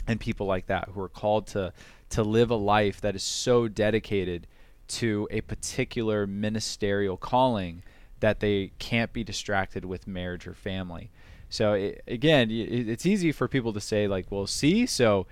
and 0.07 0.19
people 0.19 0.45
like 0.45 0.65
that 0.65 0.89
who 0.89 1.01
are 1.01 1.09
called 1.09 1.47
to, 1.47 1.71
to 2.09 2.23
live 2.23 2.49
a 2.49 2.55
life 2.55 2.99
that 3.01 3.15
is 3.15 3.23
so 3.23 3.67
dedicated 3.67 4.47
to 4.89 5.27
a 5.31 5.41
particular 5.41 6.27
ministerial 6.27 7.17
calling 7.17 7.83
that 8.19 8.39
they 8.39 8.71
can't 8.79 9.11
be 9.13 9.23
distracted 9.23 9.83
with 9.85 10.05
marriage 10.07 10.45
or 10.47 10.53
family. 10.53 11.09
So 11.49 11.73
it, 11.73 12.03
again, 12.07 12.49
it's 12.51 13.05
easy 13.05 13.31
for 13.31 13.47
people 13.47 13.73
to 13.73 13.81
say 13.81 14.07
like, 14.07 14.27
"Well, 14.31 14.47
see, 14.47 14.85
so 14.85 15.27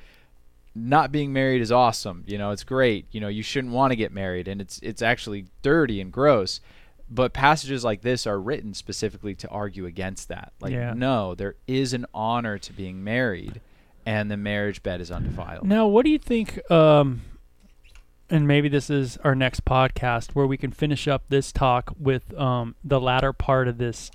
not 0.76 1.12
being 1.12 1.32
married 1.34 1.62
is 1.62 1.72
awesome. 1.72 2.24
You 2.28 2.38
know, 2.38 2.52
it's 2.52 2.64
great. 2.64 3.06
You 3.12 3.22
know, 3.22 3.28
you 3.28 3.44
shouldn't 3.44 3.74
want 3.74 3.92
to 3.92 3.96
get 3.96 4.12
married, 4.12 4.48
and 4.48 4.60
it's 4.62 4.80
it's 4.84 5.02
actually 5.02 5.46
dirty 5.62 6.02
and 6.02 6.12
gross." 6.12 6.62
But 7.12 7.34
passages 7.34 7.84
like 7.84 8.02
this 8.02 8.28
are 8.28 8.40
written 8.40 8.74
specifically 8.76 9.34
to 9.36 9.48
argue 9.50 9.86
against 9.88 10.28
that. 10.28 10.54
Like, 10.62 10.74
Yeah. 10.74 10.94
no, 10.94 11.34
there 11.34 11.56
is 11.68 11.94
an 11.94 12.06
honor 12.14 12.60
to 12.60 12.72
being 12.74 13.04
married, 13.04 13.62
and 14.06 14.30
the 14.30 14.38
marriage 14.38 14.84
bed 14.84 15.02
is 15.02 15.10
undefiled. 15.10 15.66
Now, 15.66 15.88
what 15.88 16.06
do 16.06 16.12
you 16.12 16.20
think? 16.20 16.60
Um, 16.72 17.22
and 18.30 18.48
maybe 18.48 18.70
this 18.70 18.90
is 18.90 19.18
our 19.24 19.36
next 19.36 19.66
podcast 19.66 20.32
where 20.36 20.46
we 20.48 20.58
can 20.58 20.72
finish 20.72 21.08
up 21.08 21.24
this 21.30 21.52
talk 21.52 21.94
with 22.00 22.34
um, 22.38 22.76
the 22.84 23.00
latter 23.00 23.34
part 23.34 23.68
of 23.68 23.78
this 23.78 24.12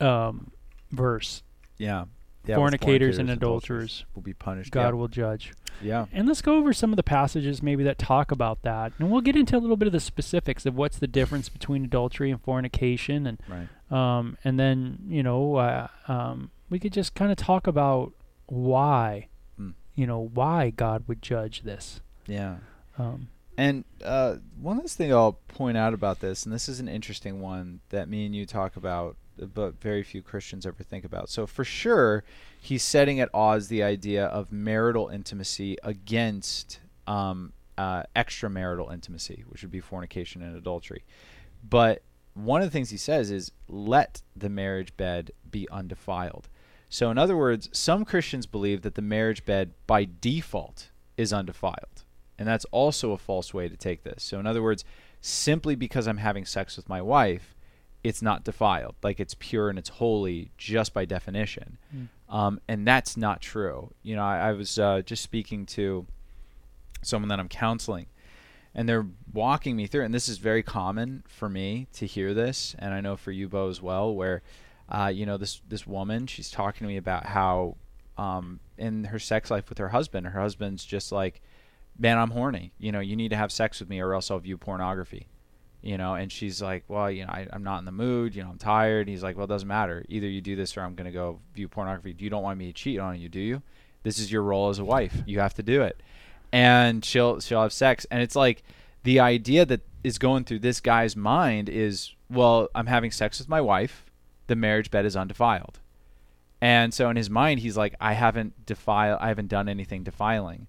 um, 0.00 0.50
verse. 0.90 1.42
Yeah. 1.78 2.04
yeah 2.46 2.56
Fornicators 2.56 3.18
and 3.18 3.30
adulterers, 3.30 4.04
will 4.14 4.22
be 4.22 4.34
punished. 4.34 4.70
God 4.72 4.88
yeah. 4.88 4.90
will 4.92 5.08
judge. 5.08 5.52
yeah. 5.82 6.06
And 6.12 6.26
let's 6.28 6.42
go 6.42 6.56
over 6.56 6.72
some 6.72 6.92
of 6.92 6.96
the 6.96 7.02
passages 7.02 7.62
maybe 7.62 7.82
that 7.84 7.98
talk 7.98 8.30
about 8.30 8.62
that, 8.62 8.92
and 8.98 9.10
we'll 9.10 9.20
get 9.20 9.36
into 9.36 9.56
a 9.56 9.60
little 9.60 9.76
bit 9.76 9.86
of 9.86 9.92
the 9.92 10.00
specifics 10.00 10.64
of 10.66 10.74
what's 10.74 10.98
the 10.98 11.06
difference 11.06 11.48
between 11.48 11.84
adultery 11.84 12.30
and 12.30 12.40
fornication, 12.42 13.26
and 13.26 13.38
Right. 13.48 13.68
um, 13.90 14.36
and 14.44 14.58
then 14.58 14.98
you 15.08 15.22
know 15.22 15.56
uh, 15.56 15.88
um, 16.08 16.50
we 16.70 16.78
could 16.78 16.92
just 16.92 17.14
kind 17.14 17.30
of 17.30 17.36
talk 17.36 17.66
about 17.66 18.12
why, 18.46 19.28
Mm. 19.60 19.74
you 19.94 20.06
know, 20.06 20.20
why 20.20 20.70
God 20.70 21.04
would 21.08 21.20
judge 21.22 21.62
this. 21.62 22.00
Yeah. 22.26 22.56
Um, 22.98 23.28
And 23.56 23.84
uh, 24.04 24.36
one 24.60 24.78
last 24.78 24.96
thing 24.96 25.12
I'll 25.12 25.38
point 25.48 25.76
out 25.78 25.94
about 25.94 26.20
this, 26.20 26.44
and 26.44 26.52
this 26.52 26.68
is 26.68 26.78
an 26.78 26.88
interesting 26.88 27.40
one 27.40 27.80
that 27.88 28.08
me 28.08 28.26
and 28.26 28.34
you 28.34 28.44
talk 28.44 28.76
about, 28.76 29.16
but 29.38 29.80
very 29.80 30.02
few 30.02 30.22
Christians 30.22 30.66
ever 30.66 30.82
think 30.82 31.04
about. 31.04 31.30
So, 31.30 31.46
for 31.46 31.64
sure, 31.64 32.22
he's 32.60 32.82
setting 32.82 33.18
at 33.20 33.30
odds 33.32 33.68
the 33.68 33.82
idea 33.82 34.26
of 34.26 34.52
marital 34.52 35.08
intimacy 35.08 35.78
against 35.82 36.80
um, 37.06 37.52
uh, 37.78 38.02
extramarital 38.14 38.92
intimacy, 38.92 39.44
which 39.48 39.62
would 39.62 39.70
be 39.70 39.80
fornication 39.80 40.42
and 40.42 40.56
adultery. 40.56 41.04
But 41.68 42.02
one 42.34 42.60
of 42.60 42.66
the 42.66 42.70
things 42.70 42.90
he 42.90 42.98
says 42.98 43.30
is, 43.30 43.52
let 43.68 44.20
the 44.34 44.50
marriage 44.50 44.94
bed 44.96 45.30
be 45.50 45.66
undefiled. 45.70 46.48
So, 46.90 47.10
in 47.10 47.18
other 47.18 47.36
words, 47.36 47.68
some 47.72 48.04
Christians 48.04 48.46
believe 48.46 48.82
that 48.82 48.94
the 48.94 49.02
marriage 49.02 49.44
bed 49.44 49.72
by 49.86 50.06
default 50.20 50.90
is 51.16 51.32
undefiled. 51.32 52.04
And 52.38 52.46
that's 52.46 52.66
also 52.66 53.12
a 53.12 53.18
false 53.18 53.54
way 53.54 53.68
to 53.68 53.76
take 53.76 54.02
this. 54.02 54.22
So, 54.22 54.38
in 54.38 54.46
other 54.46 54.62
words, 54.62 54.84
simply 55.20 55.74
because 55.74 56.06
I'm 56.06 56.18
having 56.18 56.44
sex 56.44 56.76
with 56.76 56.88
my 56.88 57.00
wife, 57.00 57.54
it's 58.04 58.22
not 58.22 58.44
defiled. 58.44 58.94
Like 59.02 59.18
it's 59.18 59.34
pure 59.34 59.68
and 59.68 59.78
it's 59.78 59.88
holy 59.88 60.50
just 60.56 60.94
by 60.94 61.04
definition. 61.04 61.78
Um, 62.28 62.60
and 62.68 62.86
that's 62.86 63.16
not 63.16 63.40
true. 63.40 63.92
You 64.02 64.16
know, 64.16 64.22
I, 64.22 64.50
I 64.50 64.52
was 64.52 64.78
uh, 64.78 65.02
just 65.04 65.22
speaking 65.22 65.66
to 65.66 66.06
someone 67.02 67.28
that 67.28 67.40
I'm 67.40 67.48
counseling, 67.48 68.06
and 68.74 68.88
they're 68.88 69.06
walking 69.32 69.76
me 69.76 69.86
through. 69.86 70.04
And 70.04 70.14
this 70.14 70.28
is 70.28 70.38
very 70.38 70.62
common 70.62 71.22
for 71.26 71.48
me 71.48 71.86
to 71.94 72.06
hear 72.06 72.34
this, 72.34 72.74
and 72.78 72.92
I 72.92 73.00
know 73.00 73.16
for 73.16 73.32
you, 73.32 73.48
Bo, 73.48 73.68
as 73.68 73.80
well, 73.80 74.14
where, 74.14 74.42
uh, 74.88 75.10
you 75.12 75.26
know, 75.26 75.36
this 75.36 75.60
this 75.68 75.86
woman, 75.86 76.26
she's 76.26 76.50
talking 76.50 76.86
to 76.86 76.88
me 76.88 76.96
about 76.96 77.26
how, 77.26 77.76
um, 78.18 78.60
in 78.76 79.04
her 79.04 79.18
sex 79.18 79.50
life 79.50 79.68
with 79.68 79.78
her 79.78 79.88
husband, 79.88 80.26
her 80.26 80.40
husband's 80.40 80.84
just 80.84 81.10
like, 81.12 81.40
man, 81.98 82.18
I'm 82.18 82.30
horny. 82.30 82.72
You 82.78 82.92
know, 82.92 83.00
you 83.00 83.16
need 83.16 83.30
to 83.30 83.36
have 83.36 83.52
sex 83.52 83.80
with 83.80 83.88
me, 83.88 84.00
or 84.00 84.14
else 84.14 84.30
I'll 84.30 84.38
view 84.38 84.56
pornography. 84.56 85.28
You 85.82 85.96
know, 85.98 86.14
and 86.14 86.32
she's 86.32 86.60
like, 86.60 86.84
well, 86.88 87.10
you 87.10 87.24
know, 87.24 87.30
I, 87.30 87.46
I'm 87.52 87.62
not 87.62 87.78
in 87.78 87.84
the 87.84 87.92
mood. 87.92 88.34
You 88.34 88.42
know, 88.42 88.50
I'm 88.50 88.58
tired. 88.58 89.02
And 89.02 89.10
he's 89.10 89.22
like, 89.22 89.36
well, 89.36 89.44
it 89.44 89.48
doesn't 89.48 89.68
matter. 89.68 90.04
Either 90.08 90.26
you 90.26 90.40
do 90.40 90.56
this, 90.56 90.76
or 90.76 90.82
I'm 90.82 90.94
gonna 90.94 91.12
go 91.12 91.40
view 91.54 91.68
pornography. 91.68 92.14
You 92.18 92.30
don't 92.30 92.42
want 92.42 92.58
me 92.58 92.66
to 92.66 92.72
cheat 92.72 92.98
on 92.98 93.20
you, 93.20 93.28
do 93.28 93.40
you? 93.40 93.62
This 94.02 94.18
is 94.18 94.30
your 94.30 94.42
role 94.42 94.68
as 94.68 94.78
a 94.78 94.84
wife. 94.84 95.22
You 95.26 95.40
have 95.40 95.54
to 95.54 95.62
do 95.62 95.82
it. 95.82 96.00
And 96.52 97.04
she'll 97.04 97.40
she'll 97.40 97.62
have 97.62 97.72
sex, 97.72 98.06
and 98.10 98.22
it's 98.22 98.36
like 98.36 98.62
the 99.02 99.20
idea 99.20 99.64
that 99.66 99.82
is 100.02 100.18
going 100.18 100.44
through 100.44 100.60
this 100.60 100.80
guy's 100.80 101.16
mind 101.16 101.68
is, 101.68 102.12
well, 102.30 102.68
I'm 102.74 102.86
having 102.86 103.10
sex 103.10 103.38
with 103.38 103.48
my 103.48 103.60
wife. 103.60 104.04
The 104.46 104.56
marriage 104.56 104.90
bed 104.90 105.04
is 105.04 105.16
undefiled. 105.16 105.80
And 106.60 106.94
so 106.94 107.10
in 107.10 107.16
his 107.16 107.28
mind, 107.28 107.60
he's 107.60 107.76
like, 107.76 107.94
I 108.00 108.14
haven't 108.14 108.66
defile, 108.66 109.18
I 109.20 109.28
haven't 109.28 109.48
done 109.48 109.68
anything 109.68 110.04
defiling. 110.04 110.68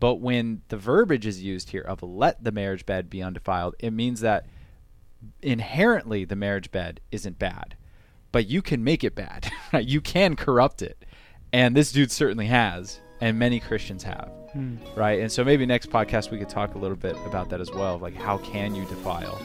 But 0.00 0.16
when 0.16 0.62
the 0.68 0.76
verbiage 0.76 1.26
is 1.26 1.42
used 1.42 1.70
here 1.70 1.82
of 1.82 2.02
let 2.02 2.42
the 2.44 2.52
marriage 2.52 2.86
bed 2.86 3.10
be 3.10 3.22
undefiled, 3.22 3.74
it 3.80 3.90
means 3.92 4.20
that 4.20 4.46
inherently 5.42 6.24
the 6.24 6.36
marriage 6.36 6.70
bed 6.70 7.00
isn't 7.10 7.38
bad, 7.38 7.76
but 8.32 8.46
you 8.46 8.62
can 8.62 8.84
make 8.84 9.02
it 9.04 9.14
bad. 9.14 9.50
right? 9.72 9.86
you 9.86 10.00
can 10.00 10.36
corrupt 10.36 10.82
it, 10.82 11.04
and 11.52 11.76
this 11.76 11.90
dude 11.92 12.12
certainly 12.12 12.46
has, 12.46 13.00
and 13.20 13.38
many 13.38 13.58
Christians 13.60 14.04
have, 14.04 14.30
Hmm. 14.52 14.76
right? 14.96 15.20
And 15.20 15.30
so 15.30 15.44
maybe 15.44 15.66
next 15.66 15.90
podcast 15.90 16.30
we 16.30 16.38
could 16.38 16.48
talk 16.48 16.74
a 16.74 16.78
little 16.78 16.96
bit 16.96 17.16
about 17.26 17.50
that 17.50 17.60
as 17.60 17.70
well, 17.70 17.98
like 17.98 18.14
how 18.14 18.38
can 18.38 18.74
you 18.74 18.84
defile 18.86 19.38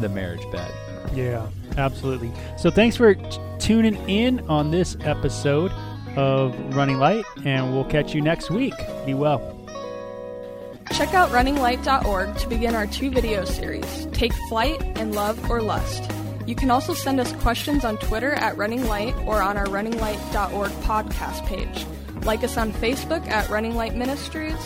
the 0.00 0.08
marriage 0.08 0.44
bed? 0.52 0.70
Yeah, 1.14 1.46
absolutely. 1.78 2.30
So 2.58 2.70
thanks 2.70 2.96
for 2.96 3.14
t- 3.14 3.38
tuning 3.58 3.96
in 4.08 4.40
on 4.48 4.70
this 4.70 4.96
episode 5.00 5.72
of 6.16 6.54
Running 6.76 6.98
Light, 6.98 7.24
and 7.44 7.72
we'll 7.74 7.84
catch 7.86 8.14
you 8.14 8.20
next 8.20 8.50
week. 8.50 8.74
Be 9.06 9.14
well. 9.14 9.53
Check 10.92 11.14
out 11.14 11.30
runninglight.org 11.30 12.36
to 12.36 12.48
begin 12.48 12.74
our 12.74 12.86
two 12.86 13.10
video 13.10 13.44
series, 13.44 14.06
Take 14.12 14.32
Flight 14.48 14.80
and 14.96 15.14
Love 15.14 15.50
or 15.50 15.60
Lust. 15.60 16.10
You 16.46 16.54
can 16.54 16.70
also 16.70 16.94
send 16.94 17.20
us 17.20 17.32
questions 17.32 17.84
on 17.84 17.96
Twitter 17.98 18.32
at 18.32 18.56
Running 18.56 18.86
Light 18.86 19.14
or 19.26 19.42
on 19.42 19.56
our 19.56 19.66
runninglight.org 19.66 20.70
podcast 20.82 21.44
page. 21.46 21.86
Like 22.24 22.44
us 22.44 22.56
on 22.56 22.72
Facebook 22.72 23.26
at 23.28 23.48
Running 23.48 23.74
Light 23.74 23.96
Ministries, 23.96 24.56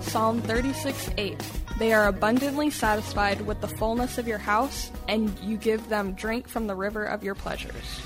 Psalm 0.00 0.40
36 0.42 1.10
8. 1.16 1.42
They 1.78 1.92
are 1.92 2.06
abundantly 2.06 2.70
satisfied 2.70 3.40
with 3.42 3.60
the 3.60 3.68
fullness 3.68 4.16
of 4.16 4.28
your 4.28 4.38
house, 4.38 4.92
and 5.08 5.36
you 5.40 5.56
give 5.56 5.88
them 5.88 6.12
drink 6.14 6.46
from 6.48 6.66
the 6.66 6.74
river 6.74 7.04
of 7.04 7.24
your 7.24 7.34
pleasures. 7.34 8.00